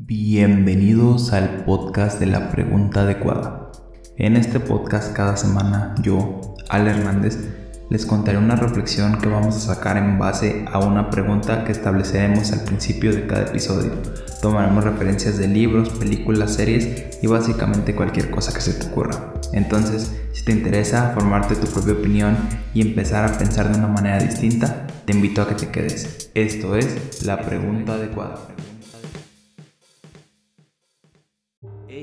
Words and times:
Bienvenidos 0.00 1.32
al 1.32 1.64
podcast 1.64 2.20
de 2.20 2.26
la 2.26 2.52
pregunta 2.52 3.00
adecuada. 3.00 3.72
En 4.16 4.36
este 4.36 4.60
podcast 4.60 5.12
cada 5.12 5.36
semana 5.36 5.96
yo, 6.00 6.54
Al 6.68 6.86
Hernández, 6.86 7.36
les 7.90 8.06
contaré 8.06 8.38
una 8.38 8.54
reflexión 8.54 9.18
que 9.18 9.28
vamos 9.28 9.56
a 9.56 9.74
sacar 9.74 9.96
en 9.96 10.16
base 10.16 10.64
a 10.72 10.78
una 10.78 11.10
pregunta 11.10 11.64
que 11.64 11.72
estableceremos 11.72 12.52
al 12.52 12.62
principio 12.62 13.12
de 13.12 13.26
cada 13.26 13.46
episodio. 13.46 13.90
Tomaremos 14.40 14.84
referencias 14.84 15.36
de 15.36 15.48
libros, 15.48 15.88
películas, 15.88 16.54
series 16.54 17.18
y 17.20 17.26
básicamente 17.26 17.96
cualquier 17.96 18.30
cosa 18.30 18.54
que 18.54 18.60
se 18.60 18.74
te 18.74 18.86
ocurra. 18.86 19.34
Entonces, 19.52 20.16
si 20.32 20.44
te 20.44 20.52
interesa 20.52 21.10
formarte 21.12 21.56
tu 21.56 21.66
propia 21.66 21.94
opinión 21.94 22.36
y 22.72 22.82
empezar 22.82 23.24
a 23.24 23.36
pensar 23.36 23.72
de 23.72 23.76
una 23.76 23.88
manera 23.88 24.20
distinta, 24.20 24.86
te 25.04 25.12
invito 25.12 25.42
a 25.42 25.48
que 25.48 25.56
te 25.56 25.70
quedes. 25.70 26.30
Esto 26.34 26.76
es 26.76 27.24
la 27.26 27.40
pregunta 27.40 27.94
adecuada. 27.94 28.38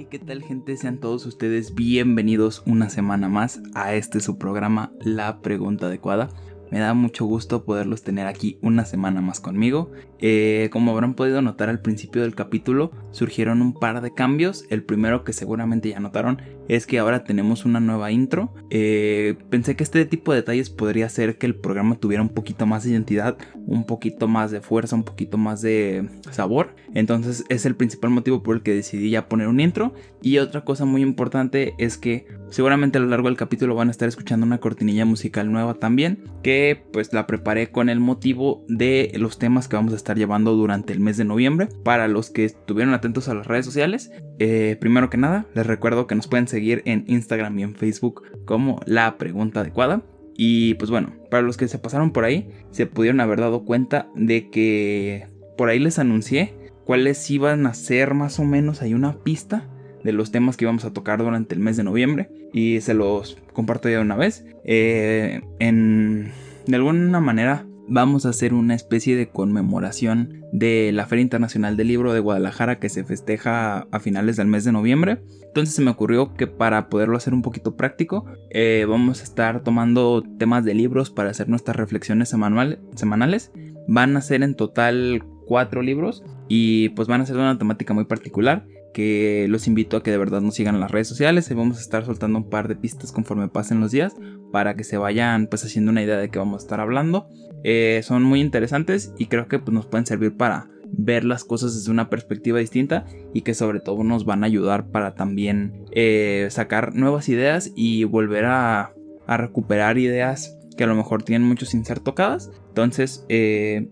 ¿Qué 0.10 0.20
tal 0.20 0.44
gente? 0.44 0.78
Sean 0.78 1.00
todos 1.00 1.26
ustedes 1.26 1.74
bienvenidos 1.74 2.62
una 2.68 2.90
semana 2.90 3.28
más 3.28 3.62
a 3.74 3.96
este 3.96 4.20
su 4.20 4.38
programa 4.38 4.92
La 5.00 5.42
Pregunta 5.42 5.88
Adecuada. 5.88 6.30
Me 6.70 6.80
da 6.80 6.94
mucho 6.94 7.26
gusto 7.26 7.64
poderlos 7.64 8.04
tener 8.04 8.28
aquí 8.28 8.60
una 8.62 8.86
semana 8.86 9.22
más 9.22 9.40
conmigo. 9.40 9.92
Eh, 10.20 10.70
como 10.72 10.92
habrán 10.92 11.16
podido 11.16 11.42
notar 11.42 11.70
al 11.70 11.82
principio 11.82 12.22
del 12.22 12.36
capítulo, 12.36 12.92
surgieron 13.12 13.62
un 13.62 13.74
par 13.74 14.02
de 14.02 14.14
cambios. 14.14 14.66
El 14.70 14.84
primero 14.84 15.24
que 15.24 15.34
seguramente 15.34 15.90
ya 15.90 16.00
notaron 16.00 16.42
es 16.68 16.86
que 16.86 17.00
ahora 17.00 17.24
tenemos 17.24 17.66
una 17.66 17.80
nueva 17.80 18.12
intro. 18.12 18.54
Eh, 18.70 19.36
pensé 19.50 19.76
que 19.76 19.84
este 19.84 20.06
tipo 20.06 20.32
de 20.32 20.40
detalles 20.40 20.70
podría 20.70 21.06
hacer 21.06 21.38
que 21.38 21.46
el 21.46 21.56
programa 21.56 21.96
tuviera 21.96 22.22
un 22.22 22.30
poquito 22.30 22.66
más 22.66 22.84
de 22.84 22.92
identidad, 22.92 23.38
un 23.66 23.86
poquito 23.86 24.28
más 24.28 24.52
de 24.52 24.62
fuerza, 24.62 24.96
un 24.96 25.04
poquito 25.04 25.38
más 25.38 25.62
de 25.62 26.10
sabor. 26.32 26.76
Entonces 26.94 27.44
es 27.50 27.66
el 27.66 27.76
principal 27.76 28.10
motivo 28.10 28.44
por 28.44 28.56
el 28.56 28.64
que 28.64 28.74
decidí 28.74 29.10
ya 29.10 29.28
poner 29.28 29.48
un 29.48 29.60
intro. 29.60 29.94
Y 30.22 30.40
otra 30.40 30.64
cosa 30.64 30.86
muy 30.86 31.02
importante 31.02 31.74
es 31.78 31.98
que 31.98 32.26
seguramente 32.50 32.98
a 32.98 33.02
lo 33.02 33.08
largo 33.08 33.28
del 33.28 33.38
capítulo 33.38 33.76
van 33.76 33.90
a 33.90 33.92
estar 33.92 34.08
escuchando 34.08 34.46
una 34.46 34.60
cortinilla 34.60 35.06
musical 35.06 35.52
nueva 35.52 35.76
también, 35.76 36.24
que 36.42 36.84
pues 36.92 37.14
la 37.14 37.28
preparé 37.28 37.72
con 37.72 37.90
el 37.90 38.00
motivo 38.00 38.64
de 38.68 39.12
los 39.16 39.38
temas 39.38 39.68
que 39.68 39.76
vamos 39.76 39.94
a 39.94 39.98
estar 39.98 40.18
llevando 40.18 40.56
durante 40.56 40.94
el 40.94 41.00
mes 41.00 41.18
de 41.18 41.26
noviembre. 41.26 41.68
Para 41.84 42.08
los 42.08 42.30
que 42.30 42.46
estuvieron 42.46 42.94
atentos 42.94 43.28
a 43.28 43.36
las 43.36 43.46
redes 43.46 43.66
sociales, 43.66 44.12
eh, 44.40 44.78
primero 44.80 45.10
que 45.10 45.18
nada 45.18 45.46
les 45.54 45.66
recuerdo 45.66 46.08
que 46.08 46.16
nos 46.16 46.28
pueden 46.28 46.48
en 46.58 47.06
Instagram 47.08 47.60
y 47.60 47.64
en 47.64 47.76
Facebook 47.76 48.24
como 48.46 48.80
La 48.86 49.18
Pregunta 49.18 49.62
Adecuada. 49.62 50.04
Y 50.38 50.74
pues 50.76 50.92
bueno, 50.92 51.14
para 51.30 51.44
los 51.44 51.58
que 51.58 51.68
se 51.68 51.80
pasaron 51.80 52.12
por 52.12 52.26
ahí, 52.26 52.50
se 52.72 52.86
pudieron 52.86 53.22
haber 53.22 53.40
dado 53.40 53.64
cuenta 53.64 54.10
de 54.16 54.50
que 54.50 55.28
por 55.58 55.70
ahí 55.70 55.80
les 55.80 56.00
anuncié 56.00 56.54
cuáles 56.86 57.30
iban 57.32 57.66
a 57.66 57.74
ser 57.74 58.14
más 58.14 58.40
o 58.40 58.44
menos, 58.44 58.82
hay 58.82 58.94
una 58.94 59.24
pista 59.24 59.68
de 60.04 60.14
los 60.14 60.32
temas 60.32 60.56
que 60.56 60.66
íbamos 60.66 60.86
a 60.86 60.94
tocar 60.94 61.20
durante 61.20 61.56
el 61.56 61.62
mes 61.62 61.78
de 61.78 61.84
noviembre 61.84 62.30
y 62.54 62.80
se 62.82 62.94
los 62.94 63.38
comparto 63.54 63.90
ya 63.90 63.98
de 63.98 64.04
una 64.04 64.16
vez. 64.16 64.46
Eh, 64.64 65.42
en, 65.60 66.32
de 66.68 66.76
alguna 66.76 67.20
manera 67.20 67.66
vamos 67.88 68.26
a 68.26 68.30
hacer 68.30 68.54
una 68.54 68.76
especie 68.76 69.16
de 69.16 69.30
conmemoración 69.30 70.44
de 70.52 70.92
la 70.94 71.06
Feria 71.06 71.24
Internacional 71.24 71.78
del 71.78 71.88
Libro 71.88 72.14
de 72.14 72.20
Guadalajara 72.20 72.80
que 72.80 72.90
se 72.90 73.04
festeja 73.04 73.88
a 73.92 74.00
finales 74.00 74.38
del 74.38 74.48
mes 74.48 74.64
de 74.64 74.72
noviembre. 74.72 75.22
Entonces 75.48 75.76
se 75.76 75.82
me 75.82 75.92
ocurrió 75.92 76.34
que 76.34 76.48
para 76.48 76.90
poderlo 76.90 77.18
hacer 77.18 77.34
un 77.34 77.42
poquito 77.42 77.76
práctico, 77.76 78.26
eh, 78.50 78.86
vamos 78.88 79.22
a 79.22 79.24
estar 79.24 79.64
tomando 79.64 80.24
temas 80.38 80.66
de 80.66 80.74
libros 80.74 81.10
para 81.10 81.30
hacer 81.30 81.50
nuestras 81.50 81.78
reflexiones 81.78 82.30
semanales. 82.30 83.52
Van 83.88 84.18
a 84.18 84.22
ser 84.22 84.44
en 84.44 84.56
total 84.56 85.24
cuatro 85.46 85.82
libros 85.82 86.24
y 86.48 86.90
pues 86.90 87.08
van 87.08 87.22
a 87.22 87.26
ser 87.26 87.36
de 87.36 87.42
una 87.42 87.58
temática 87.58 87.94
muy 87.94 88.06
particular 88.06 88.66
que 88.96 89.48
los 89.50 89.68
invito 89.68 89.98
a 89.98 90.04
que 90.04 90.10
de 90.10 90.18
verdad 90.18 90.40
nos 90.40 90.56
sigan 90.56 90.76
en 90.76 90.80
las 90.80 90.90
redes 90.90 91.10
sociales 91.10 91.54
vamos 91.54 91.80
a 91.80 91.82
estar 91.82 92.06
soltando 92.06 92.38
un 92.40 92.50
par 92.50 92.70
de 92.70 92.78
pistas 92.78 93.12
conforme 93.12 93.50
pasen 93.50 93.82
los 93.82 93.92
días 93.92 94.16
para 94.54 94.78
que 94.78 94.86
se 94.86 94.98
vayan 94.98 95.48
pues 95.48 95.66
haciendo 95.66 95.92
una 95.92 96.02
idea 96.02 96.16
de 96.16 96.30
qué 96.30 96.40
vamos 96.40 96.62
a 96.62 96.64
estar 96.64 96.80
hablando. 96.80 97.28
Eh, 97.66 98.00
son 98.04 98.24
muy 98.24 98.40
interesantes 98.40 99.14
y 99.18 99.26
creo 99.26 99.50
que 99.50 99.60
pues, 99.60 99.74
nos 99.74 99.86
pueden 99.86 100.06
servir 100.06 100.38
para 100.38 100.70
ver 100.86 101.26
las 101.26 101.44
cosas 101.44 101.76
desde 101.76 101.92
una 101.92 102.10
perspectiva 102.10 102.60
distinta 102.60 103.06
y 103.34 103.42
que 103.42 103.54
sobre 103.54 103.82
todo 103.82 104.02
nos 104.06 104.24
van 104.24 104.44
a 104.44 104.48
ayudar 104.48 104.88
para 104.92 105.14
también 105.14 105.84
eh, 105.92 106.48
sacar 106.50 106.96
nuevas 106.96 107.28
ideas 107.28 107.74
y 107.76 108.06
volver 108.06 108.46
a, 108.46 108.94
a, 109.28 109.38
recuperar 109.38 109.98
ideas 109.98 110.58
que 110.78 110.86
a 110.86 110.88
lo 110.88 110.96
mejor 110.96 111.24
tienen 111.24 111.46
mucho 111.46 111.66
sin 111.66 111.84
ser 111.84 112.00
tocadas. 112.00 112.50
Entonces, 112.70 113.26
eh, 113.28 113.90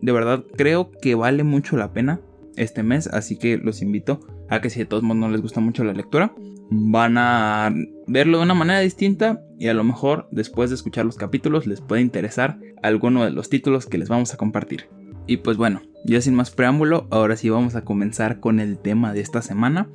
de 0.00 0.12
verdad 0.12 0.42
creo 0.56 0.90
que 0.90 1.14
vale 1.14 1.44
mucho 1.44 1.76
la 1.76 1.92
pena 1.92 2.22
este 2.58 2.82
mes, 2.82 3.06
así 3.06 3.36
que 3.36 3.56
los 3.56 3.82
invito 3.82 4.20
a 4.48 4.60
que 4.60 4.70
si 4.70 4.80
de 4.80 4.86
todos 4.86 5.02
modos 5.02 5.20
no 5.20 5.30
les 5.30 5.42
gusta 5.42 5.60
mucho 5.60 5.84
la 5.84 5.92
lectura, 5.92 6.34
van 6.70 7.16
a 7.18 7.74
verlo 8.06 8.38
de 8.38 8.44
una 8.44 8.54
manera 8.54 8.80
distinta 8.80 9.42
y 9.58 9.68
a 9.68 9.74
lo 9.74 9.84
mejor 9.84 10.28
después 10.30 10.70
de 10.70 10.76
escuchar 10.76 11.06
los 11.06 11.16
capítulos 11.16 11.66
les 11.66 11.80
puede 11.80 12.02
interesar 12.02 12.58
alguno 12.82 13.24
de 13.24 13.30
los 13.30 13.48
títulos 13.48 13.86
que 13.86 13.98
les 13.98 14.08
vamos 14.08 14.34
a 14.34 14.36
compartir. 14.36 14.88
Y 15.26 15.38
pues 15.38 15.56
bueno, 15.56 15.82
ya 16.04 16.20
sin 16.20 16.34
más 16.34 16.50
preámbulo, 16.50 17.06
ahora 17.10 17.36
sí 17.36 17.50
vamos 17.50 17.74
a 17.74 17.84
comenzar 17.84 18.40
con 18.40 18.60
el 18.60 18.78
tema 18.78 19.12
de 19.12 19.20
esta 19.20 19.42
semana. 19.42 19.88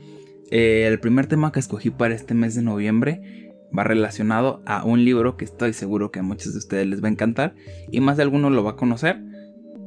Eh, 0.51 0.85
el 0.87 0.99
primer 0.99 1.27
tema 1.27 1.51
que 1.51 1.59
escogí 1.59 1.89
para 1.89 2.13
este 2.13 2.33
mes 2.33 2.55
de 2.55 2.61
noviembre 2.61 3.51
va 3.75 3.83
relacionado 3.83 4.61
a 4.65 4.83
un 4.83 5.03
libro 5.03 5.37
que 5.37 5.45
estoy 5.45 5.73
seguro 5.73 6.11
que 6.11 6.19
a 6.19 6.23
muchos 6.23 6.53
de 6.53 6.59
ustedes 6.59 6.85
les 6.85 7.03
va 7.03 7.07
a 7.07 7.11
encantar 7.11 7.55
y 7.91 7.99
más 8.01 8.17
de 8.17 8.23
alguno 8.23 8.49
lo 8.49 8.63
va 8.63 8.71
a 8.71 8.75
conocer, 8.75 9.19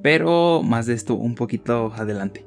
pero 0.03 0.62
más 0.62 0.86
de 0.86 0.94
esto 0.94 1.15
un 1.15 1.34
poquito 1.34 1.92
adelante. 1.94 2.44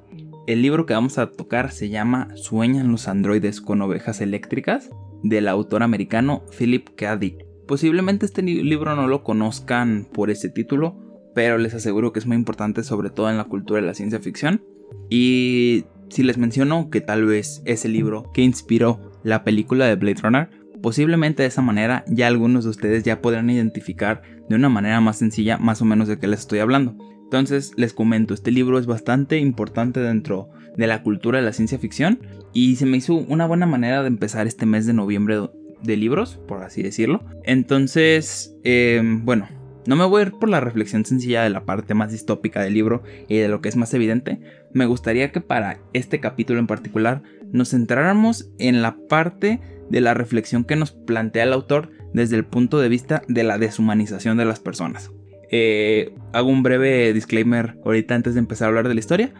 El 0.49 0.63
libro 0.63 0.87
que 0.87 0.95
vamos 0.95 1.19
a 1.19 1.29
tocar 1.29 1.71
se 1.71 1.89
llama 1.89 2.29
Sueñan 2.33 2.91
los 2.91 3.07
androides 3.07 3.61
con 3.61 3.83
ovejas 3.83 4.19
eléctricas 4.19 4.89
del 5.21 5.47
autor 5.47 5.83
americano 5.83 6.43
Philip 6.57 6.89
K. 6.95 7.17
Dick. 7.17 7.45
Posiblemente 7.67 8.25
este 8.25 8.41
libro 8.41 8.95
no 8.95 9.07
lo 9.07 9.23
conozcan 9.23 10.07
por 10.11 10.31
ese 10.31 10.49
título, 10.49 10.97
pero 11.35 11.59
les 11.59 11.75
aseguro 11.75 12.11
que 12.11 12.17
es 12.17 12.25
muy 12.25 12.35
importante 12.35 12.83
sobre 12.83 13.11
todo 13.11 13.29
en 13.29 13.38
la 13.38 13.43
cultura 13.43 13.79
de 13.79 13.85
la 13.85 13.93
ciencia 13.93 14.19
ficción. 14.21 14.63
Y 15.07 15.85
si 16.09 16.23
les 16.23 16.39
menciono 16.39 16.89
que 16.89 17.01
tal 17.01 17.25
vez 17.25 17.61
es 17.65 17.85
el 17.85 17.93
libro 17.93 18.31
que 18.33 18.41
inspiró 18.41 19.11
la 19.21 19.43
película 19.43 19.85
de 19.85 19.97
Blade 19.97 20.21
Runner, 20.23 20.49
posiblemente 20.81 21.43
de 21.43 21.49
esa 21.49 21.61
manera 21.61 22.03
ya 22.07 22.25
algunos 22.25 22.63
de 22.63 22.71
ustedes 22.71 23.03
ya 23.03 23.21
podrán 23.21 23.51
identificar 23.51 24.23
de 24.49 24.55
una 24.55 24.69
manera 24.69 24.99
más 24.99 25.19
sencilla 25.19 25.59
más 25.59 25.83
o 25.83 25.85
menos 25.85 26.07
de 26.07 26.17
qué 26.17 26.25
les 26.25 26.39
estoy 26.39 26.57
hablando. 26.57 26.97
Entonces 27.29 27.73
les 27.75 27.94
comento, 27.94 28.34
este 28.34 28.50
libro 28.50 28.79
es 28.79 28.88
bastante 28.88 29.38
importante 29.38 30.00
dentro 30.00 30.50
de 30.75 30.88
la 30.88 31.03
cultura 31.03 31.38
de 31.38 31.45
la 31.45 31.53
ciencia 31.53 31.78
ficción 31.78 32.22
y 32.53 32.78
se 32.78 32.88
me 32.88 32.97
hizo 32.97 33.13
una 33.13 33.45
buena 33.45 33.67
manera 33.67 34.01
de 34.01 34.07
empezar 34.07 34.47
este 34.47 34.66
mes 34.66 34.88
de 34.88 34.94
noviembre 34.94 35.38
de 35.84 35.95
libros, 35.95 36.39
por 36.47 36.63
así 36.63 36.81
decirlo. 36.81 37.23
Entonces, 37.44 38.56
em, 38.63 39.25
bueno, 39.25 39.47
no 39.85 39.95
me 39.95 40.06
voy 40.06 40.23
a 40.23 40.25
ir 40.25 40.31
por 40.31 40.50
la 40.50 40.59
reflexión 40.59 41.06
sencilla 41.06 41.44
de 41.44 41.51
la 41.51 41.66
parte 41.66 41.94
más 41.94 42.12
distópica 42.12 42.63
del 42.63 42.73
libro 42.73 43.03
y 43.28 43.38
de 43.38 43.47
lo 43.47 43.62
que 43.62 43.69
es 43.69 43.75
más 43.75 43.94
evidente. 43.94 44.39
Me 44.73 44.88
gustaría 44.88 45.31
que 45.31 45.39
para 45.39 45.81
este 45.94 46.19
capítulo 46.19 46.59
en 46.59 46.66
particular 46.66 47.22
nos 47.51 47.69
centráramos 47.69 48.50
en 48.57 48.81
la 48.81 48.97
parte 49.07 49.62
de 49.88 50.01
la 50.01 50.16
reflexión 50.16 50.63
que 50.63 50.75
nos 50.75 50.94
plantea 50.94 51.44
el 51.44 51.53
autor 51.53 51.91
desde 52.12 52.38
el 52.38 52.45
punto 52.45 52.79
de 52.79 52.89
vista 52.89 53.22
de 53.28 53.44
la 53.44 53.59
deshumanización 53.59 54.35
de 54.35 54.45
las 54.45 54.59
personas. 54.59 55.12
Eh, 55.51 56.13
hago 56.33 56.49
un 56.49 56.63
breve 56.63 57.13
disclaimer 57.13 57.77
ahorita 57.83 58.15
antes 58.15 58.33
de 58.35 58.39
empezar 58.39 58.65
a 58.65 58.69
hablar 58.69 58.87
de 58.87 58.93
la 58.93 58.99
historia. 58.99 59.33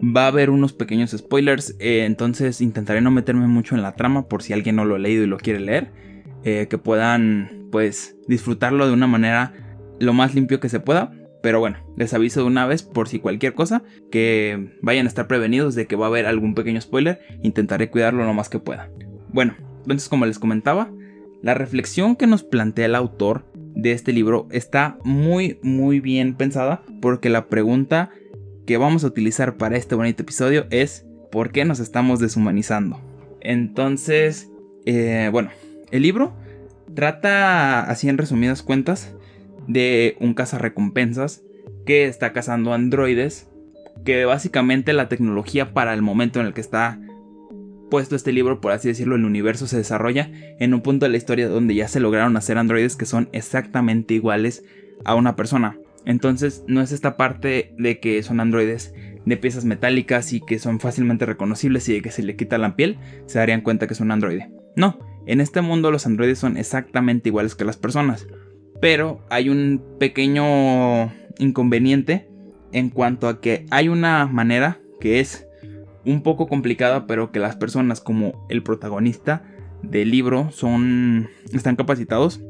Va 0.00 0.24
a 0.24 0.28
haber 0.28 0.50
unos 0.50 0.72
pequeños 0.72 1.10
spoilers, 1.10 1.74
eh, 1.80 2.04
entonces 2.04 2.60
intentaré 2.60 3.00
no 3.00 3.10
meterme 3.10 3.48
mucho 3.48 3.74
en 3.74 3.82
la 3.82 3.96
trama 3.96 4.28
por 4.28 4.42
si 4.42 4.52
alguien 4.52 4.76
no 4.76 4.84
lo 4.84 4.94
ha 4.94 4.98
leído 4.98 5.24
y 5.24 5.26
lo 5.26 5.38
quiere 5.38 5.60
leer. 5.60 5.90
Eh, 6.44 6.68
que 6.70 6.78
puedan 6.78 7.66
pues 7.72 8.16
disfrutarlo 8.28 8.86
de 8.86 8.92
una 8.92 9.08
manera 9.08 9.52
lo 9.98 10.12
más 10.12 10.34
limpio 10.34 10.60
que 10.60 10.68
se 10.68 10.80
pueda. 10.80 11.12
Pero 11.42 11.60
bueno, 11.60 11.78
les 11.96 12.14
aviso 12.14 12.40
de 12.40 12.46
una 12.46 12.66
vez 12.66 12.82
por 12.82 13.08
si 13.08 13.20
cualquier 13.20 13.54
cosa, 13.54 13.82
que 14.10 14.72
vayan 14.82 15.06
a 15.06 15.08
estar 15.08 15.26
prevenidos 15.28 15.74
de 15.74 15.86
que 15.86 15.96
va 15.96 16.06
a 16.06 16.08
haber 16.08 16.26
algún 16.26 16.54
pequeño 16.54 16.80
spoiler. 16.80 17.20
Intentaré 17.42 17.90
cuidarlo 17.90 18.24
lo 18.24 18.34
más 18.34 18.48
que 18.48 18.58
pueda. 18.58 18.90
Bueno, 19.28 19.56
entonces 19.82 20.08
como 20.08 20.26
les 20.26 20.38
comentaba, 20.38 20.90
la 21.42 21.54
reflexión 21.54 22.16
que 22.16 22.26
nos 22.26 22.42
plantea 22.42 22.86
el 22.86 22.94
autor 22.94 23.44
de 23.78 23.92
este 23.92 24.12
libro 24.12 24.48
está 24.50 24.98
muy 25.04 25.60
muy 25.62 26.00
bien 26.00 26.34
pensada 26.34 26.82
porque 27.00 27.30
la 27.30 27.46
pregunta 27.46 28.10
que 28.66 28.76
vamos 28.76 29.04
a 29.04 29.06
utilizar 29.06 29.56
para 29.56 29.76
este 29.76 29.94
bonito 29.94 30.24
episodio 30.24 30.66
es 30.70 31.06
¿por 31.30 31.52
qué 31.52 31.64
nos 31.64 31.78
estamos 31.78 32.18
deshumanizando? 32.18 33.00
Entonces, 33.40 34.50
eh, 34.84 35.28
bueno, 35.30 35.50
el 35.92 36.02
libro 36.02 36.34
trata 36.94 37.82
así 37.82 38.08
en 38.08 38.18
resumidas 38.18 38.64
cuentas 38.64 39.14
de 39.68 40.16
un 40.18 40.34
cazarrecompensas 40.34 41.42
que 41.86 42.06
está 42.06 42.32
cazando 42.32 42.74
androides 42.74 43.48
que 44.04 44.24
básicamente 44.24 44.92
la 44.92 45.08
tecnología 45.08 45.72
para 45.72 45.94
el 45.94 46.02
momento 46.02 46.40
en 46.40 46.46
el 46.46 46.52
que 46.52 46.60
está 46.60 47.00
puesto 47.88 48.16
este 48.16 48.32
libro, 48.32 48.60
por 48.60 48.72
así 48.72 48.88
decirlo, 48.88 49.16
el 49.16 49.24
universo 49.24 49.66
se 49.66 49.76
desarrolla 49.76 50.30
en 50.58 50.74
un 50.74 50.80
punto 50.80 51.06
de 51.06 51.10
la 51.10 51.16
historia 51.16 51.48
donde 51.48 51.74
ya 51.74 51.88
se 51.88 52.00
lograron 52.00 52.36
hacer 52.36 52.58
androides 52.58 52.96
que 52.96 53.06
son 53.06 53.28
exactamente 53.32 54.14
iguales 54.14 54.64
a 55.04 55.14
una 55.14 55.36
persona. 55.36 55.78
Entonces 56.04 56.64
no 56.66 56.80
es 56.80 56.92
esta 56.92 57.16
parte 57.16 57.74
de 57.78 58.00
que 58.00 58.22
son 58.22 58.40
androides 58.40 58.94
de 59.24 59.36
piezas 59.36 59.64
metálicas 59.64 60.32
y 60.32 60.40
que 60.40 60.58
son 60.58 60.80
fácilmente 60.80 61.26
reconocibles 61.26 61.88
y 61.88 61.94
de 61.94 62.02
que 62.02 62.10
se 62.10 62.22
le 62.22 62.36
quita 62.36 62.58
la 62.58 62.76
piel, 62.76 62.98
se 63.26 63.38
darían 63.38 63.60
cuenta 63.60 63.86
que 63.86 63.94
es 63.94 64.00
un 64.00 64.10
androide. 64.10 64.50
No, 64.76 64.98
en 65.26 65.40
este 65.40 65.60
mundo 65.60 65.90
los 65.90 66.06
androides 66.06 66.38
son 66.38 66.56
exactamente 66.56 67.28
iguales 67.28 67.54
que 67.54 67.64
las 67.64 67.76
personas, 67.76 68.26
pero 68.80 69.26
hay 69.28 69.48
un 69.50 69.82
pequeño 69.98 71.12
inconveniente 71.38 72.28
en 72.72 72.90
cuanto 72.90 73.28
a 73.28 73.40
que 73.40 73.66
hay 73.70 73.88
una 73.88 74.26
manera 74.26 74.80
que 75.00 75.20
es 75.20 75.47
un 76.04 76.22
poco 76.22 76.46
complicada, 76.46 77.06
pero 77.06 77.32
que 77.32 77.38
las 77.38 77.56
personas 77.56 78.00
como 78.00 78.46
el 78.48 78.62
protagonista 78.62 79.42
del 79.82 80.10
libro 80.10 80.50
son 80.50 81.28
están 81.52 81.76
capacitados 81.76 82.40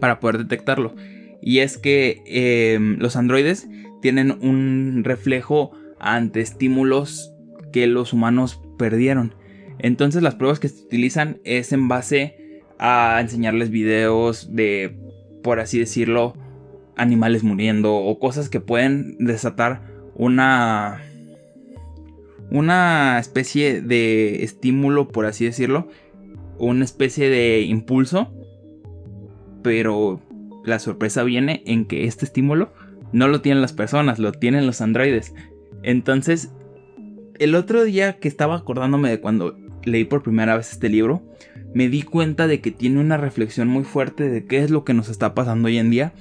para 0.00 0.20
poder 0.20 0.38
detectarlo. 0.38 0.94
Y 1.40 1.58
es 1.58 1.78
que 1.78 2.22
em, 2.26 2.98
los 2.98 3.16
androides 3.16 3.68
tienen 4.00 4.30
un 4.30 5.02
reflejo 5.04 5.72
ante 5.98 6.40
estímulos 6.40 7.32
que 7.72 7.86
los 7.86 8.12
humanos 8.12 8.60
perdieron. 8.78 9.34
Entonces 9.78 10.22
las 10.22 10.34
pruebas 10.34 10.60
que 10.60 10.68
se 10.68 10.84
utilizan 10.84 11.40
es 11.44 11.72
en 11.72 11.88
base 11.88 12.62
a 12.78 13.18
enseñarles 13.20 13.70
videos 13.70 14.54
de, 14.54 14.96
por 15.42 15.60
así 15.60 15.78
decirlo, 15.78 16.34
animales 16.96 17.42
muriendo 17.42 17.94
o 17.94 18.18
cosas 18.18 18.48
que 18.48 18.60
pueden 18.60 19.16
desatar 19.18 19.82
una 20.14 21.02
una 22.50 23.18
especie 23.18 23.80
de 23.80 24.44
estímulo, 24.44 25.08
por 25.08 25.26
así 25.26 25.44
decirlo, 25.44 25.88
una 26.58 26.84
especie 26.84 27.28
de 27.28 27.62
impulso, 27.62 28.32
pero 29.62 30.20
la 30.64 30.78
sorpresa 30.78 31.22
viene 31.22 31.62
en 31.66 31.86
que 31.86 32.04
este 32.04 32.24
estímulo 32.24 32.72
no 33.12 33.28
lo 33.28 33.40
tienen 33.40 33.62
las 33.62 33.72
personas, 33.72 34.18
lo 34.18 34.32
tienen 34.32 34.66
los 34.66 34.80
androides. 34.80 35.34
Entonces, 35.82 36.50
el 37.38 37.54
otro 37.54 37.84
día 37.84 38.18
que 38.18 38.28
estaba 38.28 38.56
acordándome 38.56 39.10
de 39.10 39.20
cuando 39.20 39.56
leí 39.84 40.04
por 40.04 40.22
primera 40.22 40.56
vez 40.56 40.72
este 40.72 40.88
libro, 40.88 41.22
me 41.74 41.88
di 41.88 42.02
cuenta 42.02 42.46
de 42.46 42.60
que 42.60 42.70
tiene 42.70 43.00
una 43.00 43.16
reflexión 43.16 43.68
muy 43.68 43.84
fuerte 43.84 44.28
de 44.28 44.46
qué 44.46 44.58
es 44.58 44.70
lo 44.70 44.84
que 44.84 44.94
nos 44.94 45.08
está 45.08 45.34
pasando 45.34 45.66
hoy 45.66 45.78
en 45.78 45.90
día 45.90 46.12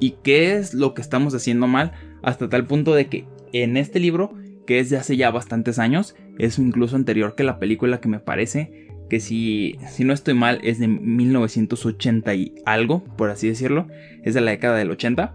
y 0.00 0.16
qué 0.22 0.56
es 0.56 0.74
lo 0.74 0.94
que 0.94 1.02
estamos 1.02 1.34
haciendo 1.34 1.66
mal, 1.66 1.92
hasta 2.22 2.48
tal 2.48 2.66
punto 2.66 2.94
de 2.94 3.06
que 3.06 3.26
en 3.52 3.76
este 3.76 4.00
libro, 4.00 4.34
que 4.66 4.78
es 4.78 4.90
de 4.90 4.96
hace 4.96 5.16
ya 5.16 5.30
bastantes 5.30 5.78
años, 5.78 6.14
es 6.38 6.58
incluso 6.58 6.96
anterior 6.96 7.34
que 7.34 7.44
la 7.44 7.58
película 7.58 8.00
que 8.00 8.08
me 8.08 8.20
parece 8.20 8.88
que 9.12 9.20
si, 9.20 9.76
si 9.90 10.04
no 10.04 10.14
estoy 10.14 10.32
mal 10.32 10.58
es 10.62 10.78
de 10.78 10.88
1980 10.88 12.34
y 12.34 12.54
algo, 12.64 13.04
por 13.16 13.28
así 13.28 13.46
decirlo, 13.46 13.86
es 14.22 14.32
de 14.32 14.40
la 14.40 14.52
década 14.52 14.78
del 14.78 14.90
80. 14.90 15.34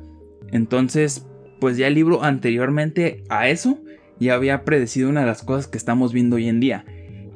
Entonces, 0.52 1.28
pues 1.60 1.78
ya 1.78 1.86
el 1.86 1.94
libro 1.94 2.24
anteriormente 2.24 3.24
a 3.30 3.50
eso 3.50 3.78
ya 4.20 4.34
había 4.34 4.64
predecido 4.64 5.10
una 5.10 5.22
de 5.22 5.28
las 5.28 5.44
cosas 5.44 5.68
que 5.68 5.78
estamos 5.78 6.12
viendo 6.12 6.38
hoy 6.38 6.48
en 6.48 6.60
día. 6.60 6.86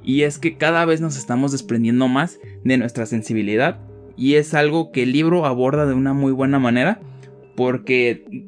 Y 0.03 0.23
es 0.23 0.39
que 0.39 0.57
cada 0.57 0.83
vez 0.85 0.99
nos 0.99 1.15
estamos 1.15 1.51
desprendiendo 1.51 2.07
más 2.07 2.39
de 2.63 2.77
nuestra 2.77 3.05
sensibilidad. 3.05 3.79
Y 4.17 4.33
es 4.33 4.53
algo 4.53 4.91
que 4.91 5.03
el 5.03 5.11
libro 5.11 5.45
aborda 5.45 5.85
de 5.85 5.93
una 5.93 6.13
muy 6.13 6.31
buena 6.31 6.57
manera. 6.57 7.01
Porque 7.55 8.47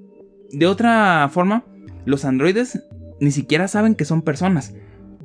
de 0.51 0.65
otra 0.65 1.29
forma, 1.31 1.63
los 2.05 2.25
androides 2.25 2.81
ni 3.23 3.31
siquiera 3.31 3.69
saben 3.69 3.95
que 3.95 4.03
son 4.03 4.21
personas. 4.21 4.75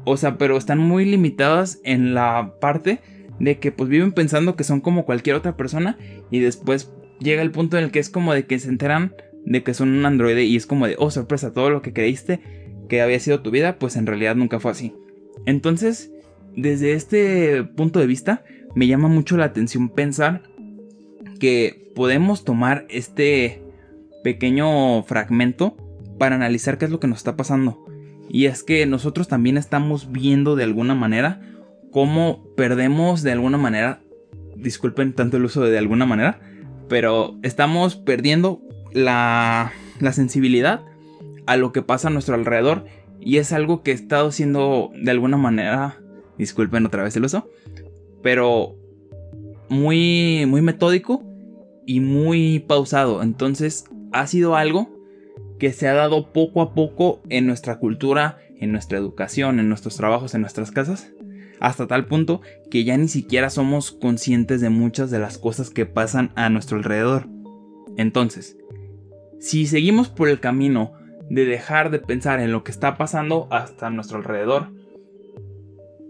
O 0.05 0.17
sea, 0.17 0.39
pero 0.39 0.57
están 0.57 0.79
muy 0.79 1.05
limitadas 1.05 1.81
en 1.83 2.15
la 2.15 2.55
parte 2.61 3.01
de 3.41 3.59
que 3.59 3.73
pues 3.73 3.91
viven 3.91 4.13
pensando 4.13 4.55
que 4.55 4.65
son 4.65 4.81
como 4.81 5.05
cualquier 5.05 5.35
otra 5.35 5.57
persona. 5.57 5.99
Y 6.31 6.39
después 6.39 6.93
llega 7.19 7.43
el 7.43 7.51
punto 7.51 7.77
en 7.77 7.85
el 7.85 7.91
que 7.91 7.99
es 7.99 8.09
como 8.09 8.33
de 8.33 8.47
que 8.47 8.59
se 8.61 8.69
enteran 8.69 9.15
de 9.45 9.65
que 9.65 9.75
son 9.75 9.89
un 9.89 10.07
androide 10.07 10.45
y 10.45 10.57
es 10.57 10.67
como 10.67 10.87
de, 10.87 10.95
oh 10.99 11.11
sorpresa, 11.11 11.53
todo 11.53 11.71
lo 11.71 11.83
que 11.83 11.93
creíste 11.93 12.41
que 12.89 13.03
había 13.03 13.19
sido 13.19 13.41
tu 13.41 13.51
vida, 13.51 13.79
pues 13.79 13.97
en 13.97 14.07
realidad 14.07 14.37
nunca 14.37 14.61
fue 14.61 14.71
así. 14.71 14.95
Entonces, 15.45 16.13
desde 16.55 16.93
este 16.93 17.65
punto 17.65 17.99
de 17.99 18.07
vista, 18.07 18.45
me 18.77 18.87
llama 18.87 19.09
mucho 19.09 19.37
la 19.37 19.47
atención 19.47 19.89
pensar 19.89 20.43
que 21.41 21.91
podemos 21.97 22.45
tomar 22.45 22.87
este 22.91 23.61
pequeño 24.23 25.03
fragmento 25.03 25.77
para 26.19 26.37
analizar 26.37 26.79
qué 26.79 26.85
es 26.85 26.91
lo 26.91 27.01
que 27.01 27.09
nos 27.09 27.19
está 27.19 27.37
pasando. 27.37 27.88
Y 28.29 28.47
es 28.47 28.63
que 28.63 28.85
nosotros 28.87 29.29
también 29.29 29.57
estamos 29.57 30.13
viendo 30.13 30.57
de 30.57 30.65
alguna 30.65 30.95
manera 30.95 31.41
cómo 31.91 32.45
perdemos 32.57 33.23
de 33.23 33.33
alguna 33.33 33.59
manera, 33.59 34.03
disculpen 34.57 35.15
tanto 35.15 35.39
el 35.39 35.45
uso 35.45 35.63
de, 35.63 35.71
de 35.71 35.79
alguna 35.79 36.07
manera, 36.07 36.41
pero 36.89 37.37
estamos 37.43 37.97
perdiendo 37.97 38.61
la, 38.93 39.73
la 40.01 40.13
sensibilidad 40.13 40.83
a 41.47 41.57
lo 41.57 41.73
que 41.73 41.83
pasa 41.83 42.09
a 42.09 42.11
nuestro 42.11 42.35
alrededor 42.35 42.85
y 43.21 43.39
es 43.39 43.53
algo 43.53 43.83
que 43.83 43.93
he 43.93 43.95
estado 43.95 44.29
haciendo 44.29 44.91
de 44.95 45.11
alguna 45.11 45.37
manera, 45.37 45.99
disculpen 46.37 46.87
otra 46.87 47.03
vez 47.03 47.17
el 47.17 47.25
uso, 47.25 47.49
pero 48.23 48.77
muy 49.69 50.45
muy 50.47 50.63
metódico 50.63 51.23
y 51.87 52.01
muy 52.01 52.61
pausado. 52.61 53.23
Entonces, 53.23 53.85
ha 54.13 54.27
sido 54.27 54.57
algo 54.57 54.98
que 55.59 55.73
se 55.73 55.89
ha 55.89 55.95
dado 55.95 56.33
poco 56.33 56.63
a 56.63 56.75
poco 56.75 57.21
en 57.29 57.47
nuestra 57.47 57.79
cultura, 57.79 58.39
en 58.59 58.73
nuestra 58.73 58.99
educación, 58.99 59.61
en 59.61 59.69
nuestros 59.69 59.97
trabajos, 59.97 60.35
en 60.35 60.41
nuestras 60.41 60.71
casas, 60.71 61.13
hasta 61.61 61.87
tal 61.87 62.07
punto 62.07 62.41
que 62.71 62.85
ya 62.85 62.97
ni 62.97 63.09
siquiera 63.09 63.51
somos 63.51 63.93
conscientes 63.93 64.61
de 64.61 64.71
muchas 64.71 65.11
de 65.11 65.19
las 65.19 65.39
cosas 65.39 65.71
que 65.71 65.87
pasan 65.87 66.31
a 66.37 66.49
nuestro 66.49 66.77
alrededor. 66.77 67.27
Entonces, 67.97 68.57
si 69.41 69.67
seguimos 69.67 70.09
por 70.09 70.29
el 70.29 70.41
camino 70.41 70.93
de 71.29 71.45
dejar 71.45 71.91
de 71.91 71.99
pensar 71.99 72.41
en 72.41 72.53
lo 72.53 72.65
que 72.65 72.71
está 72.71 72.97
pasando 72.97 73.49
hasta 73.51 73.91
nuestro 73.91 74.19
alrededor, 74.19 74.69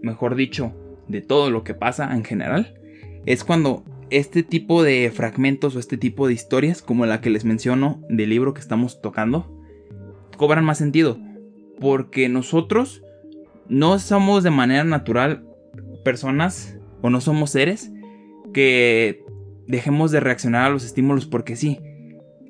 mejor 0.01 0.35
dicho, 0.35 0.73
de 1.07 1.21
todo 1.21 1.49
lo 1.49 1.63
que 1.63 1.73
pasa 1.73 2.13
en 2.13 2.23
general, 2.23 2.79
es 3.25 3.43
cuando 3.43 3.83
este 4.11 4.43
tipo 4.43 4.83
de 4.83 5.11
fragmentos 5.13 5.75
o 5.75 5.79
este 5.79 5.97
tipo 5.97 6.27
de 6.27 6.33
historias, 6.33 6.81
como 6.81 7.05
la 7.05 7.21
que 7.21 7.29
les 7.29 7.45
menciono 7.45 8.01
del 8.09 8.29
libro 8.29 8.53
que 8.53 8.61
estamos 8.61 9.01
tocando, 9.01 9.55
cobran 10.37 10.65
más 10.65 10.77
sentido. 10.77 11.17
Porque 11.79 12.29
nosotros 12.29 13.03
no 13.67 13.99
somos 13.99 14.43
de 14.43 14.51
manera 14.51 14.83
natural 14.83 15.45
personas 16.03 16.77
o 17.01 17.09
no 17.09 17.21
somos 17.21 17.51
seres 17.51 17.91
que 18.53 19.23
dejemos 19.67 20.11
de 20.11 20.19
reaccionar 20.19 20.65
a 20.65 20.69
los 20.69 20.83
estímulos 20.83 21.25
porque 21.25 21.55
sí. 21.55 21.79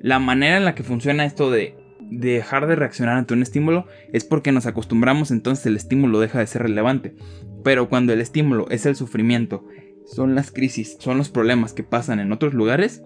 La 0.00 0.18
manera 0.18 0.56
en 0.56 0.64
la 0.64 0.74
que 0.74 0.82
funciona 0.82 1.26
esto 1.26 1.50
de 1.50 1.76
dejar 2.10 2.66
de 2.66 2.74
reaccionar 2.74 3.16
ante 3.16 3.34
un 3.34 3.42
estímulo 3.42 3.86
es 4.12 4.24
porque 4.24 4.50
nos 4.50 4.66
acostumbramos 4.66 5.30
entonces 5.30 5.66
el 5.66 5.76
estímulo 5.76 6.20
deja 6.20 6.40
de 6.40 6.46
ser 6.46 6.62
relevante. 6.62 7.14
Pero 7.62 7.88
cuando 7.88 8.12
el 8.12 8.20
estímulo 8.20 8.68
es 8.70 8.86
el 8.86 8.96
sufrimiento, 8.96 9.66
son 10.14 10.34
las 10.34 10.50
crisis, 10.50 10.96
son 10.98 11.18
los 11.18 11.28
problemas 11.28 11.72
que 11.72 11.82
pasan 11.82 12.20
en 12.20 12.32
otros 12.32 12.54
lugares, 12.54 13.02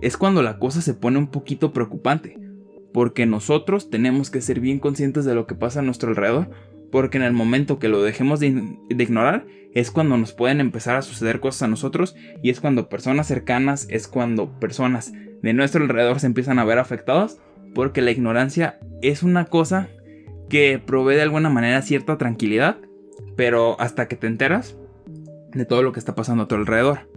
es 0.00 0.16
cuando 0.16 0.42
la 0.42 0.58
cosa 0.58 0.80
se 0.80 0.94
pone 0.94 1.18
un 1.18 1.28
poquito 1.28 1.72
preocupante. 1.72 2.38
Porque 2.92 3.26
nosotros 3.26 3.90
tenemos 3.90 4.30
que 4.30 4.40
ser 4.40 4.58
bien 4.58 4.80
conscientes 4.80 5.24
de 5.24 5.34
lo 5.34 5.46
que 5.46 5.54
pasa 5.54 5.80
a 5.80 5.82
nuestro 5.82 6.10
alrededor. 6.10 6.50
Porque 6.90 7.18
en 7.18 7.24
el 7.24 7.32
momento 7.32 7.78
que 7.78 7.88
lo 7.88 8.02
dejemos 8.02 8.40
de, 8.40 8.78
ignorar 8.88 9.46
es 9.74 9.92
cuando 9.92 10.16
nos 10.16 10.32
pueden 10.32 10.60
empezar 10.60 10.96
a 10.96 11.02
suceder 11.02 11.38
cosas 11.38 11.62
a 11.62 11.68
nosotros. 11.68 12.16
Y 12.42 12.50
es 12.50 12.60
cuando 12.60 12.88
personas 12.88 13.28
cercanas, 13.28 13.86
es 13.90 14.08
cuando 14.08 14.58
personas 14.58 15.12
de 15.42 15.52
nuestro 15.52 15.82
alrededor 15.84 16.18
se 16.18 16.26
empiezan 16.26 16.58
a 16.58 16.64
ver 16.64 16.78
afectadas. 16.78 17.38
Porque 17.74 18.02
la 18.02 18.10
ignorancia 18.10 18.80
es 19.02 19.22
una 19.22 19.44
cosa 19.44 19.88
que 20.48 20.82
provee 20.84 21.14
de 21.14 21.22
alguna 21.22 21.50
manera 21.50 21.82
cierta 21.82 22.18
tranquilidad. 22.18 22.78
Pero 23.36 23.80
hasta 23.80 24.08
que 24.08 24.16
te 24.16 24.26
enteras, 24.26 24.76
de 25.52 25.64
todo 25.64 25.82
lo 25.82 25.92
que 25.92 26.00
está 26.00 26.14
pasando 26.14 26.44
a 26.44 26.48
tu 26.48 26.54
alrededor. 26.54 27.08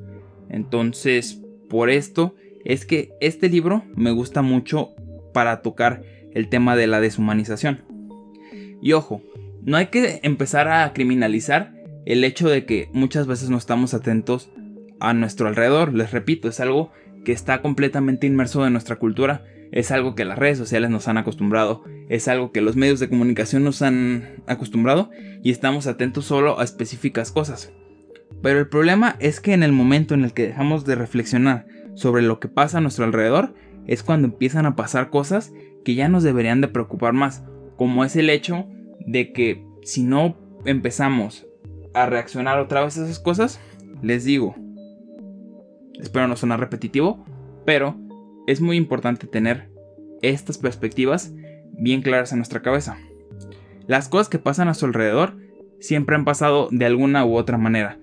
Entonces, 0.49 1.41
por 1.69 1.89
esto 1.89 2.35
es 2.65 2.85
que 2.85 3.13
este 3.19 3.49
libro 3.49 3.83
me 3.95 4.11
gusta 4.11 4.41
mucho 4.41 4.91
para 5.33 5.61
tocar 5.61 6.03
el 6.31 6.49
tema 6.49 6.75
de 6.75 6.87
la 6.87 7.01
deshumanización. 7.01 7.83
Y 8.81 8.93
ojo, 8.93 9.21
no 9.63 9.77
hay 9.77 9.87
que 9.87 10.19
empezar 10.23 10.67
a 10.67 10.91
criminalizar 10.93 11.73
el 12.05 12.23
hecho 12.23 12.49
de 12.49 12.65
que 12.65 12.89
muchas 12.93 13.27
veces 13.27 13.49
no 13.49 13.57
estamos 13.57 13.93
atentos 13.93 14.49
a 14.99 15.13
nuestro 15.13 15.47
alrededor. 15.47 15.93
Les 15.93 16.11
repito, 16.11 16.49
es 16.49 16.59
algo 16.59 16.91
que 17.23 17.31
está 17.31 17.61
completamente 17.61 18.27
inmerso 18.27 18.65
en 18.65 18.73
nuestra 18.73 18.97
cultura. 18.97 19.45
Es 19.71 19.91
algo 19.91 20.15
que 20.15 20.25
las 20.25 20.37
redes 20.37 20.57
sociales 20.57 20.89
nos 20.89 21.07
han 21.07 21.17
acostumbrado. 21.17 21.83
Es 22.09 22.27
algo 22.27 22.51
que 22.51 22.61
los 22.61 22.75
medios 22.75 22.99
de 22.99 23.09
comunicación 23.09 23.63
nos 23.63 23.81
han 23.81 24.43
acostumbrado. 24.47 25.09
Y 25.41 25.51
estamos 25.51 25.87
atentos 25.87 26.25
solo 26.25 26.59
a 26.59 26.63
específicas 26.63 27.31
cosas. 27.31 27.73
Pero 28.43 28.59
el 28.59 28.67
problema 28.67 29.15
es 29.19 29.39
que 29.39 29.53
en 29.53 29.63
el 29.63 29.71
momento 29.71 30.13
en 30.13 30.25
el 30.25 30.33
que 30.33 30.47
dejamos 30.47 30.83
de 30.83 30.95
reflexionar 30.95 31.65
sobre 31.95 32.21
lo 32.21 32.41
que 32.41 32.49
pasa 32.49 32.77
a 32.77 32.81
nuestro 32.81 33.05
alrededor, 33.05 33.55
es 33.87 34.03
cuando 34.03 34.27
empiezan 34.27 34.65
a 34.65 34.75
pasar 34.75 35.09
cosas 35.09 35.53
que 35.85 35.95
ya 35.95 36.09
nos 36.09 36.23
deberían 36.23 36.59
de 36.59 36.67
preocupar 36.67 37.13
más, 37.13 37.41
como 37.77 38.03
es 38.03 38.17
el 38.17 38.29
hecho 38.29 38.67
de 38.99 39.31
que 39.31 39.65
si 39.83 40.03
no 40.03 40.37
empezamos 40.65 41.47
a 41.93 42.05
reaccionar 42.05 42.59
otra 42.59 42.83
vez 42.83 42.97
a 42.97 43.05
esas 43.05 43.19
cosas, 43.19 43.61
les 44.01 44.25
digo, 44.25 44.55
espero 46.01 46.27
no 46.27 46.35
sonar 46.35 46.59
repetitivo, 46.59 47.25
pero 47.65 47.95
es 48.45 48.59
muy 48.59 48.75
importante 48.75 49.25
tener 49.25 49.69
estas 50.21 50.57
perspectivas 50.57 51.33
bien 51.71 52.01
claras 52.01 52.33
en 52.33 52.39
nuestra 52.39 52.61
cabeza. 52.61 52.97
las 53.87 54.09
cosas 54.09 54.27
que 54.27 54.39
pasan 54.39 54.67
a 54.67 54.73
su 54.73 54.85
alrededor 54.85 55.37
siempre 55.79 56.15
han 56.15 56.25
pasado 56.25 56.67
de 56.71 56.85
alguna 56.85 57.25
u 57.25 57.35
otra 57.35 57.57
manera. 57.57 57.99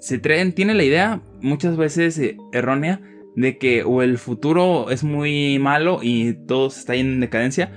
Se 0.00 0.18
tiene 0.18 0.74
la 0.74 0.84
idea, 0.84 1.20
muchas 1.40 1.76
veces 1.76 2.18
eh, 2.18 2.36
errónea, 2.52 3.00
de 3.34 3.58
que 3.58 3.84
o 3.84 4.02
el 4.02 4.18
futuro 4.18 4.90
es 4.90 5.04
muy 5.04 5.58
malo 5.58 6.00
y 6.02 6.34
todo 6.46 6.68
está 6.68 6.94
en 6.94 7.20
decadencia, 7.20 7.72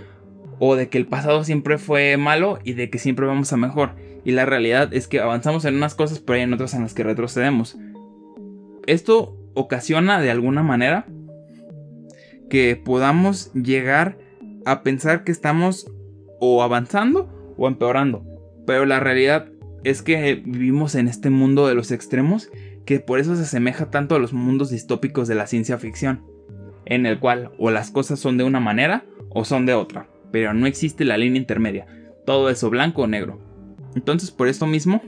o 0.59 0.75
de 0.75 0.89
que 0.89 0.97
el 0.97 1.07
pasado 1.07 1.43
siempre 1.43 1.77
fue 1.77 2.17
malo 2.17 2.59
y 2.63 2.73
de 2.73 2.89
que 2.89 2.99
siempre 2.99 3.25
vamos 3.25 3.51
a 3.53 3.57
mejor. 3.57 3.95
Y 4.23 4.31
la 4.31 4.45
realidad 4.45 4.93
es 4.93 5.07
que 5.07 5.19
avanzamos 5.19 5.65
en 5.65 5.75
unas 5.75 5.95
cosas, 5.95 6.19
pero 6.19 6.37
hay 6.37 6.43
en 6.43 6.53
otras 6.53 6.73
en 6.73 6.83
las 6.83 6.93
que 6.93 7.03
retrocedemos. 7.03 7.77
Esto 8.85 9.37
ocasiona 9.53 10.21
de 10.21 10.31
alguna 10.31 10.63
manera 10.63 11.05
que 12.49 12.75
podamos 12.75 13.51
llegar 13.53 14.17
a 14.65 14.83
pensar 14.83 15.23
que 15.23 15.31
estamos 15.31 15.91
o 16.39 16.63
avanzando 16.63 17.53
o 17.57 17.67
empeorando. 17.67 18.23
Pero 18.67 18.85
la 18.85 18.99
realidad 18.99 19.50
es 19.83 20.01
que 20.01 20.35
vivimos 20.45 20.95
en 20.95 21.07
este 21.07 21.29
mundo 21.29 21.67
de 21.67 21.75
los 21.75 21.91
extremos 21.91 22.49
que 22.85 22.99
por 22.99 23.19
eso 23.19 23.35
se 23.35 23.43
asemeja 23.43 23.89
tanto 23.89 24.15
a 24.15 24.19
los 24.19 24.33
mundos 24.33 24.69
distópicos 24.69 25.27
de 25.27 25.35
la 25.35 25.47
ciencia 25.47 25.77
ficción, 25.77 26.23
en 26.85 27.05
el 27.05 27.19
cual 27.19 27.51
o 27.57 27.71
las 27.71 27.91
cosas 27.91 28.19
son 28.19 28.37
de 28.37 28.43
una 28.43 28.59
manera 28.59 29.05
o 29.29 29.45
son 29.45 29.65
de 29.65 29.73
otra, 29.73 30.09
pero 30.31 30.53
no 30.53 30.67
existe 30.67 31.05
la 31.05 31.17
línea 31.17 31.39
intermedia, 31.39 31.87
todo 32.25 32.49
eso 32.49 32.69
blanco 32.69 33.03
o 33.03 33.07
negro. 33.07 33.39
Entonces 33.95 34.31
por 34.31 34.47
esto 34.47 34.67
mismo 34.67 35.01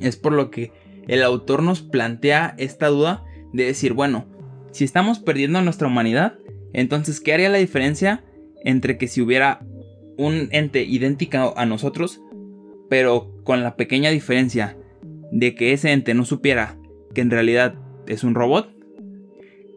es 0.00 0.16
por 0.16 0.32
lo 0.32 0.50
que 0.50 0.72
el 1.06 1.22
autor 1.22 1.62
nos 1.62 1.82
plantea 1.82 2.54
esta 2.58 2.88
duda 2.88 3.24
de 3.52 3.64
decir, 3.64 3.92
bueno, 3.92 4.26
si 4.72 4.84
estamos 4.84 5.18
perdiendo 5.18 5.62
nuestra 5.62 5.88
humanidad, 5.88 6.38
entonces 6.72 7.20
¿qué 7.20 7.32
haría 7.32 7.48
la 7.48 7.58
diferencia 7.58 8.24
entre 8.64 8.98
que 8.98 9.08
si 9.08 9.22
hubiera 9.22 9.64
un 10.18 10.48
ente 10.50 10.82
idéntico 10.82 11.54
a 11.56 11.66
nosotros, 11.66 12.20
pero 12.88 13.32
con 13.44 13.62
la 13.62 13.76
pequeña 13.76 14.10
diferencia 14.10 14.76
de 15.30 15.54
que 15.54 15.72
ese 15.72 15.92
ente 15.92 16.14
no 16.14 16.24
supiera 16.24 16.78
que 17.14 17.20
en 17.20 17.30
realidad 17.30 17.74
es 18.06 18.24
un 18.24 18.34
robot? 18.34 18.74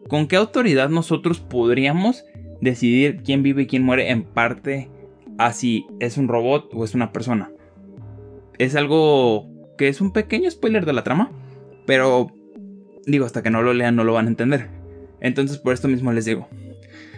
¿Con 0.08 0.26
qué 0.26 0.36
autoridad 0.36 0.88
nosotros 0.88 1.40
podríamos 1.40 2.24
decidir 2.60 3.22
quién 3.22 3.42
vive 3.42 3.62
y 3.62 3.66
quién 3.66 3.82
muere 3.82 4.10
en 4.10 4.24
parte 4.24 4.90
a 5.38 5.52
si 5.52 5.86
es 6.00 6.16
un 6.16 6.28
robot 6.28 6.70
o 6.74 6.84
es 6.84 6.94
una 6.94 7.12
persona? 7.12 7.50
Es 8.58 8.76
algo 8.76 9.48
que 9.78 9.88
es 9.88 10.00
un 10.00 10.12
pequeño 10.12 10.50
spoiler 10.50 10.84
de 10.84 10.92
la 10.92 11.04
trama, 11.04 11.30
pero 11.86 12.32
digo, 13.06 13.24
hasta 13.24 13.42
que 13.42 13.50
no 13.50 13.62
lo 13.62 13.72
lean 13.72 13.96
no 13.96 14.04
lo 14.04 14.12
van 14.12 14.26
a 14.26 14.30
entender. 14.30 14.68
Entonces 15.20 15.58
por 15.58 15.72
esto 15.72 15.88
mismo 15.88 16.12
les 16.12 16.24
digo, 16.24 16.48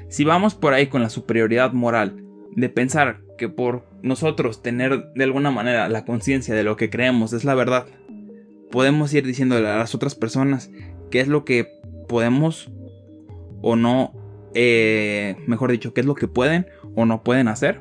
si 0.09 0.25
vamos 0.25 0.55
por 0.55 0.75
ahí 0.75 0.89
con 0.89 1.03
la 1.03 1.09
superioridad 1.09 1.73
moral 1.73 2.23
de 2.55 2.69
pensar 2.69 3.22
que 3.37 3.49
por 3.49 3.85
nosotros 4.03 4.63
tener 4.63 5.13
de 5.15 5.25
alguna 5.25 5.51
manera 5.51 5.89
la 5.89 6.05
conciencia 6.05 6.55
de 6.55 6.63
lo 6.63 6.77
que 6.77 6.91
creemos 6.91 7.33
es 7.33 7.45
la 7.45 7.55
verdad, 7.55 7.87
podemos 8.71 9.13
ir 9.15 9.27
diciéndole 9.27 9.69
a 9.69 9.77
las 9.77 9.95
otras 9.95 10.15
personas 10.15 10.71
qué 11.11 11.21
es 11.21 11.29
lo 11.29 11.45
que 11.45 11.69
podemos 12.09 12.71
o 13.61 13.77
no, 13.77 14.13
eh, 14.55 15.37
mejor 15.47 15.71
dicho, 15.71 15.95
qué 15.95 16.01
es 16.01 16.07
lo 16.07 16.15
que 16.15 16.29
pueden 16.29 16.67
o 16.95 17.07
no 17.07 17.23
pueden 17.23 17.49
hacer, 17.49 17.81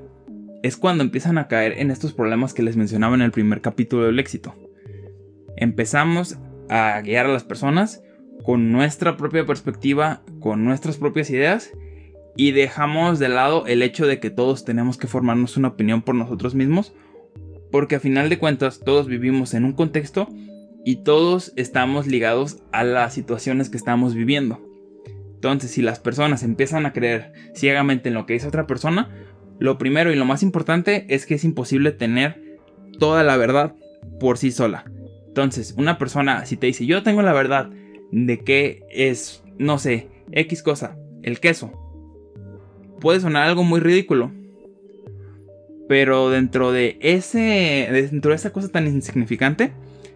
es 0.64 0.78
cuando 0.78 1.04
empiezan 1.04 1.38
a 1.38 1.48
caer 1.48 1.74
en 1.80 1.90
estos 1.92 2.14
problemas 2.14 2.54
que 2.54 2.64
les 2.64 2.78
mencionaba 2.78 3.16
en 3.16 3.22
el 3.22 3.32
primer 3.32 3.62
capítulo 3.62 4.06
del 4.06 4.20
éxito. 4.20 4.56
Empezamos 5.58 6.38
a 6.70 7.02
guiar 7.02 7.26
a 7.26 7.34
las 7.34 7.44
personas 7.44 8.04
con 8.44 8.72
nuestra 8.72 9.18
propia 9.18 9.46
perspectiva, 9.46 10.22
con 10.40 10.64
nuestras 10.64 10.98
propias 10.98 11.30
ideas 11.30 11.72
y 12.36 12.52
dejamos 12.52 13.20
de 13.20 13.30
lado 13.30 13.66
el 13.68 13.82
hecho 13.82 14.08
de 14.08 14.20
que 14.20 14.30
todos 14.30 14.66
tenemos 14.66 14.98
que 14.98 15.08
formarnos 15.08 15.58
una 15.58 15.70
opinión 15.70 16.02
por 16.02 16.16
nosotros 16.16 16.56
mismos, 16.56 16.94
porque 17.72 17.96
a 17.96 18.00
final 18.00 18.30
de 18.30 18.40
cuentas 18.40 18.82
todos 18.84 19.08
vivimos 19.08 19.54
en 19.54 19.66
un 19.66 19.74
contexto 19.74 20.28
y 20.84 21.04
todos 21.04 21.54
estamos 21.56 22.08
ligados 22.08 22.64
a 22.72 22.84
las 22.84 23.14
situaciones 23.14 23.70
que 23.70 23.78
estamos 23.78 24.14
viviendo. 24.14 24.62
Entonces, 25.36 25.72
si 25.72 25.82
las 25.82 26.00
personas 26.00 26.44
empiezan 26.44 26.86
a 26.86 26.94
creer 26.94 27.34
ciegamente 27.56 28.10
en 28.10 28.16
lo 28.16 28.26
que 28.26 28.34
dice 28.34 28.48
otra 28.48 28.68
persona, 28.68 29.10
lo 29.60 29.78
primero 29.78 30.12
y 30.12 30.16
lo 30.16 30.26
más 30.26 30.44
importante 30.44 31.06
es 31.10 31.26
que 31.26 31.36
es 31.36 31.44
imposible 31.44 31.92
tener 31.92 32.60
toda 33.00 33.24
la 33.24 33.38
verdad 33.38 33.76
por 34.20 34.38
sí 34.38 34.52
sola. 34.52 34.86
Entonces, 35.28 35.74
una 35.78 35.98
persona, 35.98 36.46
si 36.46 36.58
te 36.58 36.68
dice, 36.68 36.86
yo 36.86 37.04
tengo 37.04 37.22
la 37.22 37.34
verdad 37.34 37.70
de 38.12 38.40
que 38.40 38.84
es, 38.92 39.44
no 39.58 39.80
sé, 39.80 40.10
X 40.32 40.62
cosa, 40.62 40.98
el 41.24 41.40
queso, 41.40 41.81
puede 43.02 43.20
sonar 43.20 43.48
algo 43.48 43.64
muy 43.64 43.82
ridículo. 43.82 44.32
Pero 45.90 46.30
dentro 46.30 46.72
de 46.72 46.98
ese. 47.02 47.90
Dentro 47.92 48.30
de 48.30 48.36
esa 48.36 48.54
cosa 48.54 48.70
tan 48.70 48.88
insignificante. 48.88 49.74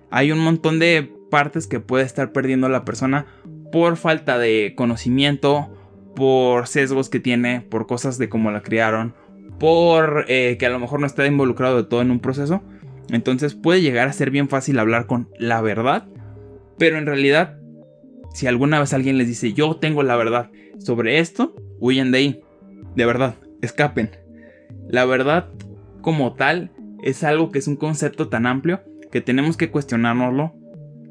Hay 0.09 0.31
un 0.31 0.39
montón 0.39 0.79
de 0.79 1.11
partes 1.29 1.67
que 1.67 1.81
puede 1.81 2.05
estar 2.05 2.31
perdiendo 2.31 2.69
la 2.69 2.85
persona. 2.85 3.25
Por 3.73 3.97
falta 3.97 4.37
de 4.37 4.73
conocimiento. 4.77 5.69
Por 6.15 6.67
sesgos 6.67 7.09
que 7.09 7.19
tiene. 7.19 7.59
Por 7.59 7.87
cosas 7.87 8.17
de 8.17 8.29
cómo 8.29 8.51
la 8.51 8.61
criaron. 8.61 9.13
Por 9.59 10.25
eh, 10.29 10.55
que 10.57 10.65
a 10.65 10.69
lo 10.69 10.79
mejor 10.79 11.01
no 11.01 11.07
está 11.07 11.25
involucrado 11.25 11.75
de 11.75 11.83
todo 11.83 12.01
en 12.01 12.11
un 12.11 12.19
proceso. 12.19 12.61
Entonces 13.09 13.53
puede 13.55 13.81
llegar 13.81 14.07
a 14.07 14.13
ser 14.13 14.31
bien 14.31 14.47
fácil 14.47 14.79
hablar 14.79 15.07
con 15.07 15.27
la 15.37 15.61
verdad. 15.61 16.07
Pero 16.77 16.97
en 16.97 17.05
realidad. 17.05 17.57
Si 18.33 18.47
alguna 18.47 18.81
vez 18.81 18.91
alguien 18.91 19.17
les 19.17 19.29
dice 19.29 19.53
yo 19.53 19.77
tengo 19.77 20.03
la 20.03 20.17
verdad 20.17 20.51
sobre 20.77 21.19
esto, 21.19 21.55
huyen 21.79 22.11
de 22.11 22.17
ahí 22.17 22.44
de 22.95 23.05
verdad, 23.05 23.35
escapen. 23.61 24.11
La 24.87 25.05
verdad 25.05 25.49
como 26.01 26.35
tal 26.35 26.71
es 27.03 27.23
algo 27.23 27.51
que 27.51 27.59
es 27.59 27.67
un 27.67 27.75
concepto 27.75 28.29
tan 28.29 28.45
amplio 28.45 28.81
que 29.11 29.21
tenemos 29.21 29.57
que 29.57 29.71
cuestionárnoslo 29.71 30.53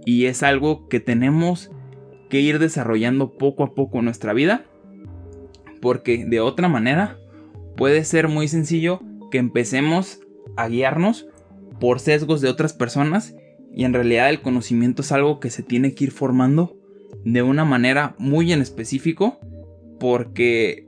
y 0.04 0.26
es 0.26 0.42
algo 0.42 0.88
que 0.88 1.00
tenemos 1.00 1.70
que 2.30 2.40
ir 2.40 2.58
desarrollando 2.58 3.36
poco 3.36 3.64
a 3.64 3.74
poco 3.74 3.98
en 3.98 4.06
nuestra 4.06 4.32
vida 4.32 4.64
porque 5.80 6.24
de 6.24 6.40
otra 6.40 6.68
manera 6.68 7.18
puede 7.76 8.04
ser 8.04 8.28
muy 8.28 8.48
sencillo 8.48 9.00
que 9.30 9.38
empecemos 9.38 10.20
a 10.56 10.68
guiarnos 10.68 11.26
por 11.80 12.00
sesgos 12.00 12.40
de 12.40 12.48
otras 12.48 12.72
personas 12.72 13.34
y 13.74 13.84
en 13.84 13.92
realidad 13.92 14.30
el 14.30 14.40
conocimiento 14.40 15.02
es 15.02 15.12
algo 15.12 15.40
que 15.40 15.50
se 15.50 15.62
tiene 15.62 15.94
que 15.94 16.04
ir 16.04 16.10
formando 16.10 16.76
de 17.24 17.42
una 17.42 17.64
manera 17.64 18.14
muy 18.18 18.52
en 18.52 18.62
específico 18.62 19.38
porque 19.98 20.83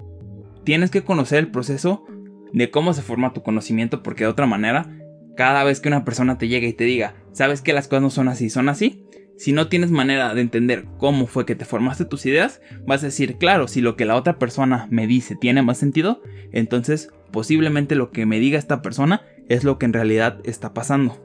tienes 0.66 0.90
que 0.90 1.04
conocer 1.04 1.38
el 1.38 1.50
proceso 1.50 2.04
de 2.52 2.70
cómo 2.70 2.92
se 2.92 3.00
forma 3.00 3.32
tu 3.32 3.42
conocimiento 3.42 4.02
porque 4.02 4.24
de 4.24 4.30
otra 4.30 4.46
manera, 4.46 4.90
cada 5.36 5.62
vez 5.62 5.80
que 5.80 5.88
una 5.88 6.04
persona 6.04 6.38
te 6.38 6.48
llegue 6.48 6.66
y 6.66 6.72
te 6.72 6.84
diga, 6.84 7.14
sabes 7.32 7.62
que 7.62 7.72
las 7.72 7.86
cosas 7.86 8.02
no 8.02 8.10
son 8.10 8.28
así, 8.28 8.50
son 8.50 8.68
así, 8.68 9.04
si 9.36 9.52
no 9.52 9.68
tienes 9.68 9.92
manera 9.92 10.34
de 10.34 10.40
entender 10.40 10.86
cómo 10.98 11.28
fue 11.28 11.46
que 11.46 11.54
te 11.54 11.64
formaste 11.64 12.04
tus 12.04 12.26
ideas, 12.26 12.60
vas 12.84 13.02
a 13.02 13.06
decir, 13.06 13.36
claro, 13.36 13.68
si 13.68 13.80
lo 13.80 13.96
que 13.96 14.06
la 14.06 14.16
otra 14.16 14.38
persona 14.38 14.88
me 14.90 15.06
dice 15.06 15.36
tiene 15.36 15.62
más 15.62 15.78
sentido, 15.78 16.20
entonces 16.50 17.10
posiblemente 17.30 17.94
lo 17.94 18.10
que 18.10 18.26
me 18.26 18.40
diga 18.40 18.58
esta 18.58 18.82
persona 18.82 19.22
es 19.48 19.62
lo 19.62 19.78
que 19.78 19.86
en 19.86 19.92
realidad 19.92 20.40
está 20.44 20.74
pasando. 20.74 21.22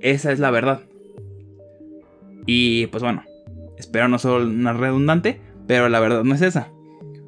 Esa 0.00 0.32
es 0.32 0.38
la 0.38 0.50
verdad. 0.50 0.82
Y 2.44 2.88
pues 2.88 3.02
bueno, 3.02 3.24
espero 3.78 4.08
no 4.08 4.18
ser 4.18 4.32
una 4.32 4.74
redundante, 4.74 5.40
pero 5.66 5.88
la 5.88 6.00
verdad 6.00 6.24
no 6.24 6.34
es 6.34 6.42
esa. 6.42 6.68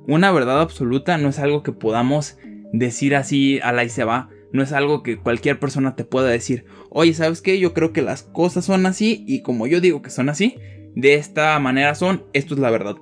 Una 0.06 0.30
verdad 0.32 0.60
absoluta 0.60 1.16
no 1.18 1.28
es 1.28 1.38
algo 1.38 1.62
que 1.62 1.72
podamos 1.72 2.38
decir 2.72 3.14
así 3.16 3.60
a 3.62 3.72
la 3.72 3.84
y 3.84 3.88
se 3.88 4.04
va. 4.04 4.28
No 4.52 4.62
es 4.62 4.72
algo 4.72 5.02
que 5.02 5.18
cualquier 5.18 5.58
persona 5.58 5.96
te 5.96 6.04
pueda 6.04 6.28
decir, 6.28 6.66
oye, 6.90 7.14
¿sabes 7.14 7.40
qué? 7.40 7.58
Yo 7.58 7.74
creo 7.74 7.92
que 7.92 8.02
las 8.02 8.22
cosas 8.22 8.64
son 8.64 8.86
así 8.86 9.24
y 9.26 9.42
como 9.42 9.66
yo 9.66 9.80
digo 9.80 10.02
que 10.02 10.10
son 10.10 10.28
así, 10.28 10.56
de 10.94 11.14
esta 11.14 11.58
manera 11.58 11.94
son, 11.94 12.24
esto 12.32 12.54
es 12.54 12.60
la 12.60 12.70
verdad. 12.70 12.96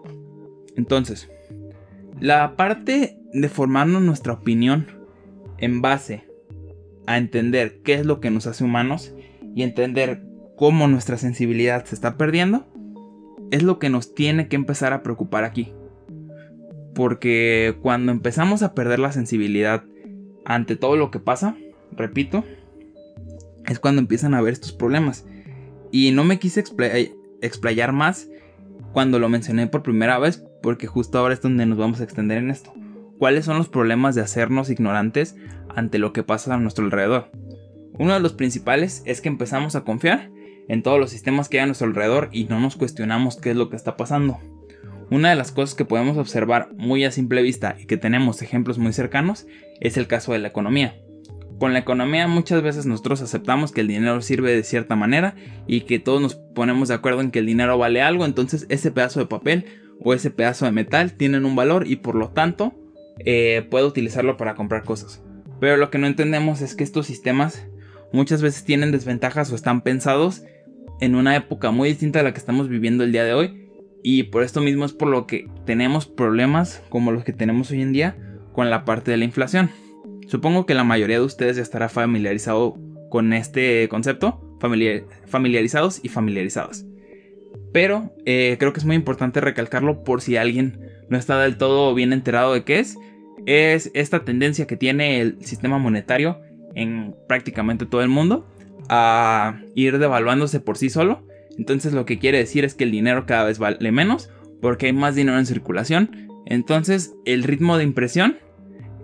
Entonces, 0.76 1.30
la 2.20 2.56
parte 2.56 3.18
de 3.32 3.48
formarnos 3.48 4.02
nuestra 4.02 4.34
opinión 4.34 4.86
en 5.58 5.82
base 5.82 6.24
a 7.06 7.18
entender 7.18 7.80
qué 7.82 7.94
es 7.94 8.06
lo 8.06 8.20
que 8.20 8.30
nos 8.30 8.46
hace 8.46 8.64
humanos 8.64 9.14
y 9.54 9.62
entender 9.62 10.22
cómo 10.56 10.88
nuestra 10.88 11.18
sensibilidad 11.18 11.84
se 11.84 11.94
está 11.94 12.16
perdiendo, 12.16 12.66
es 13.50 13.62
lo 13.62 13.78
que 13.78 13.90
nos 13.90 14.14
tiene 14.14 14.48
que 14.48 14.56
empezar 14.56 14.92
a 14.92 15.02
preocupar 15.02 15.44
aquí. 15.44 15.72
Porque 16.94 17.76
cuando 17.82 18.12
empezamos 18.12 18.62
a 18.62 18.74
perder 18.74 18.98
la 18.98 19.12
sensibilidad 19.12 19.84
ante 20.44 20.76
todo 20.76 20.96
lo 20.96 21.10
que 21.10 21.18
pasa, 21.18 21.56
repito, 21.92 22.44
es 23.66 23.78
cuando 23.78 24.00
empiezan 24.00 24.34
a 24.34 24.38
haber 24.38 24.52
estos 24.52 24.72
problemas. 24.72 25.24
Y 25.90 26.10
no 26.12 26.24
me 26.24 26.38
quise 26.38 26.64
explayar 27.40 27.92
más 27.92 28.28
cuando 28.92 29.18
lo 29.18 29.28
mencioné 29.28 29.66
por 29.66 29.82
primera 29.82 30.18
vez, 30.18 30.44
porque 30.62 30.86
justo 30.86 31.18
ahora 31.18 31.34
es 31.34 31.40
donde 31.40 31.66
nos 31.66 31.78
vamos 31.78 32.00
a 32.00 32.04
extender 32.04 32.38
en 32.38 32.50
esto. 32.50 32.72
¿Cuáles 33.18 33.44
son 33.44 33.58
los 33.58 33.68
problemas 33.68 34.14
de 34.14 34.20
hacernos 34.20 34.68
ignorantes 34.68 35.36
ante 35.74 35.98
lo 35.98 36.12
que 36.12 36.22
pasa 36.22 36.54
a 36.54 36.58
nuestro 36.58 36.84
alrededor? 36.84 37.30
Uno 37.98 38.14
de 38.14 38.20
los 38.20 38.32
principales 38.32 39.02
es 39.04 39.20
que 39.20 39.28
empezamos 39.28 39.76
a 39.76 39.84
confiar 39.84 40.30
en 40.68 40.82
todos 40.82 40.98
los 40.98 41.10
sistemas 41.10 41.48
que 41.48 41.58
hay 41.58 41.64
a 41.64 41.66
nuestro 41.66 41.86
alrededor 41.86 42.28
y 42.32 42.44
no 42.44 42.58
nos 42.58 42.76
cuestionamos 42.76 43.36
qué 43.36 43.50
es 43.50 43.56
lo 43.56 43.68
que 43.68 43.76
está 43.76 43.96
pasando. 43.96 44.38
Una 45.12 45.28
de 45.28 45.36
las 45.36 45.52
cosas 45.52 45.74
que 45.74 45.84
podemos 45.84 46.16
observar 46.16 46.70
muy 46.74 47.04
a 47.04 47.10
simple 47.10 47.42
vista 47.42 47.76
y 47.78 47.84
que 47.84 47.98
tenemos 47.98 48.40
ejemplos 48.40 48.78
muy 48.78 48.94
cercanos 48.94 49.46
es 49.78 49.98
el 49.98 50.06
caso 50.06 50.32
de 50.32 50.38
la 50.38 50.48
economía. 50.48 50.96
Con 51.58 51.74
la 51.74 51.80
economía 51.80 52.26
muchas 52.28 52.62
veces 52.62 52.86
nosotros 52.86 53.20
aceptamos 53.20 53.72
que 53.72 53.82
el 53.82 53.88
dinero 53.88 54.22
sirve 54.22 54.54
de 54.54 54.64
cierta 54.64 54.96
manera 54.96 55.34
y 55.66 55.82
que 55.82 55.98
todos 55.98 56.22
nos 56.22 56.36
ponemos 56.36 56.88
de 56.88 56.94
acuerdo 56.94 57.20
en 57.20 57.30
que 57.30 57.40
el 57.40 57.46
dinero 57.46 57.76
vale 57.76 58.00
algo, 58.00 58.24
entonces 58.24 58.64
ese 58.70 58.90
pedazo 58.90 59.20
de 59.20 59.26
papel 59.26 59.66
o 60.00 60.14
ese 60.14 60.30
pedazo 60.30 60.64
de 60.64 60.72
metal 60.72 61.12
tienen 61.12 61.44
un 61.44 61.56
valor 61.56 61.86
y 61.86 61.96
por 61.96 62.14
lo 62.14 62.30
tanto 62.30 62.72
eh, 63.18 63.66
puedo 63.70 63.88
utilizarlo 63.88 64.38
para 64.38 64.54
comprar 64.54 64.82
cosas. 64.82 65.22
Pero 65.60 65.76
lo 65.76 65.90
que 65.90 65.98
no 65.98 66.06
entendemos 66.06 66.62
es 66.62 66.74
que 66.74 66.84
estos 66.84 67.04
sistemas 67.04 67.66
muchas 68.14 68.40
veces 68.40 68.64
tienen 68.64 68.92
desventajas 68.92 69.52
o 69.52 69.56
están 69.56 69.82
pensados 69.82 70.42
en 71.02 71.16
una 71.16 71.36
época 71.36 71.70
muy 71.70 71.90
distinta 71.90 72.20
a 72.20 72.22
la 72.22 72.32
que 72.32 72.38
estamos 72.38 72.70
viviendo 72.70 73.04
el 73.04 73.12
día 73.12 73.24
de 73.24 73.34
hoy. 73.34 73.61
Y 74.02 74.24
por 74.24 74.42
esto 74.42 74.60
mismo 74.60 74.84
es 74.84 74.92
por 74.92 75.08
lo 75.08 75.26
que 75.26 75.48
tenemos 75.64 76.06
problemas 76.06 76.82
como 76.88 77.12
los 77.12 77.24
que 77.24 77.32
tenemos 77.32 77.70
hoy 77.70 77.82
en 77.82 77.92
día 77.92 78.16
con 78.52 78.70
la 78.70 78.84
parte 78.84 79.10
de 79.10 79.16
la 79.16 79.24
inflación. 79.24 79.70
Supongo 80.26 80.66
que 80.66 80.74
la 80.74 80.84
mayoría 80.84 81.18
de 81.18 81.24
ustedes 81.24 81.56
ya 81.56 81.62
estará 81.62 81.88
familiarizado 81.88 82.78
con 83.10 83.32
este 83.32 83.88
concepto, 83.88 84.40
familiarizados 85.26 86.00
y 86.02 86.08
familiarizados. 86.08 86.84
Pero 87.72 88.12
eh, 88.26 88.56
creo 88.58 88.72
que 88.72 88.80
es 88.80 88.86
muy 88.86 88.96
importante 88.96 89.40
recalcarlo 89.40 90.04
por 90.04 90.20
si 90.20 90.36
alguien 90.36 90.80
no 91.08 91.18
está 91.18 91.38
del 91.40 91.56
todo 91.56 91.94
bien 91.94 92.12
enterado 92.12 92.54
de 92.54 92.64
qué 92.64 92.78
es. 92.78 92.96
Es 93.46 93.90
esta 93.94 94.24
tendencia 94.24 94.66
que 94.66 94.76
tiene 94.76 95.20
el 95.20 95.44
sistema 95.44 95.78
monetario 95.78 96.40
en 96.74 97.14
prácticamente 97.28 97.86
todo 97.86 98.02
el 98.02 98.08
mundo 98.08 98.46
a 98.88 99.60
ir 99.74 99.98
devaluándose 99.98 100.60
por 100.60 100.78
sí 100.78 100.90
solo. 100.90 101.26
Entonces 101.58 101.92
lo 101.92 102.06
que 102.06 102.18
quiere 102.18 102.38
decir 102.38 102.64
es 102.64 102.74
que 102.74 102.84
el 102.84 102.90
dinero 102.90 103.26
cada 103.26 103.44
vez 103.44 103.58
vale 103.58 103.92
menos 103.92 104.30
porque 104.60 104.86
hay 104.86 104.92
más 104.92 105.14
dinero 105.14 105.38
en 105.38 105.46
circulación. 105.46 106.28
Entonces 106.46 107.14
el 107.24 107.42
ritmo 107.42 107.76
de 107.76 107.84
impresión 107.84 108.38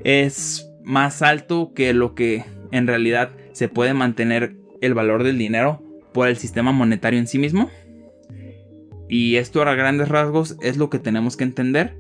es 0.04 0.70
más 0.84 1.22
alto 1.22 1.72
que 1.74 1.92
lo 1.92 2.14
que 2.14 2.44
en 2.70 2.86
realidad 2.86 3.30
se 3.52 3.68
puede 3.68 3.94
mantener 3.94 4.56
el 4.80 4.94
valor 4.94 5.24
del 5.24 5.38
dinero 5.38 5.82
por 6.12 6.28
el 6.28 6.36
sistema 6.36 6.72
monetario 6.72 7.18
en 7.18 7.26
sí 7.26 7.38
mismo. 7.38 7.70
Y 9.08 9.36
esto 9.36 9.62
a 9.62 9.74
grandes 9.74 10.08
rasgos 10.08 10.56
es 10.60 10.76
lo 10.76 10.90
que 10.90 10.98
tenemos 10.98 11.36
que 11.36 11.44
entender 11.44 11.96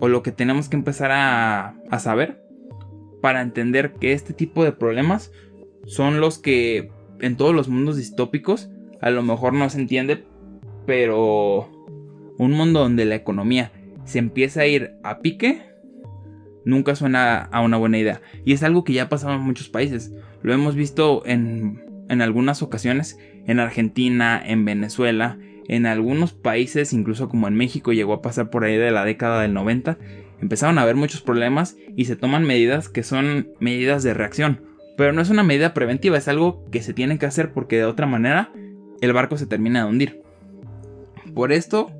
o 0.00 0.08
lo 0.08 0.22
que 0.22 0.32
tenemos 0.32 0.68
que 0.68 0.76
empezar 0.76 1.10
a, 1.12 1.74
saber 1.98 2.42
para 3.20 3.42
entender 3.42 3.92
que 3.94 4.12
este 4.12 4.32
tipo 4.32 4.64
de 4.64 4.72
problemas 4.72 5.30
son 5.86 6.20
los 6.20 6.38
que 6.38 6.90
en 7.20 7.36
todos 7.36 7.54
los 7.54 7.68
mundos 7.68 7.96
distópicos 7.96 8.68
a 9.02 9.10
lo 9.10 9.22
mejor 9.22 9.52
no 9.52 9.68
se 9.68 9.80
entiende, 9.80 10.24
pero 10.86 11.68
un 12.38 12.52
mundo 12.52 12.80
donde 12.80 13.04
la 13.04 13.16
economía 13.16 13.72
se 14.04 14.18
empieza 14.18 14.62
a 14.62 14.66
ir 14.66 14.92
a 15.02 15.18
pique 15.18 15.62
nunca 16.64 16.94
suena 16.94 17.38
a 17.52 17.60
una 17.60 17.76
buena 17.76 17.98
idea. 17.98 18.22
Y 18.44 18.52
es 18.52 18.62
algo 18.62 18.84
que 18.84 18.92
ya 18.92 19.04
ha 19.04 19.08
pasado 19.08 19.34
en 19.34 19.40
muchos 19.40 19.68
países. 19.68 20.14
Lo 20.42 20.54
hemos 20.54 20.76
visto 20.76 21.22
en, 21.26 21.84
en 22.08 22.22
algunas 22.22 22.62
ocasiones 22.62 23.18
en 23.46 23.58
Argentina, 23.58 24.40
en 24.44 24.64
Venezuela, 24.64 25.38
en 25.68 25.86
algunos 25.86 26.32
países, 26.32 26.92
incluso 26.92 27.28
como 27.28 27.48
en 27.48 27.54
México, 27.54 27.92
llegó 27.92 28.12
a 28.14 28.22
pasar 28.22 28.50
por 28.50 28.64
ahí 28.64 28.76
de 28.76 28.90
la 28.92 29.04
década 29.04 29.42
del 29.42 29.54
90, 29.54 29.98
empezaron 30.40 30.78
a 30.78 30.82
haber 30.82 30.96
muchos 30.96 31.22
problemas 31.22 31.76
y 31.96 32.04
se 32.04 32.16
toman 32.16 32.44
medidas 32.44 32.88
que 32.88 33.02
son 33.02 33.48
medidas 33.58 34.02
de 34.02 34.14
reacción. 34.14 34.60
Pero 34.96 35.12
no 35.12 35.22
es 35.22 35.30
una 35.30 35.42
medida 35.42 35.74
preventiva, 35.74 36.18
es 36.18 36.28
algo 36.28 36.64
que 36.70 36.82
se 36.82 36.92
tiene 36.94 37.18
que 37.18 37.26
hacer 37.26 37.52
porque 37.52 37.78
de 37.78 37.84
otra 37.84 38.06
manera 38.06 38.52
el 39.02 39.12
barco 39.12 39.36
se 39.36 39.46
termina 39.46 39.84
de 39.84 39.90
hundir. 39.90 40.22
Por 41.34 41.52
esto 41.52 41.90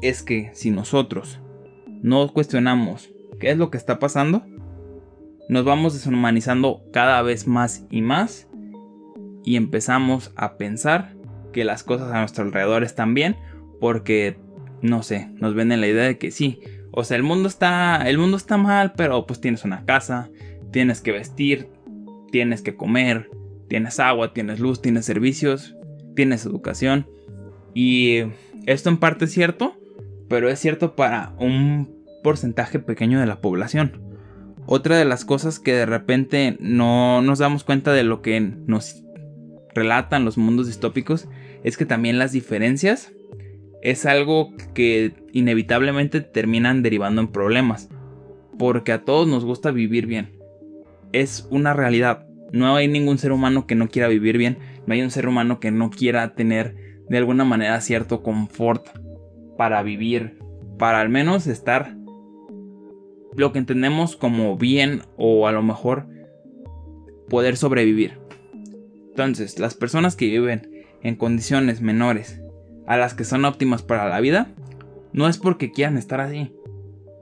es 0.00 0.22
que 0.22 0.50
si 0.54 0.70
nosotros 0.70 1.40
no 2.02 2.32
cuestionamos 2.32 3.10
qué 3.38 3.50
es 3.50 3.58
lo 3.58 3.70
que 3.70 3.76
está 3.76 3.98
pasando, 3.98 4.46
nos 5.48 5.64
vamos 5.64 5.92
deshumanizando 5.92 6.82
cada 6.92 7.20
vez 7.22 7.46
más 7.48 7.84
y 7.90 8.00
más 8.00 8.48
y 9.44 9.56
empezamos 9.56 10.32
a 10.36 10.56
pensar 10.56 11.16
que 11.52 11.64
las 11.64 11.82
cosas 11.82 12.12
a 12.12 12.20
nuestro 12.20 12.44
alrededor 12.44 12.84
están 12.84 13.12
bien 13.12 13.36
porque 13.80 14.38
no 14.82 15.02
sé, 15.02 15.30
nos 15.34 15.54
venden 15.54 15.80
la 15.80 15.88
idea 15.88 16.04
de 16.04 16.16
que 16.16 16.30
sí, 16.30 16.60
o 16.92 17.02
sea, 17.02 17.16
el 17.16 17.24
mundo 17.24 17.48
está 17.48 18.08
el 18.08 18.18
mundo 18.18 18.36
está 18.36 18.56
mal, 18.56 18.92
pero 18.96 19.26
pues 19.26 19.40
tienes 19.40 19.64
una 19.64 19.84
casa, 19.84 20.30
tienes 20.70 21.00
que 21.00 21.10
vestir, 21.10 21.68
tienes 22.30 22.62
que 22.62 22.76
comer, 22.76 23.28
tienes 23.68 23.98
agua, 23.98 24.32
tienes 24.32 24.60
luz, 24.60 24.80
tienes 24.80 25.04
servicios, 25.04 25.76
tienes 26.14 26.44
educación 26.44 27.06
y 27.74 28.22
esto 28.66 28.88
en 28.88 28.98
parte 28.98 29.26
es 29.26 29.32
cierto, 29.32 29.76
pero 30.28 30.48
es 30.48 30.58
cierto 30.58 30.94
para 30.96 31.32
un 31.38 32.04
porcentaje 32.22 32.78
pequeño 32.78 33.20
de 33.20 33.26
la 33.26 33.40
población. 33.40 34.00
Otra 34.66 34.96
de 34.96 35.04
las 35.04 35.24
cosas 35.24 35.58
que 35.58 35.72
de 35.72 35.86
repente 35.86 36.56
no 36.60 37.22
nos 37.22 37.38
damos 37.38 37.64
cuenta 37.64 37.92
de 37.92 38.04
lo 38.04 38.22
que 38.22 38.40
nos 38.40 39.02
relatan 39.74 40.24
los 40.24 40.38
mundos 40.38 40.66
distópicos 40.66 41.28
es 41.64 41.76
que 41.76 41.86
también 41.86 42.18
las 42.18 42.32
diferencias 42.32 43.12
es 43.82 44.06
algo 44.06 44.52
que 44.74 45.14
inevitablemente 45.32 46.20
terminan 46.20 46.82
derivando 46.82 47.20
en 47.20 47.28
problemas. 47.28 47.88
Porque 48.58 48.92
a 48.92 49.04
todos 49.04 49.26
nos 49.26 49.44
gusta 49.44 49.70
vivir 49.70 50.06
bien. 50.06 50.38
Es 51.12 51.48
una 51.50 51.72
realidad. 51.72 52.26
No 52.52 52.74
hay 52.76 52.88
ningún 52.88 53.18
ser 53.18 53.32
humano 53.32 53.66
que 53.66 53.74
no 53.74 53.88
quiera 53.88 54.08
vivir 54.08 54.38
bien. 54.38 54.58
No 54.86 54.94
hay 54.94 55.02
un 55.02 55.10
ser 55.10 55.28
humano 55.28 55.60
que 55.60 55.70
no 55.70 55.90
quiera 55.90 56.34
tener 56.34 57.02
de 57.08 57.18
alguna 57.18 57.44
manera 57.44 57.80
cierto 57.80 58.22
confort 58.22 58.86
para 59.56 59.82
vivir. 59.82 60.38
Para 60.78 61.00
al 61.00 61.08
menos 61.08 61.46
estar 61.46 61.96
lo 63.36 63.52
que 63.52 63.58
entendemos 63.58 64.16
como 64.16 64.56
bien 64.56 65.02
o 65.16 65.46
a 65.46 65.52
lo 65.52 65.62
mejor 65.62 66.06
poder 67.28 67.56
sobrevivir. 67.56 68.18
Entonces, 69.10 69.58
las 69.58 69.74
personas 69.74 70.16
que 70.16 70.26
viven 70.26 70.84
en 71.02 71.16
condiciones 71.16 71.80
menores 71.80 72.40
a 72.86 72.96
las 72.96 73.14
que 73.14 73.24
son 73.24 73.44
óptimas 73.44 73.82
para 73.82 74.08
la 74.08 74.20
vida, 74.20 74.52
no 75.12 75.28
es 75.28 75.38
porque 75.38 75.70
quieran 75.70 75.96
estar 75.96 76.20
así. 76.20 76.52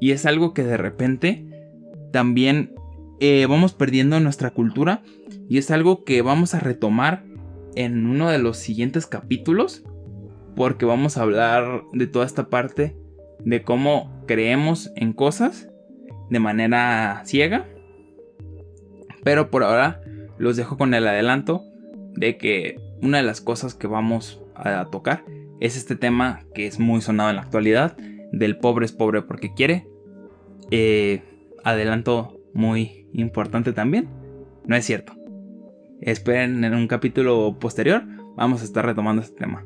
Y 0.01 0.12
es 0.12 0.27
algo 0.27 0.55
que 0.55 0.64
de 0.64 0.77
repente 0.77 1.47
también 2.12 2.73
eh, 3.20 3.46
vamos 3.48 3.72
perdiendo 3.72 4.16
en 4.16 4.24
nuestra 4.24 4.50
cultura 4.50 5.02
y 5.48 5.59
es 5.59 5.70
algo 5.70 6.04
que 6.04 6.22
vamos 6.22 6.54
a 6.54 6.61
retomar 6.61 7.24
en 7.74 8.07
uno 8.07 8.28
de 8.28 8.38
los 8.38 8.59
siguientes 8.59 9.07
capítulos 9.07 9.85
porque 10.57 10.85
vamos 10.85 11.16
a 11.16 11.22
hablar 11.22 11.83
de 11.92 12.07
toda 12.07 12.26
esta 12.26 12.48
parte 12.48 12.96
de 13.44 13.62
cómo 13.62 14.24
creemos 14.26 14.90
en 14.96 15.12
cosas 15.12 15.68
de 16.31 16.40
manera 16.40 17.22
ciega. 17.24 17.66
Pero 19.24 19.50
por 19.50 19.62
ahora 19.62 20.00
los 20.38 20.57
dejo 20.57 20.76
con 20.76 20.94
el 20.94 21.07
adelanto 21.07 21.62
de 22.14 22.37
que 22.37 22.76
una 23.02 23.18
de 23.18 23.24
las 23.24 23.40
cosas 23.40 23.74
que 23.74 23.87
vamos 23.87 24.42
a 24.54 24.87
tocar 24.87 25.24
es 25.61 25.76
este 25.76 25.96
tema 25.96 26.40
que 26.54 26.66
es 26.66 26.78
muy 26.78 27.00
sonado 27.00 27.31
en 27.31 27.37
la 27.37 27.42
actualidad, 27.42 27.96
del 28.33 28.59
pobre 28.59 28.87
es 28.87 28.92
pobre 28.92 29.22
porque 29.22 29.54
quiere. 29.54 29.88
Eh, 30.70 31.22
adelanto 31.64 32.38
muy 32.59 33.07
importante 33.12 33.73
también. 33.73 34.09
No 34.66 34.75
es 34.75 34.85
cierto. 34.85 35.12
Esperen 36.01 36.64
en 36.64 36.75
un 36.75 36.88
capítulo 36.88 37.57
posterior, 37.61 38.03
vamos 38.37 38.62
a 38.62 38.64
estar 38.64 38.85
retomando 38.85 39.23
este 39.23 39.37
tema. 39.37 39.64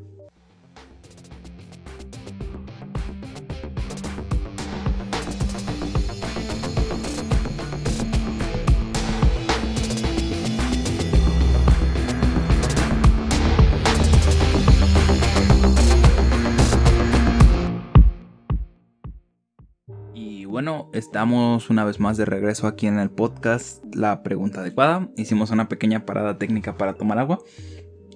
Estamos 20.93 21.71
una 21.71 21.85
vez 21.85 22.01
más 22.01 22.17
de 22.17 22.25
regreso 22.25 22.67
aquí 22.67 22.87
en 22.87 22.99
el 22.99 23.11
podcast 23.11 23.83
La 23.95 24.23
Pregunta 24.23 24.61
Adecuada. 24.61 25.09
Hicimos 25.17 25.51
una 25.51 25.69
pequeña 25.69 26.05
parada 26.05 26.39
técnica 26.39 26.77
para 26.77 26.95
tomar 26.95 27.19
agua. 27.19 27.39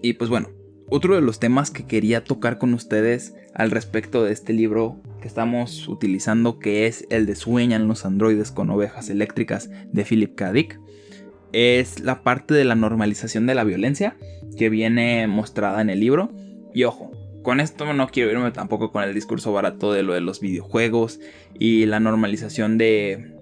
Y 0.03 0.15
pues 0.15 0.29
bueno, 0.31 0.51
otro 0.89 1.15
de 1.15 1.23
los 1.23 1.41
temas 1.41 1.71
que 1.71 1.87
quería 1.87 2.23
tocar 2.23 2.59
con 2.59 2.75
ustedes 2.75 3.35
al 3.55 3.71
respecto 3.71 4.25
de 4.25 4.33
este 4.33 4.53
libro 4.53 5.01
que 5.21 5.29
estamos 5.29 5.89
utilizando, 5.89 6.59
que 6.59 6.87
es 6.87 7.07
el 7.11 7.27
de 7.27 7.35
Sueñan 7.35 7.89
los 7.89 8.05
androides 8.05 8.53
con 8.53 8.71
ovejas 8.71 9.09
eléctricas 9.09 9.71
de 9.93 10.05
Philip 10.05 10.35
K. 10.35 10.53
Dick, 10.53 10.81
es 11.53 12.01
la 12.01 12.23
parte 12.23 12.55
de 12.55 12.65
la 12.65 12.75
normalización 12.75 13.47
de 13.47 13.55
la 13.55 13.65
violencia 13.65 14.17
que 14.59 14.69
viene 14.69 15.27
mostrada 15.27 15.81
en 15.81 15.91
el 15.91 16.01
libro. 16.01 16.31
Y 16.75 16.85
ojo, 16.85 17.11
con 17.47 17.61
esto 17.61 17.93
no 17.93 18.09
quiero 18.09 18.33
irme 18.33 18.51
tampoco 18.51 18.91
con 18.91 19.05
el 19.05 19.15
discurso 19.15 19.53
barato 19.53 19.93
de 19.93 20.03
lo 20.03 20.15
de 20.15 20.21
los 20.21 20.41
videojuegos 20.41 21.21
y 21.57 21.87
la 21.87 22.01
normalización 22.01 22.77
de 22.77 23.37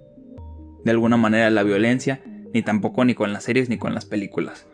de 0.85 0.91
alguna 0.91 1.17
manera 1.17 1.49
la 1.49 1.63
violencia, 1.63 2.21
ni 2.53 2.61
tampoco 2.61 3.07
ni 3.07 3.15
con 3.15 3.33
las 3.33 3.45
series 3.45 3.71
ni 3.71 3.79
con 3.79 3.95
las 3.95 4.05
películas. 4.05 4.67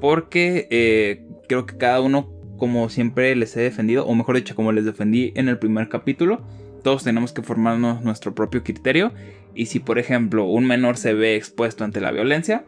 Porque 0.00 0.66
eh, 0.70 1.26
creo 1.46 1.66
que 1.66 1.76
cada 1.76 2.00
uno, 2.00 2.32
como 2.56 2.88
siempre 2.88 3.36
les 3.36 3.54
he 3.54 3.60
defendido, 3.60 4.06
o 4.06 4.14
mejor 4.14 4.36
dicho, 4.36 4.56
como 4.56 4.72
les 4.72 4.86
defendí 4.86 5.34
en 5.36 5.50
el 5.50 5.58
primer 5.58 5.90
capítulo, 5.90 6.40
todos 6.82 7.04
tenemos 7.04 7.34
que 7.34 7.42
formarnos 7.42 8.02
nuestro 8.02 8.34
propio 8.34 8.64
criterio. 8.64 9.12
Y 9.54 9.66
si, 9.66 9.80
por 9.80 9.98
ejemplo, 9.98 10.46
un 10.46 10.64
menor 10.64 10.96
se 10.96 11.12
ve 11.12 11.36
expuesto 11.36 11.84
ante 11.84 12.00
la 12.00 12.12
violencia, 12.12 12.64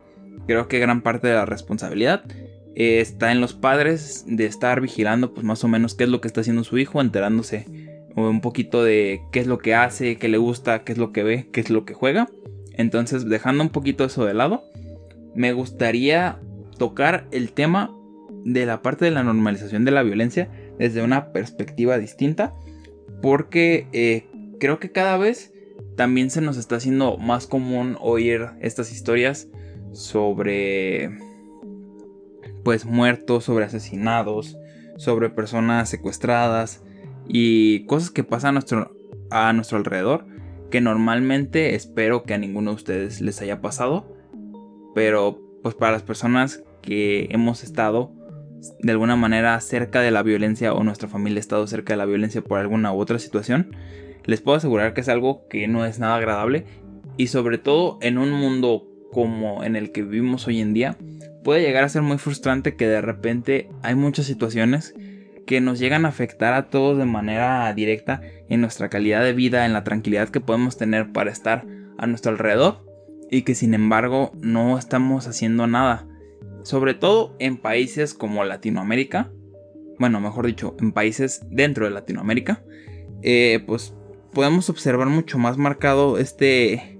creo 0.46 0.68
que 0.68 0.78
gran 0.78 1.00
parte 1.00 1.28
de 1.28 1.36
la 1.36 1.46
responsabilidad 1.46 2.22
eh, 2.74 3.00
está 3.00 3.32
en 3.32 3.40
los 3.40 3.54
padres 3.54 4.24
de 4.26 4.46
estar 4.46 4.80
vigilando 4.80 5.34
pues 5.34 5.44
más 5.44 5.62
o 5.64 5.68
menos 5.68 5.94
qué 5.94 6.04
es 6.04 6.10
lo 6.10 6.20
que 6.20 6.28
está 6.28 6.40
haciendo 6.40 6.64
su 6.64 6.78
hijo, 6.78 7.00
enterándose 7.00 7.66
un 8.14 8.40
poquito 8.40 8.84
de 8.84 9.22
qué 9.32 9.40
es 9.40 9.46
lo 9.46 9.58
que 9.58 9.74
hace, 9.74 10.16
qué 10.16 10.28
le 10.28 10.38
gusta, 10.38 10.84
qué 10.84 10.92
es 10.92 10.98
lo 10.98 11.12
que 11.12 11.22
ve, 11.22 11.48
qué 11.52 11.60
es 11.60 11.70
lo 11.70 11.84
que 11.84 11.94
juega. 11.94 12.28
Entonces, 12.74 13.28
dejando 13.28 13.62
un 13.62 13.70
poquito 13.70 14.04
eso 14.04 14.24
de 14.24 14.34
lado, 14.34 14.64
me 15.34 15.52
gustaría 15.52 16.38
tocar 16.78 17.26
el 17.30 17.52
tema 17.52 17.94
de 18.44 18.66
la 18.66 18.82
parte 18.82 19.04
de 19.04 19.10
la 19.10 19.22
normalización 19.22 19.84
de 19.84 19.92
la 19.92 20.02
violencia 20.02 20.50
desde 20.78 21.02
una 21.02 21.32
perspectiva 21.32 21.98
distinta, 21.98 22.54
porque 23.20 23.86
eh, 23.92 24.26
creo 24.58 24.78
que 24.78 24.90
cada 24.90 25.16
vez 25.16 25.52
también 25.96 26.30
se 26.30 26.40
nos 26.40 26.56
está 26.56 26.76
haciendo 26.76 27.18
más 27.18 27.46
común 27.46 27.96
oír 28.00 28.48
estas 28.60 28.92
historias 28.92 29.48
sobre 29.92 31.18
pues 32.64 32.84
muertos, 32.84 33.44
sobre 33.44 33.64
asesinados, 33.64 34.56
sobre 34.96 35.30
personas 35.30 35.88
secuestradas 35.88 36.82
y 37.26 37.86
cosas 37.86 38.10
que 38.10 38.24
pasan 38.24 38.50
a 38.50 38.52
nuestro, 38.52 38.96
a 39.30 39.52
nuestro 39.52 39.78
alrededor 39.78 40.26
que 40.72 40.80
normalmente 40.80 41.74
espero 41.74 42.22
que 42.24 42.34
a 42.34 42.38
ninguno 42.38 42.70
de 42.70 42.76
ustedes 42.76 43.20
les 43.20 43.40
haya 43.42 43.60
pasado, 43.60 44.16
pero 44.94 45.38
pues 45.62 45.74
para 45.74 45.92
las 45.92 46.02
personas 46.02 46.64
que 46.80 47.28
hemos 47.30 47.62
estado 47.62 48.10
de 48.80 48.92
alguna 48.92 49.14
manera 49.14 49.60
cerca 49.60 50.00
de 50.00 50.10
la 50.10 50.22
violencia 50.22 50.72
o 50.72 50.82
nuestra 50.82 51.08
familia 51.08 51.38
ha 51.38 51.40
estado 51.40 51.66
cerca 51.66 51.92
de 51.92 51.98
la 51.98 52.06
violencia 52.06 52.42
por 52.42 52.58
alguna 52.58 52.92
u 52.92 52.98
otra 52.98 53.18
situación, 53.18 53.76
les 54.24 54.40
puedo 54.40 54.56
asegurar 54.56 54.94
que 54.94 55.02
es 55.02 55.08
algo 55.10 55.46
que 55.48 55.68
no 55.68 55.84
es 55.84 55.98
nada 55.98 56.16
agradable 56.16 56.64
y 57.18 57.26
sobre 57.26 57.58
todo 57.58 57.98
en 58.00 58.16
un 58.16 58.32
mundo 58.32 58.88
como 59.12 59.62
en 59.64 59.76
el 59.76 59.92
que 59.92 60.02
vivimos 60.02 60.46
hoy 60.46 60.60
en 60.60 60.72
día, 60.72 60.96
puede 61.42 61.62
llegar 61.62 61.84
a 61.84 61.88
ser 61.88 62.02
muy 62.02 62.18
frustrante 62.18 62.76
que 62.76 62.86
de 62.86 63.00
repente 63.00 63.68
hay 63.82 63.94
muchas 63.94 64.26
situaciones 64.26 64.94
que 65.46 65.60
nos 65.60 65.78
llegan 65.78 66.04
a 66.04 66.08
afectar 66.08 66.54
a 66.54 66.70
todos 66.70 66.98
de 66.98 67.04
manera 67.04 67.72
directa 67.74 68.22
en 68.48 68.60
nuestra 68.60 68.88
calidad 68.88 69.22
de 69.24 69.32
vida, 69.32 69.66
en 69.66 69.72
la 69.72 69.84
tranquilidad 69.84 70.28
que 70.28 70.40
podemos 70.40 70.76
tener 70.76 71.12
para 71.12 71.30
estar 71.30 71.64
a 71.98 72.06
nuestro 72.06 72.32
alrededor 72.32 72.86
y 73.30 73.42
que 73.42 73.54
sin 73.54 73.74
embargo 73.74 74.32
no 74.40 74.78
estamos 74.78 75.26
haciendo 75.26 75.66
nada. 75.66 76.06
Sobre 76.62 76.94
todo 76.94 77.34
en 77.38 77.56
países 77.56 78.14
como 78.14 78.44
Latinoamérica, 78.44 79.30
bueno, 79.98 80.20
mejor 80.20 80.46
dicho, 80.46 80.76
en 80.80 80.92
países 80.92 81.42
dentro 81.50 81.86
de 81.86 81.90
Latinoamérica, 81.90 82.62
eh, 83.22 83.62
pues 83.66 83.94
podemos 84.32 84.70
observar 84.70 85.08
mucho 85.08 85.38
más 85.38 85.58
marcado 85.58 86.18
este, 86.18 86.98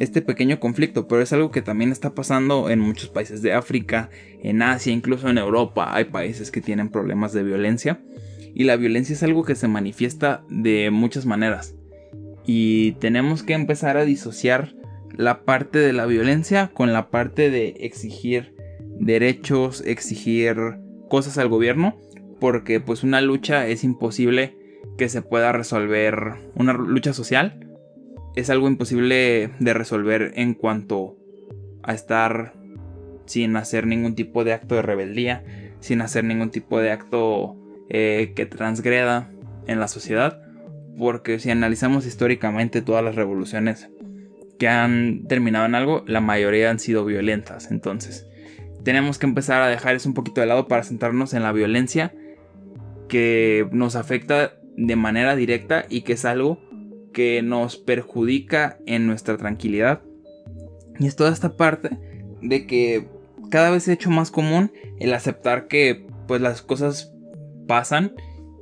este 0.00 0.22
pequeño 0.22 0.58
conflicto, 0.60 1.06
pero 1.06 1.20
es 1.20 1.32
algo 1.34 1.50
que 1.50 1.60
también 1.60 1.92
está 1.92 2.14
pasando 2.14 2.70
en 2.70 2.80
muchos 2.80 3.10
países 3.10 3.42
de 3.42 3.52
África, 3.52 4.08
en 4.42 4.62
Asia, 4.62 4.94
incluso 4.94 5.28
en 5.28 5.36
Europa. 5.36 5.94
Hay 5.94 6.06
países 6.06 6.50
que 6.50 6.62
tienen 6.62 6.88
problemas 6.88 7.34
de 7.34 7.42
violencia 7.42 8.00
y 8.54 8.64
la 8.64 8.76
violencia 8.76 9.12
es 9.12 9.22
algo 9.22 9.44
que 9.44 9.54
se 9.54 9.68
manifiesta 9.68 10.42
de 10.48 10.90
muchas 10.90 11.26
maneras. 11.26 11.74
Y 12.46 12.92
tenemos 12.92 13.42
que 13.42 13.52
empezar 13.52 13.98
a 13.98 14.06
disociar 14.06 14.74
la 15.14 15.44
parte 15.44 15.78
de 15.78 15.92
la 15.92 16.06
violencia 16.06 16.70
con 16.72 16.94
la 16.94 17.10
parte 17.10 17.50
de 17.50 17.74
exigir 17.80 18.54
derechos, 18.98 19.82
exigir 19.84 20.56
cosas 21.10 21.36
al 21.36 21.48
gobierno, 21.48 21.98
porque 22.40 22.80
pues 22.80 23.02
una 23.02 23.20
lucha 23.20 23.66
es 23.66 23.84
imposible 23.84 24.56
que 24.96 25.10
se 25.10 25.20
pueda 25.20 25.52
resolver 25.52 26.16
una 26.54 26.72
lucha 26.72 27.12
social 27.12 27.69
es 28.34 28.50
algo 28.50 28.68
imposible 28.68 29.50
de 29.58 29.74
resolver 29.74 30.32
en 30.36 30.54
cuanto 30.54 31.16
a 31.82 31.94
estar 31.94 32.54
sin 33.26 33.56
hacer 33.56 33.86
ningún 33.86 34.14
tipo 34.14 34.44
de 34.44 34.52
acto 34.52 34.74
de 34.74 34.82
rebeldía, 34.82 35.44
sin 35.80 36.00
hacer 36.00 36.24
ningún 36.24 36.50
tipo 36.50 36.80
de 36.80 36.90
acto 36.90 37.56
eh, 37.88 38.32
que 38.34 38.46
transgreda 38.46 39.30
en 39.66 39.80
la 39.80 39.88
sociedad, 39.88 40.42
porque 40.98 41.38
si 41.38 41.50
analizamos 41.50 42.06
históricamente 42.06 42.82
todas 42.82 43.04
las 43.04 43.14
revoluciones 43.14 43.88
que 44.58 44.68
han 44.68 45.26
terminado 45.26 45.64
en 45.66 45.74
algo, 45.74 46.04
la 46.06 46.20
mayoría 46.20 46.70
han 46.70 46.78
sido 46.78 47.04
violentas, 47.04 47.70
entonces 47.70 48.26
tenemos 48.84 49.18
que 49.18 49.26
empezar 49.26 49.62
a 49.62 49.68
dejar 49.68 49.94
eso 49.94 50.08
un 50.08 50.14
poquito 50.14 50.40
de 50.40 50.46
lado 50.46 50.68
para 50.68 50.82
centrarnos 50.82 51.34
en 51.34 51.42
la 51.42 51.52
violencia 51.52 52.14
que 53.08 53.68
nos 53.72 53.96
afecta 53.96 54.54
de 54.76 54.96
manera 54.96 55.36
directa 55.36 55.84
y 55.88 56.02
que 56.02 56.14
es 56.14 56.24
algo 56.24 56.58
que 57.12 57.42
nos 57.42 57.76
perjudica 57.76 58.78
en 58.86 59.06
nuestra 59.06 59.36
tranquilidad. 59.36 60.02
Y 60.98 61.06
es 61.06 61.16
toda 61.16 61.32
esta 61.32 61.56
parte 61.56 61.90
de 62.42 62.66
que 62.66 63.08
cada 63.50 63.70
vez 63.70 63.84
se 63.84 63.90
ha 63.90 63.94
hecho 63.94 64.10
más 64.10 64.30
común 64.30 64.72
el 64.98 65.12
aceptar 65.12 65.66
que 65.66 66.06
pues 66.26 66.40
las 66.40 66.62
cosas 66.62 67.12
pasan 67.66 68.12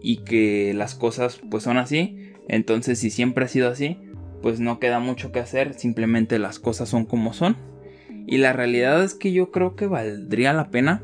y 0.03 0.19
que 0.19 0.73
las 0.75 0.95
cosas 0.95 1.41
pues 1.51 1.65
son 1.65 1.77
así. 1.77 2.33
Entonces 2.49 2.99
si 2.99 3.11
siempre 3.11 3.45
ha 3.45 3.49
sido 3.49 3.69
así, 3.69 3.99
pues 4.43 4.61
no 4.61 4.79
queda 4.79 5.01
mucho 5.01 5.33
que 5.33 5.41
hacer, 5.41 5.75
simplemente 5.75 6.39
las 6.39 6.59
cosas 6.59 6.89
son 6.89 7.05
como 7.05 7.33
son. 7.33 7.57
Y 8.27 8.39
la 8.39 8.53
realidad 8.53 9.03
es 9.03 9.15
que 9.15 9.33
yo 9.33 9.51
creo 9.51 9.75
que 9.75 9.87
valdría 9.87 10.53
la 10.53 10.71
pena 10.71 11.03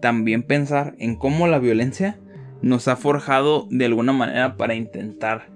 también 0.00 0.42
pensar 0.42 0.94
en 0.98 1.16
cómo 1.16 1.46
la 1.46 1.58
violencia 1.58 2.18
nos 2.62 2.88
ha 2.88 2.96
forjado 2.96 3.66
de 3.70 3.86
alguna 3.86 4.12
manera 4.12 4.56
para 4.56 4.74
intentar 4.74 5.48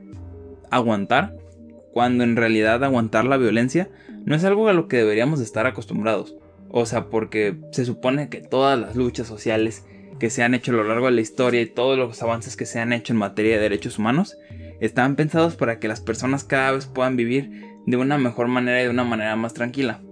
aguantar, 0.74 1.36
cuando 1.92 2.24
en 2.24 2.36
realidad 2.36 2.82
aguantar 2.82 3.24
la 3.24 3.36
violencia 3.36 3.88
no 4.24 4.34
es 4.34 4.44
algo 4.44 4.68
a 4.68 4.72
lo 4.72 4.88
que 4.88 4.96
deberíamos 4.96 5.40
estar 5.40 5.66
acostumbrados. 5.66 6.34
O 6.70 6.86
sea, 6.86 7.08
porque 7.08 7.56
se 7.70 7.84
supone 7.84 8.28
que 8.28 8.40
todas 8.40 8.78
las 8.78 8.96
luchas 8.96 9.26
sociales 9.26 9.84
que 10.18 10.30
se 10.30 10.42
han 10.42 10.54
hecho 10.54 10.72
a 10.72 10.76
lo 10.76 10.84
largo 10.84 11.06
de 11.06 11.12
la 11.12 11.20
historia 11.20 11.60
y 11.60 11.66
todos 11.66 11.98
los 11.98 12.22
avances 12.22 12.56
que 12.56 12.66
se 12.66 12.80
han 12.80 12.92
hecho 12.92 13.12
en 13.12 13.18
materia 13.18 13.56
de 13.56 13.62
derechos 13.62 13.98
humanos 13.98 14.36
están 14.80 15.16
pensados 15.16 15.56
para 15.56 15.78
que 15.78 15.88
las 15.88 16.00
personas 16.00 16.44
cada 16.44 16.72
vez 16.72 16.86
puedan 16.86 17.16
vivir 17.16 17.50
de 17.86 17.96
una 17.96 18.18
mejor 18.18 18.48
manera 18.48 18.80
y 18.80 18.84
de 18.84 18.90
una 18.90 19.04
manera 19.04 19.36
más 19.36 19.54
tranquila. 19.54 20.02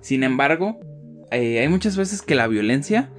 Sin 0.00 0.22
embargo, 0.22 0.80
eh, 1.30 1.60
hay 1.60 1.68
muchas 1.68 1.96
veces 1.96 2.22
que 2.22 2.34
la 2.34 2.46
violencia 2.46 3.10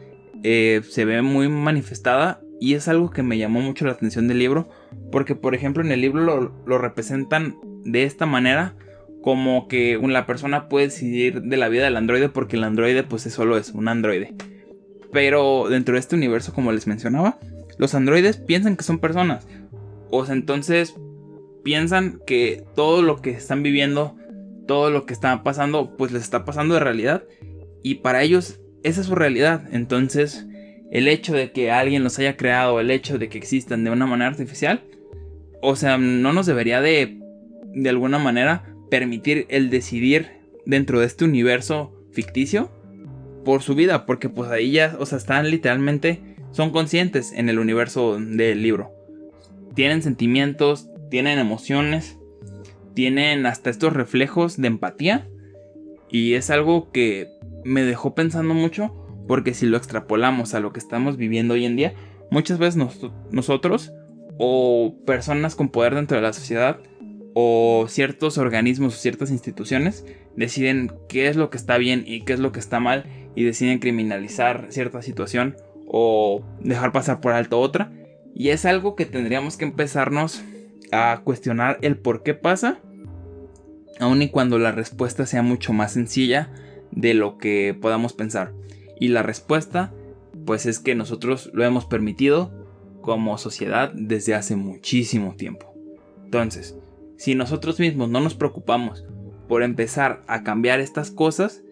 eh, 0.43 0.81
se 0.89 1.05
ve 1.05 1.21
muy 1.21 1.49
manifestada 1.49 2.41
y 2.59 2.73
es 2.73 2.87
algo 2.87 3.11
que 3.11 3.23
me 3.23 3.37
llamó 3.37 3.61
mucho 3.61 3.85
la 3.85 3.93
atención 3.93 4.27
del 4.27 4.39
libro, 4.39 4.69
porque 5.11 5.35
por 5.35 5.55
ejemplo 5.55 5.83
en 5.83 5.91
el 5.91 6.01
libro 6.01 6.53
lo, 6.65 6.77
representan 6.77 7.57
de 7.83 8.03
esta 8.03 8.25
manera, 8.25 8.75
como 9.21 9.67
que 9.67 9.99
la 10.01 10.25
persona 10.25 10.69
puede 10.69 10.87
decidir 10.87 11.41
de 11.41 11.57
la 11.57 11.69
vida 11.69 11.83
del 11.83 11.97
androide 11.97 12.29
porque 12.29 12.55
el 12.55 12.63
androide 12.63 13.03
pues 13.03 13.25
es 13.25 13.33
solo 13.33 13.57
es 13.57 13.71
un 13.71 13.87
androide. 13.87 14.33
Pero 15.11 15.67
dentro 15.69 15.93
de 15.93 15.99
este 15.99 16.15
universo, 16.15 16.53
como 16.53 16.71
les 16.71 16.87
mencionaba, 16.87 17.39
los 17.77 17.95
androides 17.95 18.37
piensan 18.37 18.75
que 18.75 18.83
son 18.83 18.99
personas. 18.99 19.47
O 20.11 20.25
sea, 20.25 20.35
entonces 20.35 20.95
piensan 21.63 22.19
que 22.25 22.63
todo 22.75 23.01
lo 23.01 23.21
que 23.21 23.31
están 23.31 23.63
viviendo, 23.63 24.15
todo 24.67 24.91
lo 24.91 25.05
que 25.05 25.13
está 25.13 25.43
pasando, 25.43 25.97
pues 25.97 26.11
les 26.11 26.23
está 26.23 26.45
pasando 26.45 26.75
de 26.75 26.79
realidad. 26.79 27.23
Y 27.81 27.95
para 27.95 28.21
ellos 28.21 28.59
esa 28.83 29.01
es 29.01 29.07
su 29.07 29.15
realidad. 29.15 29.63
Entonces 29.71 30.45
el 30.91 31.07
hecho 31.07 31.33
de 31.33 31.51
que 31.51 31.71
alguien 31.71 32.03
los 32.03 32.19
haya 32.19 32.37
creado, 32.37 32.79
el 32.79 32.91
hecho 32.91 33.17
de 33.17 33.29
que 33.29 33.37
existan 33.37 33.83
de 33.83 33.91
una 33.91 34.07
manera 34.07 34.29
artificial, 34.29 34.83
o 35.61 35.75
sea, 35.75 35.97
no 35.97 36.33
nos 36.33 36.45
debería 36.45 36.81
de, 36.81 37.19
de 37.73 37.89
alguna 37.89 38.19
manera, 38.19 38.73
permitir 38.89 39.45
el 39.49 39.69
decidir 39.69 40.31
dentro 40.65 40.99
de 40.99 41.05
este 41.05 41.25
universo 41.25 41.93
ficticio 42.11 42.71
por 43.45 43.61
su 43.61 43.75
vida, 43.75 44.05
porque 44.05 44.29
pues 44.29 44.49
ahí 44.49 44.71
ya, 44.71 44.95
o 44.99 45.05
sea, 45.05 45.17
están 45.17 45.49
literalmente, 45.49 46.21
son 46.51 46.71
conscientes 46.71 47.31
en 47.33 47.49
el 47.49 47.59
universo 47.59 48.19
del 48.19 48.61
libro. 48.61 48.91
Tienen 49.75 50.01
sentimientos, 50.01 50.89
tienen 51.09 51.39
emociones, 51.39 52.17
tienen 52.93 53.45
hasta 53.45 53.69
estos 53.69 53.93
reflejos 53.93 54.57
de 54.57 54.67
empatía. 54.67 55.27
Y 56.09 56.33
es 56.33 56.49
algo 56.49 56.91
que 56.91 57.29
me 57.63 57.83
dejó 57.83 58.15
pensando 58.15 58.53
mucho 58.53 58.93
porque 59.29 59.53
si 59.53 59.67
lo 59.67 59.77
extrapolamos 59.77 60.55
a 60.55 60.59
lo 60.59 60.73
que 60.73 60.79
estamos 60.79 61.15
viviendo 61.15 61.53
hoy 61.53 61.63
en 61.63 61.75
día, 61.75 61.93
muchas 62.31 62.57
veces 62.57 62.83
nosotros 63.29 63.93
o 64.39 64.95
personas 65.05 65.53
con 65.53 65.69
poder 65.69 65.93
dentro 65.93 66.17
de 66.17 66.23
la 66.23 66.33
sociedad 66.33 66.79
o 67.35 67.85
ciertos 67.87 68.39
organismos 68.39 68.95
o 68.95 68.97
ciertas 68.97 69.29
instituciones 69.29 70.03
deciden 70.35 70.91
qué 71.07 71.27
es 71.27 71.35
lo 71.35 71.51
que 71.51 71.57
está 71.57 71.77
bien 71.77 72.05
y 72.07 72.21
qué 72.21 72.33
es 72.33 72.39
lo 72.39 72.51
que 72.51 72.59
está 72.59 72.79
mal 72.79 73.05
y 73.35 73.43
deciden 73.43 73.77
criminalizar 73.77 74.65
cierta 74.69 75.03
situación 75.03 75.55
o 75.85 76.41
dejar 76.61 76.91
pasar 76.91 77.21
por 77.21 77.33
alto 77.33 77.59
otra. 77.59 77.91
Y 78.33 78.49
es 78.49 78.65
algo 78.65 78.95
que 78.95 79.05
tendríamos 79.05 79.57
que 79.57 79.65
empezarnos 79.65 80.41
a 80.91 81.21
cuestionar 81.23 81.77
el 81.83 81.97
por 81.97 82.23
qué 82.23 82.33
pasa, 82.33 82.79
aun 83.99 84.23
y 84.23 84.29
cuando 84.29 84.57
la 84.57 84.71
respuesta 84.71 85.27
sea 85.27 85.43
mucho 85.43 85.71
más 85.71 85.93
sencilla 85.93 86.49
de 86.89 87.13
lo 87.13 87.37
que 87.37 87.77
podamos 87.79 88.13
pensar. 88.13 88.53
Y 88.99 89.09
la 89.09 89.23
respuesta, 89.23 89.93
pues 90.45 90.65
es 90.65 90.79
que 90.79 90.95
nosotros 90.95 91.49
lo 91.53 91.63
hemos 91.63 91.85
permitido 91.85 92.51
como 93.01 93.37
sociedad 93.37 93.91
desde 93.93 94.35
hace 94.35 94.55
muchísimo 94.55 95.35
tiempo. 95.35 95.73
Entonces, 96.25 96.77
si 97.17 97.35
nosotros 97.35 97.79
mismos 97.79 98.09
no 98.09 98.19
nos 98.19 98.35
preocupamos 98.35 99.05
por 99.47 99.63
empezar 99.63 100.23
a 100.27 100.43
cambiar 100.43 100.79
estas 100.79 101.11
cosas, 101.11 101.63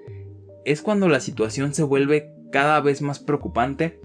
es 0.65 0.81
cuando 0.81 1.07
la 1.07 1.19
situación 1.19 1.73
se 1.73 1.83
vuelve 1.83 2.31
cada 2.51 2.79
vez 2.81 3.01
más 3.01 3.19
preocupante 3.19 3.99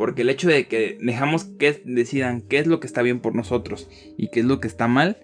porque 0.00 0.22
el 0.22 0.30
hecho 0.30 0.48
de 0.48 0.66
que 0.66 0.96
dejamos 0.98 1.44
que 1.44 1.82
decidan 1.84 2.40
qué 2.40 2.58
es 2.58 2.66
lo 2.66 2.80
que 2.80 2.86
está 2.86 3.02
bien 3.02 3.20
por 3.20 3.34
nosotros 3.34 3.86
y 4.16 4.28
qué 4.28 4.40
es 4.40 4.46
lo 4.46 4.58
que 4.58 4.66
está 4.66 4.88
mal, 4.88 5.18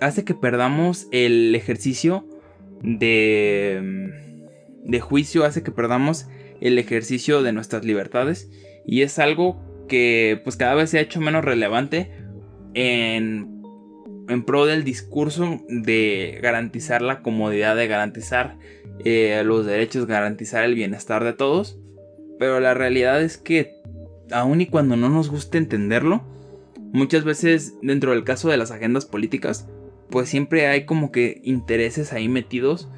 hace 0.00 0.24
que 0.24 0.34
perdamos 0.34 1.06
el 1.12 1.54
ejercicio 1.54 2.26
de, 2.82 4.31
de 4.84 5.00
juicio, 5.00 5.44
hace 5.44 5.62
que 5.62 5.70
perdamos 5.70 6.26
el 6.60 6.78
ejercicio 6.78 7.42
de 7.42 7.52
nuestras 7.52 7.84
libertades 7.84 8.50
y 8.84 9.02
es 9.02 9.18
algo 9.18 9.60
que 9.88 10.40
pues 10.44 10.56
cada 10.56 10.74
vez 10.74 10.90
se 10.90 10.98
ha 10.98 11.02
hecho 11.02 11.20
menos 11.20 11.44
relevante 11.44 12.10
en, 12.74 13.62
en 14.28 14.44
pro 14.44 14.66
del 14.66 14.84
discurso 14.84 15.60
de 15.68 16.38
garantizar 16.42 17.02
la 17.02 17.22
comodidad, 17.22 17.76
de 17.76 17.88
garantizar 17.88 18.58
eh, 19.04 19.42
los 19.44 19.66
derechos, 19.66 20.06
garantizar 20.06 20.64
el 20.64 20.74
bienestar 20.74 21.24
de 21.24 21.32
todos. 21.32 21.78
Pero 22.38 22.60
la 22.60 22.74
realidad 22.74 23.22
es 23.22 23.36
que, 23.36 23.80
aun 24.30 24.60
y 24.60 24.66
cuando 24.66 24.96
no 24.96 25.08
nos 25.08 25.30
guste 25.30 25.58
entenderlo, 25.58 26.22
muchas 26.92 27.24
veces 27.24 27.74
dentro 27.82 28.12
del 28.12 28.24
caso 28.24 28.48
de 28.48 28.56
las 28.56 28.70
agendas 28.70 29.06
políticas, 29.06 29.68
pues 30.10 30.28
siempre 30.28 30.66
hay 30.66 30.84
como 30.84 31.12
que 31.12 31.40
intereses 31.44 32.12
ahí 32.12 32.28
metidos. 32.28 32.88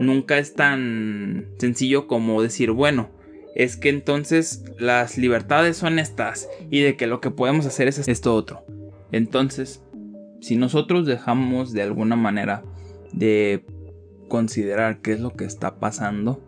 Nunca 0.00 0.38
es 0.38 0.54
tan 0.54 1.48
sencillo 1.58 2.06
como 2.06 2.42
decir, 2.42 2.70
bueno, 2.70 3.10
es 3.54 3.76
que 3.76 3.90
entonces 3.90 4.64
las 4.78 5.18
libertades 5.18 5.76
son 5.76 5.98
estas 5.98 6.48
y 6.70 6.80
de 6.80 6.96
que 6.96 7.06
lo 7.06 7.20
que 7.20 7.30
podemos 7.30 7.66
hacer 7.66 7.88
es 7.88 8.06
esto 8.08 8.34
otro. 8.34 8.64
Entonces, 9.12 9.82
si 10.40 10.56
nosotros 10.56 11.06
dejamos 11.06 11.72
de 11.72 11.82
alguna 11.82 12.16
manera 12.16 12.62
de 13.12 13.64
considerar 14.28 15.00
qué 15.00 15.12
es 15.12 15.20
lo 15.20 15.34
que 15.34 15.44
está 15.44 15.78
pasando, 15.78 16.42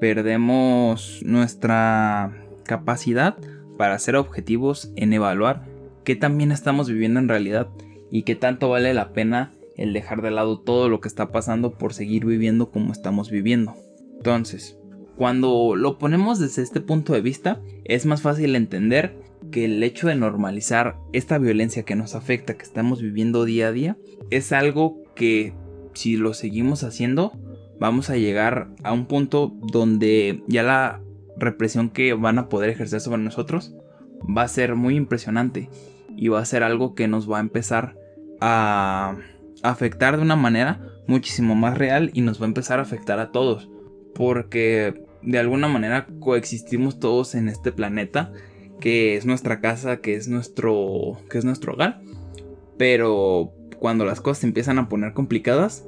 perdemos 0.00 1.20
nuestra 1.24 2.32
capacidad 2.64 3.36
para 3.78 3.98
ser 3.98 4.16
objetivos 4.16 4.92
en 4.96 5.12
evaluar 5.12 5.64
qué 6.04 6.16
también 6.16 6.52
estamos 6.52 6.88
viviendo 6.88 7.18
en 7.18 7.28
realidad 7.28 7.68
y 8.10 8.22
qué 8.22 8.36
tanto 8.36 8.68
vale 8.68 8.94
la 8.94 9.12
pena 9.12 9.52
el 9.76 9.92
dejar 9.92 10.22
de 10.22 10.30
lado 10.30 10.60
todo 10.60 10.88
lo 10.88 11.00
que 11.00 11.08
está 11.08 11.32
pasando 11.32 11.72
por 11.72 11.94
seguir 11.94 12.24
viviendo 12.24 12.70
como 12.70 12.92
estamos 12.92 13.30
viviendo. 13.30 13.74
Entonces, 14.16 14.78
cuando 15.16 15.76
lo 15.76 15.98
ponemos 15.98 16.38
desde 16.38 16.62
este 16.62 16.80
punto 16.80 17.12
de 17.12 17.20
vista, 17.20 17.60
es 17.84 18.06
más 18.06 18.22
fácil 18.22 18.56
entender 18.56 19.16
que 19.50 19.66
el 19.66 19.82
hecho 19.82 20.08
de 20.08 20.16
normalizar 20.16 20.96
esta 21.12 21.38
violencia 21.38 21.84
que 21.84 21.94
nos 21.94 22.14
afecta, 22.14 22.54
que 22.54 22.64
estamos 22.64 23.00
viviendo 23.00 23.44
día 23.44 23.68
a 23.68 23.72
día, 23.72 23.96
es 24.30 24.52
algo 24.52 25.02
que 25.14 25.52
si 25.92 26.16
lo 26.16 26.34
seguimos 26.34 26.82
haciendo, 26.82 27.32
vamos 27.78 28.10
a 28.10 28.16
llegar 28.16 28.70
a 28.82 28.92
un 28.92 29.06
punto 29.06 29.52
donde 29.70 30.42
ya 30.48 30.62
la 30.62 31.00
represión 31.36 31.90
que 31.90 32.12
van 32.14 32.38
a 32.38 32.48
poder 32.48 32.70
ejercer 32.70 33.00
sobre 33.00 33.22
nosotros 33.22 33.74
va 34.24 34.42
a 34.42 34.48
ser 34.48 34.74
muy 34.74 34.96
impresionante 34.96 35.68
y 36.16 36.28
va 36.28 36.40
a 36.40 36.44
ser 36.44 36.62
algo 36.62 36.94
que 36.94 37.08
nos 37.08 37.30
va 37.30 37.38
a 37.38 37.40
empezar 37.40 37.96
a 38.40 39.16
afectar 39.70 40.16
de 40.16 40.22
una 40.22 40.36
manera 40.36 40.80
muchísimo 41.06 41.54
más 41.54 41.76
real 41.76 42.10
y 42.14 42.20
nos 42.20 42.40
va 42.40 42.44
a 42.44 42.48
empezar 42.48 42.78
a 42.78 42.82
afectar 42.82 43.18
a 43.18 43.32
todos 43.32 43.68
porque 44.14 45.02
de 45.22 45.38
alguna 45.38 45.68
manera 45.68 46.06
coexistimos 46.20 47.00
todos 47.00 47.34
en 47.34 47.48
este 47.48 47.72
planeta 47.72 48.32
que 48.80 49.16
es 49.16 49.24
nuestra 49.24 49.60
casa, 49.60 49.98
que 49.98 50.14
es 50.14 50.28
nuestro 50.28 51.18
que 51.30 51.38
es 51.38 51.44
nuestro 51.44 51.72
hogar. 51.72 52.02
Pero 52.76 53.52
cuando 53.78 54.04
las 54.04 54.20
cosas 54.20 54.38
se 54.38 54.46
empiezan 54.46 54.78
a 54.78 54.88
poner 54.88 55.12
complicadas 55.12 55.84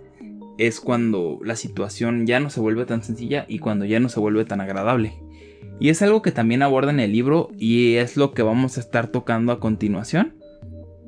es 0.59 0.81
cuando 0.81 1.39
la 1.45 1.57
situación 1.57 2.27
ya 2.27 2.41
no 2.41 2.49
se 2.49 2.61
vuelve 2.61 2.87
tan 2.87 3.03
sencilla 3.03 3.45
y 3.49 3.59
cuando 3.59 3.85
ya 3.85 4.01
no 4.01 4.09
se 4.09 4.21
vuelve 4.21 4.45
tan 4.45 4.61
agradable. 4.61 5.15
Y 5.79 5.91
es 5.91 6.01
algo 6.01 6.23
que 6.23 6.33
también 6.33 6.63
aborda 6.63 6.91
en 6.91 7.01
el 7.01 7.13
libro 7.13 7.51
y 7.59 7.97
es 7.97 8.17
lo 8.17 8.33
que 8.33 8.43
vamos 8.43 8.79
a 8.79 8.81
estar 8.81 9.09
tocando 9.09 9.53
a 9.53 9.61
continuación. 9.61 10.37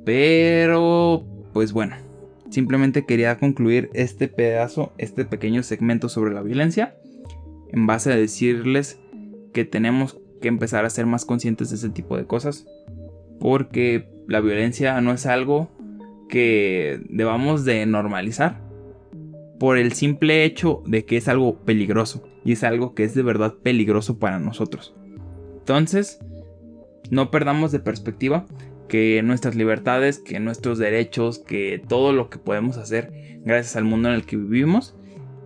Pero 0.05 1.27
pues 1.55 1.73
bueno, 1.73 1.97
simplemente 2.51 3.05
quería 3.05 3.39
concluir 3.39 3.91
este 3.95 4.29
pedazo, 4.29 4.93
este 4.99 5.25
pequeño 5.25 5.63
segmento 5.63 6.09
sobre 6.09 6.35
la 6.35 6.43
violencia 6.43 6.95
en 7.71 7.87
base 7.87 8.13
a 8.13 8.17
decirles 8.17 9.01
que 9.53 9.65
tenemos 9.65 10.19
que 10.41 10.49
empezar 10.49 10.85
a 10.85 10.91
ser 10.91 11.07
más 11.07 11.25
conscientes 11.25 11.71
de 11.71 11.77
ese 11.77 11.91
tipo 11.91 12.17
de 12.17 12.27
cosas. 12.27 12.67
Porque 13.41 14.09
la 14.27 14.41
violencia 14.41 15.01
no 15.01 15.13
es 15.13 15.27
algo 15.27 15.71
que 16.29 17.01
debamos 17.09 17.65
de 17.65 17.85
normalizar. 17.87 18.63
Por 19.59 19.77
el 19.77 19.93
simple 19.93 20.45
hecho 20.45 20.83
de 20.87 21.05
que 21.05 21.17
es 21.17 21.29
algo 21.29 21.59
peligroso. 21.65 22.23
Y 22.45 22.53
es 22.53 22.65
algo 22.65 22.95
que 22.95 23.05
es 23.05 23.15
de 23.15 23.23
verdad 23.23 23.55
peligroso 23.63 24.19
para 24.19 24.39
nosotros. 24.39 24.95
Entonces, 25.59 26.21
no 27.11 27.31
perdamos 27.31 27.73
de 27.73 27.81
perspectiva 27.81 28.47
que 28.89 29.23
nuestras 29.23 29.55
libertades, 29.55 30.19
que 30.19 30.41
nuestros 30.41 30.79
derechos, 30.79 31.39
que 31.39 31.83
todo 31.87 32.13
lo 32.13 32.31
que 32.31 32.39
podemos 32.39 32.79
hacer 32.79 33.13
gracias 33.45 33.77
al 33.77 33.85
mundo 33.85 34.09
en 34.09 34.15
el 34.15 34.25
que 34.25 34.37
vivimos, 34.37 34.97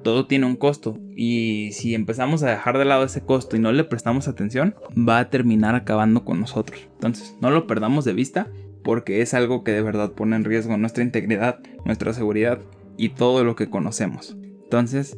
todo 0.02 0.26
tiene 0.26 0.46
un 0.46 0.56
costo 0.56 0.98
y 1.14 1.70
si 1.72 1.94
empezamos 1.94 2.42
a 2.42 2.50
dejar 2.50 2.78
de 2.78 2.84
lado 2.84 3.04
ese 3.04 3.24
costo 3.24 3.56
y 3.56 3.60
no 3.60 3.72
le 3.72 3.84
prestamos 3.84 4.28
atención, 4.28 4.74
va 4.96 5.18
a 5.18 5.30
terminar 5.30 5.74
acabando 5.74 6.24
con 6.24 6.40
nosotros. 6.40 6.88
Entonces, 6.94 7.36
no 7.40 7.50
lo 7.50 7.66
perdamos 7.66 8.04
de 8.04 8.12
vista 8.12 8.48
porque 8.82 9.22
es 9.22 9.34
algo 9.34 9.62
que 9.62 9.72
de 9.72 9.82
verdad 9.82 10.12
pone 10.12 10.36
en 10.36 10.44
riesgo 10.44 10.76
nuestra 10.76 11.04
integridad, 11.04 11.60
nuestra 11.84 12.12
seguridad 12.12 12.60
y 12.96 13.10
todo 13.10 13.44
lo 13.44 13.54
que 13.56 13.70
conocemos. 13.70 14.36
Entonces, 14.64 15.16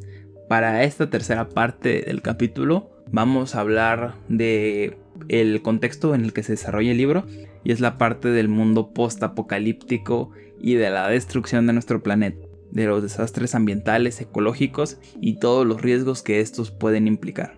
para 0.48 0.84
esta 0.84 1.08
tercera 1.08 1.48
parte 1.48 2.02
del 2.02 2.22
capítulo 2.22 2.90
vamos 3.10 3.54
a 3.54 3.60
hablar 3.60 4.14
de 4.28 4.98
el 5.28 5.62
contexto 5.62 6.14
en 6.14 6.24
el 6.24 6.32
que 6.32 6.42
se 6.42 6.52
desarrolla 6.52 6.92
el 6.92 6.98
libro 6.98 7.24
y 7.62 7.72
es 7.72 7.80
la 7.80 7.98
parte 7.98 8.28
del 8.28 8.48
mundo 8.48 8.92
post-apocalíptico 8.92 10.30
y 10.60 10.74
de 10.74 10.90
la 10.90 11.08
destrucción 11.08 11.66
de 11.66 11.72
nuestro 11.72 12.02
planeta 12.02 12.46
de 12.74 12.86
los 12.86 13.02
desastres 13.02 13.54
ambientales, 13.54 14.20
ecológicos 14.20 14.98
y 15.20 15.38
todos 15.38 15.66
los 15.66 15.80
riesgos 15.80 16.22
que 16.22 16.40
estos 16.40 16.70
pueden 16.70 17.06
implicar. 17.06 17.56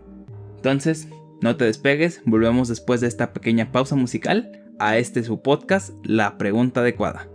Entonces, 0.56 1.08
no 1.40 1.56
te 1.56 1.64
despegues, 1.64 2.22
volvemos 2.26 2.68
después 2.68 3.00
de 3.00 3.08
esta 3.08 3.32
pequeña 3.32 3.72
pausa 3.72 3.96
musical 3.96 4.62
a 4.78 4.98
este 4.98 5.24
su 5.24 5.40
podcast, 5.40 5.94
La 6.04 6.36
Pregunta 6.38 6.80
Adecuada. 6.80 7.28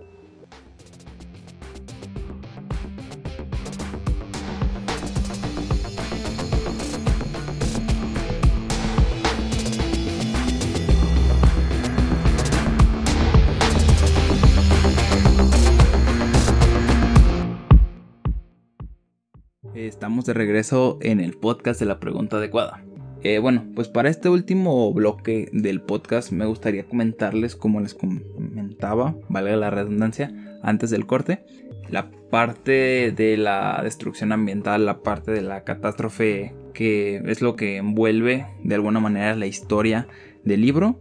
Estamos 20.01 20.25
de 20.25 20.33
regreso 20.33 20.97
en 21.01 21.19
el 21.19 21.33
podcast 21.33 21.79
de 21.79 21.85
la 21.85 21.99
pregunta 21.99 22.37
adecuada. 22.37 22.83
Eh, 23.21 23.37
bueno, 23.37 23.67
pues 23.75 23.87
para 23.87 24.09
este 24.09 24.29
último 24.29 24.91
bloque 24.91 25.47
del 25.53 25.79
podcast 25.79 26.31
me 26.31 26.47
gustaría 26.47 26.85
comentarles, 26.85 27.55
como 27.55 27.79
les 27.81 27.93
comentaba, 27.93 29.15
valga 29.29 29.55
la 29.57 29.69
redundancia, 29.69 30.33
antes 30.63 30.89
del 30.89 31.05
corte, 31.05 31.45
la 31.87 32.09
parte 32.31 33.13
de 33.15 33.37
la 33.37 33.79
destrucción 33.83 34.31
ambiental, 34.31 34.87
la 34.87 35.03
parte 35.03 35.33
de 35.33 35.43
la 35.43 35.63
catástrofe 35.63 36.55
que 36.73 37.21
es 37.27 37.43
lo 37.43 37.55
que 37.55 37.77
envuelve 37.77 38.47
de 38.63 38.73
alguna 38.73 38.99
manera 38.99 39.35
la 39.35 39.45
historia 39.45 40.07
del 40.43 40.61
libro 40.61 40.99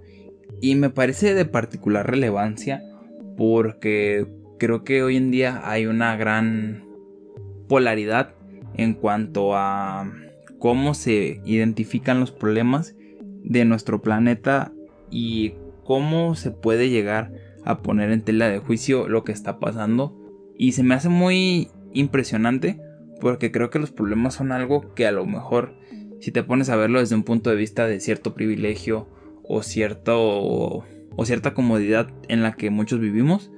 y 0.61 0.75
me 0.75 0.91
parece 0.91 1.33
de 1.33 1.47
particular 1.47 2.11
relevancia 2.11 2.83
porque 3.39 4.27
creo 4.59 4.85
que 4.85 5.03
hoy 5.03 5.17
en 5.17 5.31
día 5.31 5.63
hay 5.65 5.87
una 5.87 6.19
gran 6.19 6.85
polaridad 7.67 8.35
en 8.75 8.95
cuanto 8.95 9.57
a 9.57 10.13
cómo 10.59 10.95
se 10.95 11.41
identifican 11.45 12.21
los 12.21 12.31
problemas 12.31 12.95
de 13.43 13.65
nuestro 13.65 14.03
planeta 14.03 14.73
y 15.11 15.55
cómo 15.85 16.35
se 16.35 16.51
puede 16.51 16.91
llegar 16.91 17.33
a 17.65 17.83
poner 17.83 18.11
en 18.11 18.23
tela 18.23 18.49
de 18.49 18.59
juicio 18.59 19.09
lo 19.09 19.25
que 19.25 19.33
está 19.33 19.59
pasando. 19.59 20.17
Y 20.57 20.73
se 20.73 20.83
me 20.83 20.95
hace 20.95 21.09
muy 21.09 21.71
impresionante 21.93 22.81
porque 23.21 23.51
creo 23.51 23.71
que 23.71 23.79
los 23.79 23.91
problemas 23.91 24.35
son 24.35 24.53
algo 24.53 24.95
que 24.95 25.07
a 25.07 25.13
lo 25.13 25.27
mejor 25.27 25.75
si 26.21 26.33
te 26.33 26.43
pones 26.43 26.69
a 26.69 26.77
verlo 26.77 27.01
desde 27.01 27.15
un 27.15 27.23
punto 27.23 27.51
de 27.51 27.57
vista 27.57 27.87
de 27.87 28.01
cierto 28.01 28.35
privilegio 28.35 29.09
o 29.43 29.63
cierto 29.63 30.85
o 31.17 31.25
cierta 31.25 31.55
comodidad 31.55 32.09
en 32.29 32.43
la 32.43 32.53
que 32.53 32.71
muchos 32.71 33.01
vivimos 33.01 33.51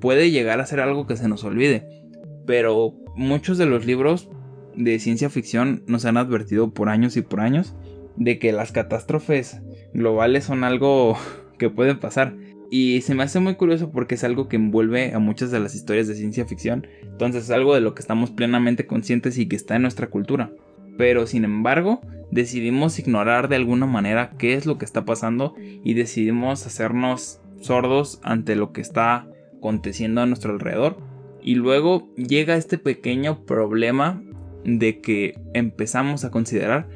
puede 0.00 0.30
llegar 0.30 0.60
a 0.60 0.66
ser 0.66 0.80
algo 0.80 1.06
que 1.06 1.16
se 1.16 1.28
nos 1.28 1.44
olvide 1.44 2.00
pero 2.46 2.94
muchos 3.20 3.58
de 3.58 3.66
los 3.66 3.84
libros 3.84 4.30
de 4.74 4.98
ciencia 4.98 5.28
ficción 5.28 5.82
nos 5.86 6.06
han 6.06 6.16
advertido 6.16 6.72
por 6.72 6.88
años 6.88 7.16
y 7.18 7.22
por 7.22 7.40
años 7.40 7.74
de 8.16 8.38
que 8.38 8.50
las 8.50 8.72
catástrofes 8.72 9.60
globales 9.92 10.44
son 10.44 10.64
algo 10.64 11.16
que 11.58 11.70
puede 11.70 11.94
pasar. 11.94 12.34
Y 12.72 13.00
se 13.02 13.14
me 13.14 13.24
hace 13.24 13.40
muy 13.40 13.56
curioso 13.56 13.90
porque 13.90 14.14
es 14.14 14.24
algo 14.24 14.48
que 14.48 14.56
envuelve 14.56 15.12
a 15.12 15.18
muchas 15.18 15.50
de 15.50 15.60
las 15.60 15.74
historias 15.74 16.08
de 16.08 16.14
ciencia 16.14 16.46
ficción. 16.46 16.86
Entonces 17.02 17.44
es 17.44 17.50
algo 17.50 17.74
de 17.74 17.80
lo 17.80 17.94
que 17.94 18.00
estamos 18.00 18.30
plenamente 18.30 18.86
conscientes 18.86 19.38
y 19.38 19.46
que 19.46 19.56
está 19.56 19.76
en 19.76 19.82
nuestra 19.82 20.06
cultura. 20.06 20.52
Pero 20.96 21.26
sin 21.26 21.44
embargo, 21.44 22.00
decidimos 22.30 22.98
ignorar 22.98 23.48
de 23.48 23.56
alguna 23.56 23.86
manera 23.86 24.30
qué 24.38 24.54
es 24.54 24.66
lo 24.66 24.78
que 24.78 24.84
está 24.84 25.04
pasando 25.04 25.54
y 25.58 25.94
decidimos 25.94 26.66
hacernos 26.66 27.40
sordos 27.60 28.20
ante 28.22 28.54
lo 28.56 28.72
que 28.72 28.80
está 28.80 29.26
aconteciendo 29.58 30.22
a 30.22 30.26
nuestro 30.26 30.52
alrededor. 30.52 31.09
Y 31.42 31.54
luego 31.54 32.12
llega 32.16 32.56
este 32.56 32.78
pequeño 32.78 33.44
problema 33.44 34.22
de 34.64 35.00
que 35.00 35.38
empezamos 35.54 36.24
a 36.24 36.30
considerar 36.30 36.88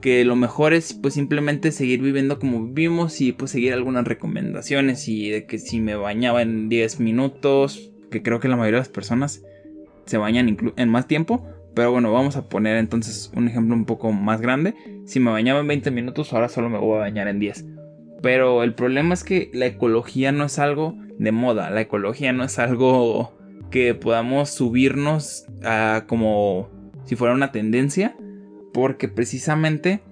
que 0.00 0.24
lo 0.24 0.34
mejor 0.34 0.74
es 0.74 0.94
pues 0.94 1.14
simplemente 1.14 1.70
seguir 1.70 2.02
viviendo 2.02 2.38
como 2.38 2.66
vivimos 2.66 3.20
y 3.20 3.32
pues 3.32 3.52
seguir 3.52 3.72
algunas 3.72 4.04
recomendaciones 4.04 5.06
y 5.08 5.30
de 5.30 5.46
que 5.46 5.58
si 5.58 5.80
me 5.80 5.94
bañaba 5.94 6.42
en 6.42 6.68
10 6.68 6.98
minutos, 6.98 7.92
que 8.10 8.22
creo 8.22 8.40
que 8.40 8.48
la 8.48 8.56
mayoría 8.56 8.78
de 8.78 8.80
las 8.80 8.88
personas 8.88 9.44
se 10.04 10.18
bañan 10.18 10.56
en 10.76 10.88
más 10.88 11.06
tiempo, 11.06 11.46
pero 11.74 11.92
bueno, 11.92 12.12
vamos 12.12 12.36
a 12.36 12.48
poner 12.48 12.76
entonces 12.76 13.30
un 13.34 13.48
ejemplo 13.48 13.74
un 13.74 13.84
poco 13.84 14.12
más 14.12 14.40
grande. 14.40 14.74
Si 15.06 15.20
me 15.20 15.30
bañaba 15.30 15.60
en 15.60 15.68
20 15.68 15.90
minutos, 15.92 16.32
ahora 16.32 16.48
solo 16.48 16.68
me 16.68 16.78
voy 16.78 16.96
a 16.96 17.00
bañar 17.00 17.28
en 17.28 17.38
10. 17.38 17.64
Pero 18.22 18.62
el 18.62 18.74
problema 18.74 19.14
es 19.14 19.24
que 19.24 19.50
la 19.54 19.66
ecología 19.66 20.32
no 20.32 20.44
es 20.44 20.58
algo 20.58 20.96
de 21.18 21.32
moda, 21.32 21.70
la 21.70 21.80
ecología 21.80 22.32
no 22.32 22.44
es 22.44 22.58
algo 22.58 23.38
que 23.72 23.94
podamos 23.94 24.50
subirnos 24.50 25.46
a 25.64 26.04
como 26.06 26.68
si 27.06 27.16
fuera 27.16 27.34
una 27.34 27.50
tendencia, 27.50 28.14
porque 28.72 29.08
precisamente 29.08 30.02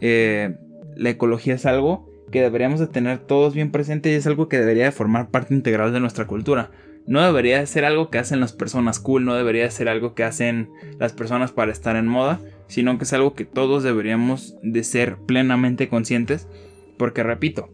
eh, 0.00 0.56
la 0.96 1.10
ecología 1.10 1.54
es 1.54 1.66
algo 1.66 2.08
que 2.30 2.40
deberíamos 2.40 2.80
de 2.80 2.86
tener 2.86 3.18
todos 3.18 3.54
bien 3.54 3.72
presente 3.72 4.10
y 4.10 4.14
es 4.14 4.26
algo 4.26 4.48
que 4.48 4.58
debería 4.58 4.84
de 4.84 4.92
formar 4.92 5.30
parte 5.30 5.52
integral 5.52 5.92
de 5.92 6.00
nuestra 6.00 6.26
cultura. 6.26 6.70
No 7.04 7.20
debería 7.20 7.58
de 7.58 7.66
ser 7.66 7.84
algo 7.84 8.08
que 8.08 8.18
hacen 8.18 8.38
las 8.38 8.52
personas 8.52 9.00
cool, 9.00 9.24
no 9.24 9.34
debería 9.34 9.64
de 9.64 9.70
ser 9.72 9.88
algo 9.88 10.14
que 10.14 10.22
hacen 10.22 10.70
las 11.00 11.12
personas 11.12 11.50
para 11.50 11.72
estar 11.72 11.96
en 11.96 12.06
moda, 12.06 12.40
sino 12.68 12.96
que 12.96 13.04
es 13.04 13.12
algo 13.12 13.34
que 13.34 13.44
todos 13.44 13.82
deberíamos 13.82 14.56
de 14.62 14.84
ser 14.84 15.16
plenamente 15.26 15.88
conscientes, 15.88 16.46
porque 16.98 17.24
repito, 17.24 17.68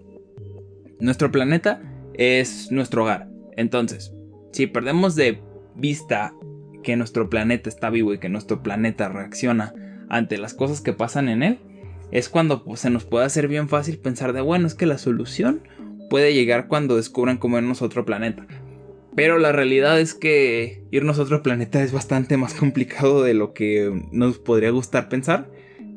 nuestro 1.00 1.30
planeta 1.30 1.82
es 2.14 2.72
nuestro 2.72 3.02
hogar. 3.02 3.28
Entonces, 3.56 4.14
si 4.52 4.66
perdemos 4.66 5.14
de 5.14 5.40
vista 5.74 6.34
que 6.82 6.96
nuestro 6.96 7.28
planeta 7.28 7.68
está 7.68 7.90
vivo 7.90 8.14
y 8.14 8.18
que 8.18 8.28
nuestro 8.28 8.62
planeta 8.62 9.08
reacciona 9.08 9.74
ante 10.08 10.38
las 10.38 10.54
cosas 10.54 10.80
que 10.80 10.92
pasan 10.92 11.28
en 11.28 11.42
él, 11.42 11.58
es 12.10 12.28
cuando 12.28 12.64
pues, 12.64 12.80
se 12.80 12.90
nos 12.90 13.04
puede 13.04 13.26
hacer 13.26 13.48
bien 13.48 13.68
fácil 13.68 13.98
pensar 13.98 14.32
de, 14.32 14.40
bueno, 14.40 14.66
es 14.66 14.74
que 14.74 14.86
la 14.86 14.98
solución 14.98 15.62
puede 16.08 16.32
llegar 16.32 16.68
cuando 16.68 16.96
descubran 16.96 17.36
cómo 17.36 17.58
irnos 17.58 17.82
a 17.82 17.84
otro 17.84 18.04
planeta. 18.04 18.46
Pero 19.14 19.38
la 19.38 19.52
realidad 19.52 20.00
es 20.00 20.14
que 20.14 20.84
irnos 20.90 21.18
a 21.18 21.22
otro 21.22 21.42
planeta 21.42 21.82
es 21.82 21.92
bastante 21.92 22.36
más 22.36 22.54
complicado 22.54 23.22
de 23.22 23.34
lo 23.34 23.52
que 23.52 23.92
nos 24.12 24.38
podría 24.38 24.70
gustar 24.70 25.08
pensar. 25.08 25.50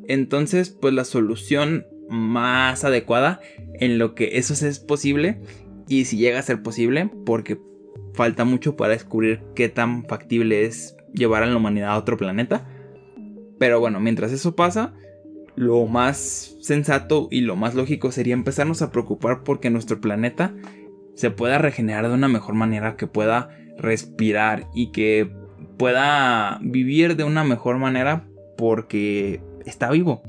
Entonces, 0.08 0.70
pues 0.70 0.92
la 0.92 1.04
solución 1.04 1.86
más 2.08 2.84
adecuada 2.84 3.40
en 3.74 3.98
lo 3.98 4.14
que 4.14 4.36
eso 4.36 4.52
es 4.52 4.80
posible 4.80 5.40
y 5.88 6.04
si 6.04 6.16
llega 6.18 6.38
a 6.38 6.42
ser 6.42 6.62
posible, 6.62 7.10
porque 7.24 7.58
falta 8.14 8.44
mucho 8.44 8.76
para 8.76 8.92
descubrir 8.92 9.42
qué 9.54 9.68
tan 9.68 10.04
factible 10.04 10.64
es 10.64 10.96
llevar 11.12 11.42
a 11.42 11.46
la 11.46 11.56
humanidad 11.56 11.90
a 11.90 11.98
otro 11.98 12.16
planeta, 12.16 12.66
pero 13.58 13.80
bueno, 13.80 14.00
mientras 14.00 14.32
eso 14.32 14.56
pasa, 14.56 14.94
lo 15.54 15.86
más 15.86 16.56
sensato 16.60 17.28
y 17.30 17.42
lo 17.42 17.56
más 17.56 17.74
lógico 17.74 18.10
sería 18.12 18.34
empezarnos 18.34 18.82
a 18.82 18.90
preocupar 18.90 19.42
porque 19.44 19.70
nuestro 19.70 20.00
planeta 20.00 20.54
se 21.14 21.30
pueda 21.30 21.58
regenerar 21.58 22.08
de 22.08 22.14
una 22.14 22.28
mejor 22.28 22.54
manera, 22.54 22.96
que 22.96 23.06
pueda 23.06 23.50
respirar 23.78 24.66
y 24.74 24.90
que 24.92 25.30
pueda 25.76 26.58
vivir 26.62 27.16
de 27.16 27.24
una 27.24 27.44
mejor 27.44 27.78
manera 27.78 28.28
porque 28.56 29.42
está 29.66 29.90
vivo. 29.90 30.22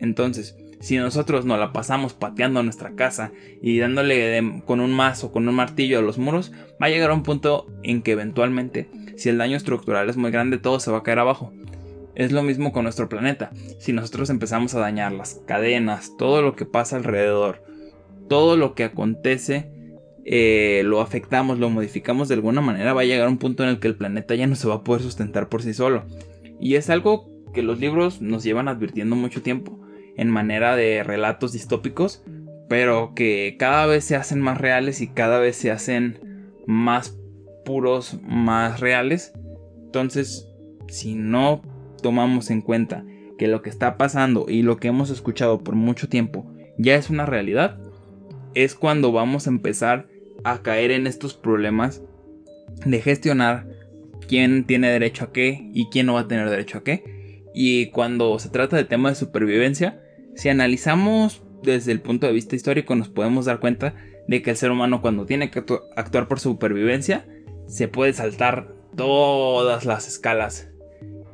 Entonces, 0.00 0.56
si 0.82 0.96
nosotros 0.96 1.44
nos 1.44 1.60
la 1.60 1.72
pasamos 1.72 2.12
pateando 2.12 2.60
nuestra 2.64 2.96
casa 2.96 3.30
y 3.62 3.78
dándole 3.78 4.62
con 4.66 4.80
un 4.80 4.92
mazo, 4.92 5.30
con 5.30 5.48
un 5.48 5.54
martillo 5.54 6.00
a 6.00 6.02
los 6.02 6.18
muros, 6.18 6.50
va 6.82 6.86
a 6.86 6.90
llegar 6.90 7.10
a 7.10 7.14
un 7.14 7.22
punto 7.22 7.68
en 7.84 8.02
que 8.02 8.10
eventualmente, 8.10 8.88
si 9.16 9.28
el 9.28 9.38
daño 9.38 9.56
estructural 9.56 10.10
es 10.10 10.16
muy 10.16 10.32
grande, 10.32 10.58
todo 10.58 10.80
se 10.80 10.90
va 10.90 10.98
a 10.98 11.02
caer 11.04 11.20
abajo. 11.20 11.52
Es 12.16 12.32
lo 12.32 12.42
mismo 12.42 12.72
con 12.72 12.82
nuestro 12.82 13.08
planeta. 13.08 13.52
Si 13.78 13.92
nosotros 13.92 14.28
empezamos 14.28 14.74
a 14.74 14.80
dañar 14.80 15.12
las 15.12 15.40
cadenas, 15.46 16.16
todo 16.18 16.42
lo 16.42 16.56
que 16.56 16.66
pasa 16.66 16.96
alrededor, 16.96 17.62
todo 18.28 18.56
lo 18.56 18.74
que 18.74 18.82
acontece, 18.82 19.70
eh, 20.24 20.82
lo 20.84 21.00
afectamos, 21.00 21.60
lo 21.60 21.70
modificamos 21.70 22.26
de 22.26 22.34
alguna 22.34 22.60
manera, 22.60 22.92
va 22.92 23.02
a 23.02 23.04
llegar 23.04 23.28
a 23.28 23.30
un 23.30 23.38
punto 23.38 23.62
en 23.62 23.68
el 23.68 23.78
que 23.78 23.86
el 23.86 23.94
planeta 23.94 24.34
ya 24.34 24.48
no 24.48 24.56
se 24.56 24.66
va 24.66 24.74
a 24.74 24.82
poder 24.82 25.02
sustentar 25.02 25.48
por 25.48 25.62
sí 25.62 25.74
solo. 25.74 26.06
Y 26.60 26.74
es 26.74 26.90
algo 26.90 27.30
que 27.54 27.62
los 27.62 27.78
libros 27.78 28.20
nos 28.20 28.42
llevan 28.42 28.66
advirtiendo 28.66 29.14
mucho 29.14 29.42
tiempo, 29.42 29.78
en 30.16 30.30
manera 30.30 30.76
de 30.76 31.02
relatos 31.02 31.52
distópicos, 31.52 32.24
pero 32.68 33.12
que 33.14 33.56
cada 33.58 33.86
vez 33.86 34.04
se 34.04 34.16
hacen 34.16 34.40
más 34.40 34.58
reales 34.58 35.00
y 35.00 35.08
cada 35.08 35.38
vez 35.38 35.56
se 35.56 35.70
hacen 35.70 36.52
más 36.66 37.18
puros, 37.64 38.18
más 38.22 38.80
reales. 38.80 39.32
Entonces, 39.84 40.48
si 40.88 41.14
no 41.14 41.62
tomamos 42.02 42.50
en 42.50 42.60
cuenta 42.60 43.04
que 43.38 43.48
lo 43.48 43.62
que 43.62 43.70
está 43.70 43.96
pasando 43.96 44.46
y 44.48 44.62
lo 44.62 44.76
que 44.76 44.88
hemos 44.88 45.10
escuchado 45.10 45.62
por 45.62 45.74
mucho 45.74 46.08
tiempo 46.08 46.46
ya 46.78 46.94
es 46.94 47.10
una 47.10 47.26
realidad, 47.26 47.78
es 48.54 48.74
cuando 48.74 49.12
vamos 49.12 49.46
a 49.46 49.50
empezar 49.50 50.08
a 50.44 50.62
caer 50.62 50.90
en 50.90 51.06
estos 51.06 51.34
problemas 51.34 52.02
de 52.84 53.00
gestionar 53.00 53.68
quién 54.28 54.64
tiene 54.64 54.90
derecho 54.90 55.24
a 55.24 55.32
qué 55.32 55.70
y 55.72 55.88
quién 55.90 56.06
no 56.06 56.14
va 56.14 56.20
a 56.20 56.28
tener 56.28 56.48
derecho 56.48 56.78
a 56.78 56.84
qué. 56.84 57.11
Y 57.54 57.86
cuando 57.86 58.38
se 58.38 58.48
trata 58.48 58.76
de 58.76 58.84
tema 58.84 59.10
de 59.10 59.14
supervivencia, 59.14 60.00
si 60.34 60.48
analizamos 60.48 61.42
desde 61.62 61.92
el 61.92 62.00
punto 62.00 62.26
de 62.26 62.32
vista 62.32 62.56
histórico 62.56 62.94
nos 62.94 63.08
podemos 63.08 63.44
dar 63.44 63.60
cuenta 63.60 63.94
de 64.26 64.42
que 64.42 64.50
el 64.50 64.56
ser 64.56 64.70
humano 64.70 65.00
cuando 65.00 65.26
tiene 65.26 65.50
que 65.50 65.64
actuar 65.96 66.28
por 66.28 66.40
supervivencia 66.40 67.26
se 67.66 67.88
puede 67.88 68.12
saltar 68.12 68.74
todas 68.96 69.84
las 69.84 70.08
escalas 70.08 70.70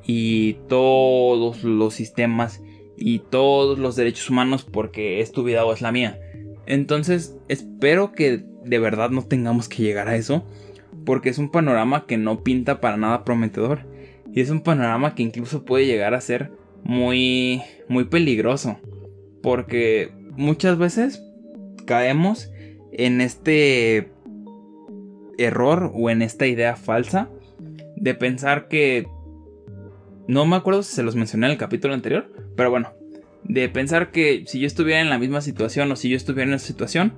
y 0.04 0.54
todos 0.68 1.64
los 1.64 1.94
sistemas 1.94 2.62
y 2.96 3.20
todos 3.20 3.78
los 3.78 3.96
derechos 3.96 4.28
humanos 4.31 4.64
porque 4.64 5.20
es 5.20 5.33
tu 5.33 5.44
vida 5.44 5.64
o 5.64 5.72
es 5.72 5.81
la 5.81 5.92
mía. 5.92 6.20
Entonces 6.66 7.37
espero 7.48 8.12
que 8.12 8.44
de 8.64 8.78
verdad 8.78 9.11
no 9.11 9.22
tengamos 9.22 9.68
que 9.68 9.83
llegar 9.83 10.09
a 10.09 10.16
eso 10.16 10.44
porque 11.04 11.31
es 11.31 11.38
un 11.38 11.50
panorama 11.50 12.07
que 12.07 12.18
no 12.18 12.42
pinta 12.42 12.81
para 12.81 12.96
nada 12.96 13.24
prometedor 13.24 13.87
y 14.32 14.40
es 14.40 14.50
un 14.50 14.60
panorama 14.60 15.14
que 15.14 15.22
incluso 15.22 15.64
puede 15.64 15.86
llegar 15.86 16.14
a 16.14 16.20
ser 16.20 16.50
muy 16.84 17.62
muy 17.88 18.04
peligroso 18.04 18.78
porque 19.42 20.12
muchas 20.36 20.78
veces 20.78 21.22
caemos 21.86 22.50
en 22.92 23.20
este 23.20 24.10
error 25.38 25.92
o 25.94 26.10
en 26.10 26.22
esta 26.22 26.46
idea 26.46 26.76
falsa 26.76 27.28
de 27.96 28.14
pensar 28.14 28.68
que 28.68 29.06
no 30.26 30.44
me 30.44 30.56
acuerdo 30.56 30.82
si 30.82 30.94
se 30.94 31.02
los 31.02 31.16
mencioné 31.16 31.46
en 31.46 31.52
el 31.52 31.58
capítulo 31.58 31.94
anterior, 31.94 32.30
pero 32.54 32.70
bueno, 32.70 32.92
de 33.44 33.68
pensar 33.68 34.10
que 34.10 34.44
si 34.46 34.60
yo 34.60 34.66
estuviera 34.66 35.00
en 35.00 35.08
la 35.08 35.18
misma 35.18 35.40
situación 35.40 35.90
o 35.90 35.96
si 35.96 36.10
yo 36.10 36.16
estuviera 36.16 36.48
en 36.48 36.54
esa 36.54 36.66
situación, 36.66 37.14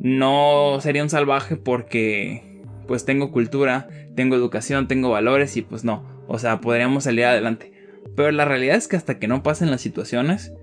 no 0.00 0.78
sería 0.80 1.02
un 1.02 1.10
salvaje 1.10 1.56
porque 1.56 2.60
pues 2.86 3.04
tengo 3.04 3.32
cultura, 3.32 3.88
tengo 4.14 4.36
educación, 4.36 4.86
tengo 4.86 5.10
valores 5.10 5.56
y 5.56 5.62
pues 5.62 5.84
no, 5.84 6.04
o 6.32 6.38
sea, 6.38 6.62
podríamos 6.62 7.04
salir 7.04 7.26
adelante. 7.26 7.74
Pero 8.16 8.30
la 8.30 8.46
realidad 8.46 8.76
es 8.76 8.88
que 8.88 8.96
hasta 8.96 9.18
que 9.18 9.28
no 9.28 9.42
pasen 9.42 9.70
las 9.70 9.82
situaciones, 9.82 10.54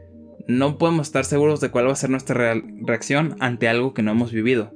no 0.48 0.80
podemos 0.80 1.06
estar 1.06 1.26
seguros 1.26 1.62
de 1.62 1.70
cuál 1.70 1.88
va 1.88 1.92
a 1.92 1.96
ser 1.96 2.10
nuestra 2.10 2.56
reacción 2.82 3.36
ante 3.40 3.68
algo 3.68 3.94
que 3.94 4.02
no 4.02 4.10
hemos 4.10 4.32
vivido. 4.32 4.74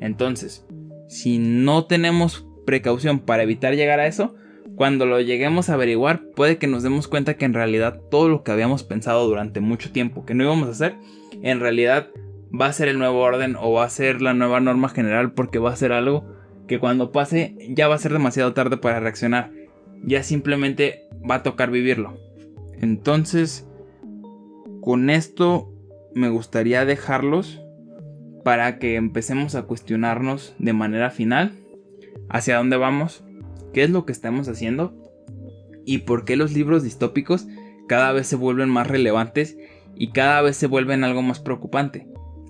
Entonces, 0.00 0.66
si 1.08 1.38
no 1.38 1.84
tenemos 1.84 2.44
precaución 2.66 3.20
para 3.20 3.44
evitar 3.44 3.76
llegar 3.76 4.00
a 4.00 4.08
eso, 4.08 4.34
cuando 4.74 5.06
lo 5.06 5.20
lleguemos 5.20 5.70
a 5.70 5.74
averiguar, 5.74 6.24
puede 6.34 6.58
que 6.58 6.66
nos 6.66 6.82
demos 6.82 7.06
cuenta 7.06 7.34
que 7.34 7.44
en 7.44 7.54
realidad 7.54 8.00
todo 8.10 8.28
lo 8.28 8.42
que 8.42 8.50
habíamos 8.50 8.82
pensado 8.82 9.28
durante 9.28 9.60
mucho 9.60 9.92
tiempo 9.92 10.24
que 10.24 10.34
no 10.34 10.42
íbamos 10.42 10.66
a 10.66 10.72
hacer, 10.72 10.96
en 11.40 11.60
realidad 11.60 12.08
va 12.52 12.66
a 12.66 12.72
ser 12.72 12.88
el 12.88 12.98
nuevo 12.98 13.20
orden 13.20 13.54
o 13.56 13.70
va 13.74 13.84
a 13.84 13.90
ser 13.90 14.20
la 14.20 14.34
nueva 14.34 14.58
norma 14.58 14.88
general 14.88 15.34
porque 15.34 15.60
va 15.60 15.70
a 15.70 15.76
ser 15.76 15.92
algo 15.92 16.26
que 16.66 16.80
cuando 16.80 17.12
pase 17.12 17.54
ya 17.68 17.86
va 17.86 17.94
a 17.94 17.98
ser 17.98 18.12
demasiado 18.12 18.54
tarde 18.54 18.76
para 18.76 18.98
reaccionar. 18.98 19.61
Ya 20.04 20.22
simplemente 20.22 21.08
va 21.28 21.36
a 21.36 21.42
tocar 21.42 21.70
vivirlo. 21.70 22.16
Entonces, 22.80 23.66
con 24.80 25.10
esto 25.10 25.72
me 26.14 26.28
gustaría 26.28 26.84
dejarlos 26.84 27.60
para 28.44 28.78
que 28.78 28.96
empecemos 28.96 29.54
a 29.54 29.62
cuestionarnos 29.62 30.54
de 30.58 30.72
manera 30.72 31.10
final 31.10 31.52
hacia 32.28 32.56
dónde 32.56 32.76
vamos 32.76 33.24
qué 33.72 33.84
es 33.84 33.90
lo 33.90 34.04
que 34.04 34.12
estamos 34.12 34.48
haciendo 34.48 34.94
y 35.84 35.98
por 35.98 36.24
qué 36.24 36.36
los 36.36 36.52
libros 36.52 36.82
distópicos 36.82 37.46
cada 37.88 38.12
vez 38.12 38.26
se 38.26 38.36
vuelven 38.36 38.68
más 38.68 38.86
relevantes 38.86 39.56
y 39.94 40.12
cada 40.12 40.40
vez 40.42 40.56
se 40.56 40.66
vuelven 40.66 41.04
algo 41.04 41.22
más 41.22 41.40
preocupante. 41.40 42.06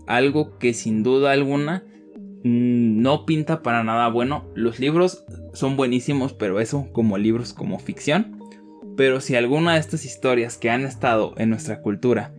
Algo 0.06 0.58
que 0.58 0.74
sin 0.74 1.02
duda 1.02 1.32
alguna 1.32 1.84
no 2.44 3.24
pinta 3.24 3.62
para 3.62 3.84
nada 3.84 4.08
bueno. 4.08 4.50
Los 4.54 4.80
libros 4.80 5.24
son 5.52 5.76
buenísimos, 5.76 6.32
pero 6.32 6.60
eso 6.60 6.88
como 6.92 7.18
libros 7.18 7.52
como 7.52 7.78
ficción. 7.78 8.38
Pero 8.96 9.20
si 9.20 9.36
alguna 9.36 9.74
de 9.74 9.80
estas 9.80 10.04
historias 10.04 10.58
que 10.58 10.70
han 10.70 10.84
estado 10.84 11.34
en 11.38 11.50
nuestra 11.50 11.80
cultura 11.80 12.32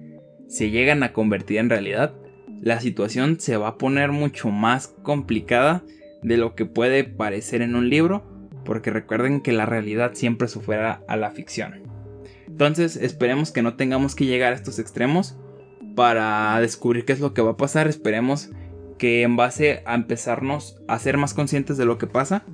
se 0.48 0.70
llegan 0.70 1.04
a 1.04 1.14
convertir 1.14 1.58
en 1.58 1.70
realidad, 1.70 2.14
la 2.62 2.80
situación 2.80 3.40
se 3.40 3.58
va 3.58 3.70
a 3.70 3.78
poner 3.78 4.12
mucho 4.12 4.50
más 4.50 4.88
complicada 5.04 5.84
de 6.22 6.38
lo 6.38 6.56
que 6.56 6.66
puede 6.66 7.04
parecer 7.04 7.62
en 7.62 7.76
un 7.76 7.90
libro, 7.90 8.24
porque 8.64 8.92
recuerden 8.92 9.42
que 9.42 9.52
la 9.52 9.66
realidad 9.66 10.12
siempre 10.14 10.48
supera 10.48 11.02
a 11.08 11.18
la 11.18 11.32
ficción. 11.32 11.82
Entonces 12.48 12.96
esperemos 12.98 13.52
que 13.52 13.64
no 13.64 13.76
tengamos 13.76 14.16
que 14.16 14.26
llegar 14.26 14.54
a 14.54 14.56
estos 14.56 14.80
extremos 14.80 15.38
para 15.96 16.60
descubrir 16.62 17.04
qué 17.04 17.14
es 17.14 17.20
lo 17.20 17.34
que 17.34 17.42
va 17.42 17.52
a 17.52 17.58
pasar. 17.58 17.88
Esperemos 17.88 18.52
que 19.04 19.24
en 19.24 19.36
base 19.36 19.84
a 19.86 19.96
empezarnos 19.96 20.82
a 20.88 20.98
ser 20.98 21.18
más 21.18 21.34
conscientes 21.34 21.76
de 21.76 21.84
lo 21.84 21.98
que 21.98 22.08
pasa, 22.08 22.46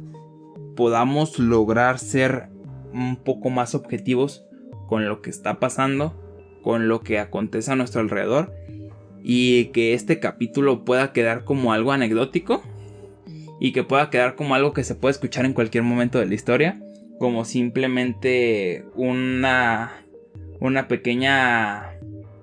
podamos 0.75 1.37
lograr 1.37 1.99
ser 1.99 2.47
un 2.91 3.17
poco 3.17 3.51
más 3.51 3.75
objetivos 3.75 4.47
con 4.87 5.07
lo 5.07 5.21
que 5.21 5.29
está 5.29 5.59
pasando, 5.59 6.19
con 6.63 6.87
lo 6.87 7.01
que 7.01 7.19
acontece 7.19 7.71
a 7.71 7.75
nuestro 7.75 8.01
alrededor 8.01 8.51
y 9.21 9.65
que 9.65 9.93
este 9.93 10.19
capítulo 10.19 10.85
pueda 10.85 11.13
quedar 11.13 11.43
como 11.43 11.71
algo 11.71 11.91
anecdótico 11.91 12.63
y 13.59 13.71
que 13.71 13.83
pueda 13.83 14.09
quedar 14.09 14.33
como 14.33 14.55
algo 14.55 14.73
que 14.73 14.83
se 14.83 14.95
puede 14.95 15.11
escuchar 15.11 15.45
en 15.45 15.53
cualquier 15.53 15.83
momento 15.83 16.17
de 16.17 16.25
la 16.25 16.33
historia, 16.33 16.81
como 17.19 17.45
simplemente 17.45 18.85
una 18.95 19.91
una 20.59 20.87
pequeña 20.87 21.91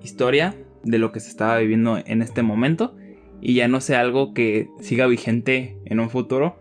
historia 0.00 0.54
de 0.84 0.98
lo 0.98 1.10
que 1.10 1.18
se 1.18 1.28
estaba 1.28 1.58
viviendo 1.58 1.98
en 1.98 2.22
este 2.22 2.44
momento 2.44 2.94
y 3.40 3.54
ya 3.54 3.68
no 3.68 3.80
sea 3.80 4.00
algo 4.00 4.34
que 4.34 4.68
siga 4.80 5.06
vigente 5.06 5.78
en 5.84 6.00
un 6.00 6.10
futuro, 6.10 6.56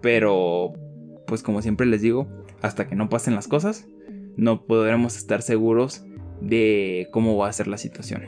pero 0.00 0.72
pues 1.26 1.42
como 1.42 1.62
siempre 1.62 1.86
les 1.86 2.02
digo, 2.02 2.28
hasta 2.62 2.88
que 2.88 2.96
no 2.96 3.08
pasen 3.08 3.34
las 3.34 3.48
cosas, 3.48 3.86
no 4.36 4.64
podremos 4.66 5.16
estar 5.16 5.42
seguros 5.42 6.04
de 6.40 7.08
cómo 7.12 7.36
va 7.36 7.48
a 7.48 7.52
ser 7.52 7.66
la 7.66 7.78
situación. 7.78 8.22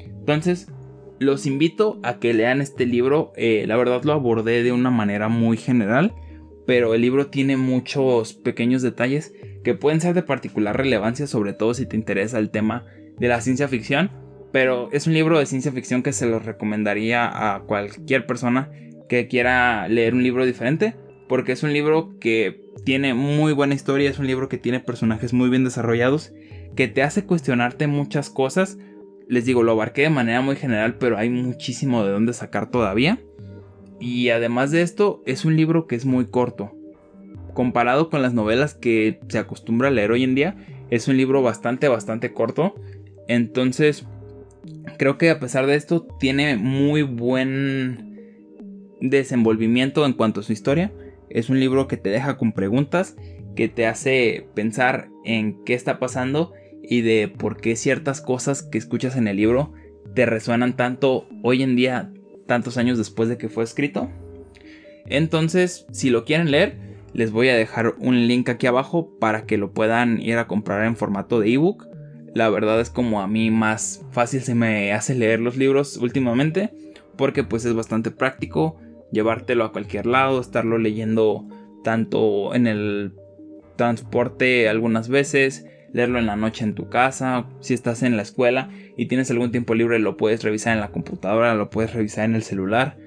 Entonces, 0.00 0.68
los 1.18 1.46
invito 1.46 1.98
a 2.02 2.18
que 2.18 2.34
lean 2.34 2.60
este 2.60 2.86
libro. 2.86 3.32
Eh, 3.36 3.64
la 3.66 3.76
verdad 3.76 4.02
lo 4.04 4.12
abordé 4.12 4.62
de 4.62 4.72
una 4.72 4.90
manera 4.90 5.28
muy 5.28 5.56
general, 5.56 6.14
pero 6.66 6.94
el 6.94 7.00
libro 7.00 7.28
tiene 7.28 7.56
muchos 7.56 8.34
pequeños 8.34 8.82
detalles 8.82 9.32
que 9.64 9.74
pueden 9.74 10.00
ser 10.00 10.14
de 10.14 10.22
particular 10.22 10.76
relevancia, 10.76 11.26
sobre 11.26 11.52
todo 11.52 11.74
si 11.74 11.86
te 11.86 11.96
interesa 11.96 12.38
el 12.38 12.50
tema 12.50 12.84
de 13.18 13.28
la 13.28 13.40
ciencia 13.40 13.68
ficción. 13.68 14.10
Pero 14.56 14.88
es 14.90 15.06
un 15.06 15.12
libro 15.12 15.38
de 15.38 15.44
ciencia 15.44 15.70
ficción 15.70 16.02
que 16.02 16.14
se 16.14 16.24
lo 16.24 16.38
recomendaría 16.38 17.54
a 17.54 17.60
cualquier 17.64 18.24
persona 18.24 18.70
que 19.06 19.28
quiera 19.28 19.86
leer 19.86 20.14
un 20.14 20.22
libro 20.22 20.46
diferente, 20.46 20.96
porque 21.28 21.52
es 21.52 21.62
un 21.62 21.74
libro 21.74 22.18
que 22.20 22.64
tiene 22.82 23.12
muy 23.12 23.52
buena 23.52 23.74
historia, 23.74 24.08
es 24.08 24.18
un 24.18 24.26
libro 24.26 24.48
que 24.48 24.56
tiene 24.56 24.80
personajes 24.80 25.34
muy 25.34 25.50
bien 25.50 25.62
desarrollados, 25.62 26.32
que 26.74 26.88
te 26.88 27.02
hace 27.02 27.26
cuestionarte 27.26 27.86
muchas 27.86 28.30
cosas. 28.30 28.78
Les 29.28 29.44
digo, 29.44 29.62
lo 29.62 29.72
abarqué 29.72 30.00
de 30.00 30.08
manera 30.08 30.40
muy 30.40 30.56
general, 30.56 30.96
pero 30.96 31.18
hay 31.18 31.28
muchísimo 31.28 32.02
de 32.02 32.12
dónde 32.12 32.32
sacar 32.32 32.70
todavía. 32.70 33.20
Y 34.00 34.30
además 34.30 34.70
de 34.70 34.80
esto, 34.80 35.22
es 35.26 35.44
un 35.44 35.54
libro 35.54 35.86
que 35.86 35.96
es 35.96 36.06
muy 36.06 36.28
corto. 36.28 36.72
Comparado 37.52 38.08
con 38.08 38.22
las 38.22 38.32
novelas 38.32 38.72
que 38.72 39.20
se 39.28 39.36
acostumbra 39.36 39.88
a 39.88 39.90
leer 39.90 40.12
hoy 40.12 40.24
en 40.24 40.34
día, 40.34 40.56
es 40.88 41.08
un 41.08 41.18
libro 41.18 41.42
bastante, 41.42 41.88
bastante 41.88 42.32
corto. 42.32 42.74
Entonces, 43.28 44.06
creo 44.96 45.18
que 45.18 45.30
a 45.30 45.40
pesar 45.40 45.66
de 45.66 45.74
esto, 45.74 46.06
tiene 46.18 46.56
muy 46.56 47.02
buen 47.02 48.16
desenvolvimiento 49.00 50.06
en 50.06 50.12
cuanto 50.12 50.40
a 50.40 50.42
su 50.42 50.52
historia. 50.52 50.92
Es 51.28 51.50
un 51.50 51.60
libro 51.60 51.88
que 51.88 51.96
te 51.96 52.10
deja 52.10 52.36
con 52.36 52.52
preguntas, 52.52 53.16
que 53.54 53.68
te 53.68 53.86
hace 53.86 54.48
pensar 54.54 55.08
en 55.24 55.64
qué 55.64 55.74
está 55.74 55.98
pasando 55.98 56.52
y 56.82 57.00
de 57.00 57.28
por 57.28 57.60
qué 57.60 57.76
ciertas 57.76 58.20
cosas 58.20 58.62
que 58.62 58.78
escuchas 58.78 59.16
en 59.16 59.28
el 59.28 59.36
libro 59.36 59.72
te 60.14 60.26
resuenan 60.26 60.76
tanto 60.76 61.28
hoy 61.42 61.62
en 61.62 61.76
día, 61.76 62.10
tantos 62.46 62.78
años 62.78 62.96
después 62.96 63.28
de 63.28 63.36
que 63.36 63.48
fue 63.48 63.64
escrito. 63.64 64.10
Entonces, 65.04 65.86
si 65.92 66.10
lo 66.10 66.24
quieren 66.24 66.50
leer, 66.50 66.78
les 67.12 67.30
voy 67.30 67.48
a 67.48 67.56
dejar 67.56 67.94
un 67.98 68.26
link 68.26 68.48
aquí 68.48 68.66
abajo 68.66 69.10
para 69.20 69.46
que 69.46 69.58
lo 69.58 69.72
puedan 69.72 70.20
ir 70.20 70.38
a 70.38 70.46
comprar 70.46 70.84
en 70.86 70.96
formato 70.96 71.40
de 71.40 71.52
ebook. 71.52 71.86
La 72.36 72.50
verdad 72.50 72.78
es 72.82 72.90
como 72.90 73.22
a 73.22 73.26
mí 73.26 73.50
más 73.50 74.04
fácil 74.10 74.42
se 74.42 74.54
me 74.54 74.92
hace 74.92 75.14
leer 75.14 75.40
los 75.40 75.56
libros 75.56 75.96
últimamente 75.96 76.70
porque 77.16 77.44
pues 77.44 77.64
es 77.64 77.72
bastante 77.72 78.10
práctico 78.10 78.76
llevártelo 79.10 79.64
a 79.64 79.72
cualquier 79.72 80.04
lado, 80.04 80.38
estarlo 80.38 80.76
leyendo 80.76 81.46
tanto 81.82 82.54
en 82.54 82.66
el 82.66 83.14
transporte 83.76 84.68
algunas 84.68 85.08
veces, 85.08 85.64
leerlo 85.94 86.18
en 86.18 86.26
la 86.26 86.36
noche 86.36 86.64
en 86.64 86.74
tu 86.74 86.90
casa, 86.90 87.46
si 87.60 87.72
estás 87.72 88.02
en 88.02 88.18
la 88.18 88.22
escuela 88.22 88.68
y 88.98 89.06
tienes 89.06 89.30
algún 89.30 89.50
tiempo 89.50 89.74
libre 89.74 89.98
lo 89.98 90.18
puedes 90.18 90.44
revisar 90.44 90.74
en 90.74 90.80
la 90.80 90.90
computadora, 90.92 91.54
lo 91.54 91.70
puedes 91.70 91.94
revisar 91.94 92.26
en 92.26 92.34
el 92.34 92.42
celular. 92.42 92.98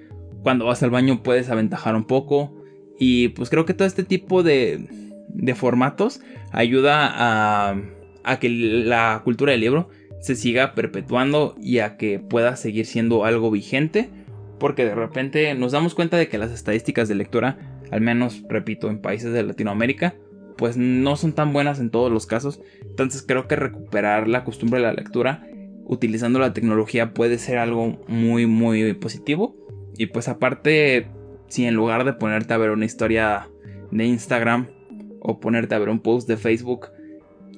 Cuando 0.42 0.66
vas 0.66 0.82
al 0.82 0.90
baño 0.90 1.22
puedes 1.22 1.52
aventajar 1.52 1.96
un 1.96 2.06
poco 2.06 2.64
y 2.98 3.28
pues 3.28 3.52
creo 3.52 3.68
que 3.68 3.76
todo 3.76 3.88
este 3.88 4.04
tipo 4.04 4.42
de, 4.42 4.88
de 5.28 5.54
formatos 5.54 6.20
ayuda 6.52 7.12
a, 7.14 7.80
a 8.24 8.40
que 8.40 8.50
la 8.50 9.22
cultura 9.24 9.52
del 9.52 9.62
libro 9.62 9.90
se 10.22 10.36
siga 10.36 10.76
perpetuando 10.76 11.56
y 11.62 11.80
a 11.80 11.98
que 11.98 12.20
pueda 12.20 12.56
seguir 12.56 12.86
siendo 12.86 13.26
algo 13.26 13.52
vigente 13.52 14.10
porque 14.60 14.86
de 14.86 14.94
repente 14.94 15.54
nos 15.56 15.72
damos 15.72 15.96
cuenta 15.96 16.18
de 16.18 16.28
que 16.28 16.38
las 16.38 16.52
estadísticas 16.52 17.08
de 17.08 17.16
lectura, 17.16 17.58
al 17.92 18.02
menos, 18.02 18.44
repito, 18.48 18.90
en 18.90 19.00
países 19.00 19.34
de 19.34 19.42
Latinoamérica, 19.42 20.16
pues 20.58 20.78
no 20.78 21.16
son 21.16 21.34
tan 21.34 21.54
buenas 21.54 21.80
en 21.80 21.90
todos 21.90 22.12
los 22.12 22.26
casos. 22.26 22.62
Entonces 22.82 23.24
creo 23.26 23.48
que 23.48 23.56
recuperar 23.56 24.28
la 24.28 24.44
costumbre 24.44 24.80
de 24.80 24.86
la 24.86 24.94
lectura 24.94 25.48
utilizando 25.86 26.38
la 26.38 26.54
tecnología 26.54 27.14
puede 27.14 27.40
ser 27.40 27.58
algo 27.58 28.04
muy, 28.08 28.46
muy 28.46 28.94
positivo. 28.94 29.56
Y 29.98 30.08
pues 30.08 30.28
aparte, 30.28 31.08
si 31.48 31.66
en 31.66 31.76
lugar 31.76 32.04
de 32.04 32.14
ponerte 32.14 32.54
a 32.54 32.58
ver 32.58 32.72
una 32.72 32.86
historia 32.86 33.50
de 33.92 34.06
Instagram 34.06 34.68
o 35.22 35.40
ponerte 35.40 35.76
a 35.76 35.80
ver 35.80 35.90
un 35.90 36.02
post 36.02 36.28
de 36.28 36.38
Facebook, 36.38 36.88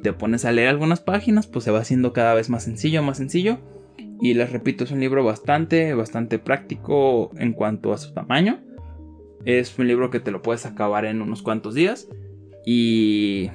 te 0.01 0.13
pones 0.13 0.45
a 0.45 0.51
leer 0.51 0.69
algunas 0.69 0.99
páginas, 0.99 1.47
pues 1.47 1.65
se 1.65 1.71
va 1.71 1.79
haciendo 1.79 2.13
cada 2.13 2.33
vez 2.33 2.49
más 2.49 2.63
sencillo, 2.63 3.03
más 3.03 3.17
sencillo. 3.17 3.59
Y 4.21 4.33
les 4.33 4.51
repito, 4.51 4.83
es 4.83 4.91
un 4.91 4.99
libro 4.99 5.23
bastante, 5.23 5.93
bastante 5.93 6.39
práctico 6.39 7.31
en 7.37 7.53
cuanto 7.53 7.93
a 7.93 7.97
su 7.97 8.13
tamaño. 8.13 8.59
Es 9.45 9.77
un 9.79 9.87
libro 9.87 10.09
que 10.11 10.19
te 10.19 10.31
lo 10.31 10.41
puedes 10.41 10.65
acabar 10.65 11.05
en 11.05 11.21
unos 11.21 11.41
cuantos 11.41 11.73
días. 11.73 12.07
Y, 12.65 13.49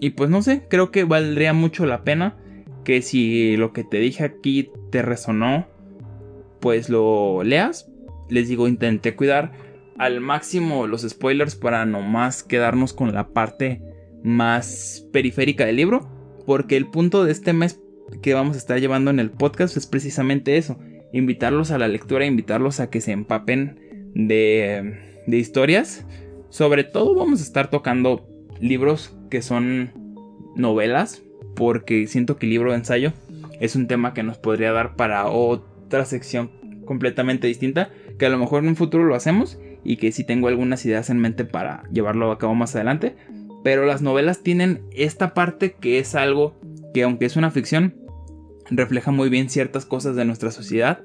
y 0.00 0.10
pues 0.10 0.28
no 0.30 0.42
sé, 0.42 0.66
creo 0.68 0.90
que 0.90 1.04
valdría 1.04 1.52
mucho 1.52 1.86
la 1.86 2.02
pena 2.02 2.36
que 2.84 3.02
si 3.02 3.56
lo 3.56 3.72
que 3.72 3.84
te 3.84 3.98
dije 3.98 4.24
aquí 4.24 4.70
te 4.90 5.02
resonó, 5.02 5.66
pues 6.60 6.88
lo 6.88 7.44
leas. 7.44 7.90
Les 8.28 8.48
digo, 8.48 8.66
intenté 8.66 9.14
cuidar 9.14 9.52
al 9.98 10.20
máximo 10.20 10.86
los 10.86 11.02
spoilers 11.02 11.54
para 11.54 11.84
no 11.84 12.02
más 12.02 12.42
quedarnos 12.42 12.92
con 12.92 13.12
la 13.12 13.28
parte 13.28 13.82
más 14.22 15.06
periférica 15.12 15.66
del 15.66 15.76
libro. 15.76 16.08
Porque 16.46 16.76
el 16.76 16.86
punto 16.86 17.24
de 17.24 17.32
este 17.32 17.52
mes 17.52 17.80
que 18.22 18.34
vamos 18.34 18.56
a 18.56 18.58
estar 18.58 18.80
llevando 18.80 19.10
en 19.10 19.20
el 19.20 19.30
podcast 19.30 19.76
es 19.76 19.86
precisamente 19.86 20.56
eso. 20.56 20.78
Invitarlos 21.12 21.70
a 21.70 21.78
la 21.78 21.88
lectura, 21.88 22.26
invitarlos 22.26 22.80
a 22.80 22.90
que 22.90 23.00
se 23.00 23.12
empapen 23.12 24.10
de, 24.14 25.22
de 25.26 25.36
historias. 25.36 26.06
Sobre 26.48 26.84
todo 26.84 27.14
vamos 27.14 27.40
a 27.40 27.44
estar 27.44 27.70
tocando 27.70 28.26
libros 28.60 29.16
que 29.30 29.42
son 29.42 29.92
novelas, 30.56 31.22
porque 31.54 32.06
siento 32.06 32.36
que 32.36 32.46
el 32.46 32.50
libro 32.50 32.70
de 32.70 32.78
ensayo 32.78 33.12
es 33.60 33.76
un 33.76 33.86
tema 33.86 34.14
que 34.14 34.22
nos 34.22 34.38
podría 34.38 34.72
dar 34.72 34.96
para 34.96 35.26
otra 35.28 36.04
sección 36.04 36.50
completamente 36.84 37.46
distinta, 37.46 37.90
que 38.18 38.26
a 38.26 38.30
lo 38.30 38.38
mejor 38.38 38.62
en 38.62 38.70
un 38.70 38.76
futuro 38.76 39.04
lo 39.04 39.14
hacemos 39.14 39.58
y 39.84 39.96
que 39.96 40.12
sí 40.12 40.24
tengo 40.24 40.48
algunas 40.48 40.84
ideas 40.84 41.10
en 41.10 41.18
mente 41.18 41.44
para 41.44 41.84
llevarlo 41.92 42.30
a 42.30 42.38
cabo 42.38 42.54
más 42.54 42.74
adelante. 42.74 43.16
Pero 43.64 43.86
las 43.86 44.02
novelas 44.02 44.42
tienen 44.42 44.82
esta 44.92 45.34
parte 45.34 45.72
que 45.72 45.98
es 45.98 46.14
algo 46.14 46.58
que 46.94 47.02
aunque 47.02 47.26
es 47.26 47.36
una 47.36 47.50
ficción, 47.50 47.96
refleja 48.70 49.10
muy 49.10 49.28
bien 49.28 49.48
ciertas 49.48 49.86
cosas 49.86 50.16
de 50.16 50.24
nuestra 50.24 50.50
sociedad 50.50 51.02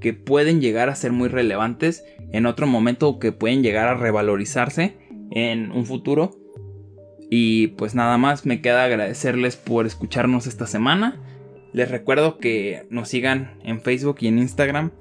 que 0.00 0.12
pueden 0.12 0.60
llegar 0.60 0.88
a 0.88 0.94
ser 0.94 1.12
muy 1.12 1.28
relevantes 1.28 2.04
en 2.32 2.46
otro 2.46 2.66
momento 2.66 3.08
o 3.08 3.18
que 3.18 3.32
pueden 3.32 3.62
llegar 3.62 3.88
a 3.88 3.94
revalorizarse 3.94 4.96
en 5.30 5.72
un 5.72 5.86
futuro. 5.86 6.36
Y 7.30 7.68
pues 7.68 7.94
nada 7.94 8.18
más 8.18 8.46
me 8.46 8.60
queda 8.60 8.84
agradecerles 8.84 9.56
por 9.56 9.86
escucharnos 9.86 10.46
esta 10.46 10.66
semana. 10.66 11.20
Les 11.72 11.90
recuerdo 11.90 12.38
que 12.38 12.86
nos 12.90 13.08
sigan 13.08 13.58
en 13.64 13.80
Facebook 13.80 14.18
y 14.20 14.28
en 14.28 14.38
Instagram 14.38 14.92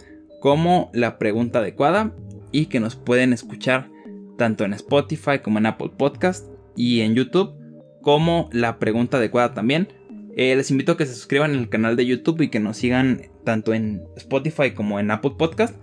como 0.41 0.89
la 0.93 1.18
pregunta 1.18 1.60
adecuada 1.60 2.16
y 2.51 2.68
que 2.68 2.80
nos 2.80 2.95
pueden 2.95 3.34
escuchar 3.34 3.89
tanto 4.38 4.66
en 4.66 4.74
Spotify 4.74 5.39
como 5.41 5.60
en 5.60 5.68
Apple 5.68 5.91
Podcast 5.97 6.47
y 6.76 7.01
en 7.01 7.15
YouTube 7.15 7.55
como 8.01 8.49
la 8.51 8.78
pregunta 8.78 9.17
adecuada 9.17 9.53
también. 9.53 9.88
Eh, 10.38 10.55
les 10.55 10.69
invito 10.69 10.91
a 10.91 10.97
que 10.97 11.05
se 11.05 11.15
suscriban 11.15 11.55
al 11.55 11.69
canal 11.69 11.95
de 11.95 12.05
YouTube 12.05 12.41
y 12.41 12.49
que 12.49 12.59
nos 12.59 12.78
sigan 12.78 13.21
tanto 13.43 13.73
en 13.73 14.03
Spotify 14.17 14.71
como 14.71 14.99
en 14.99 15.09
Apple 15.09 15.34
Podcast 15.38 15.76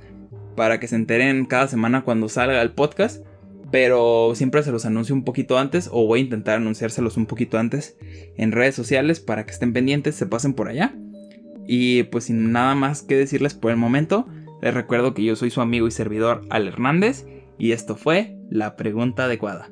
para 0.57 0.79
que 0.79 0.89
se 0.89 0.97
enteren 0.97 1.47
cada 1.47 1.69
semana 1.69 2.03
cuando 2.03 2.29
salga 2.29 2.63
el 2.63 2.73
podcast. 2.73 3.25
Pero 3.71 4.35
siempre 4.35 4.63
se 4.63 4.71
los 4.71 4.85
anuncio 4.85 5.15
un 5.15 5.25
poquito 5.25 5.59
antes 5.59 5.89
o 5.91 6.07
voy 6.07 6.21
a 6.21 6.23
intentar 6.23 6.57
anunciárselos 6.57 7.17
un 7.17 7.25
poquito 7.27 7.59
antes 7.59 7.97
en 8.37 8.53
redes 8.53 8.75
sociales 8.75 9.19
para 9.19 9.47
que 9.47 9.53
estén 9.53 9.73
pendientes, 9.73 10.15
se 10.15 10.27
pasen 10.27 10.53
por 10.53 10.69
allá. 10.69 10.95
Y 11.67 12.03
pues 12.05 12.25
sin 12.25 12.53
nada 12.53 12.75
más 12.75 13.03
que 13.03 13.17
decirles 13.17 13.55
por 13.55 13.71
el 13.71 13.79
momento, 13.79 14.29
les 14.61 14.75
recuerdo 14.75 15.15
que 15.15 15.25
yo 15.25 15.35
soy 15.35 15.51
su 15.51 15.61
amigo 15.61 15.89
y 15.89 15.91
servidor 15.91 16.43
Al 16.51 16.69
Hernández 16.69 17.27
y 17.59 17.73
esto 17.73 17.97
fue 17.97 18.37
la 18.51 18.77
pregunta 18.77 19.25
adecuada. 19.25 19.72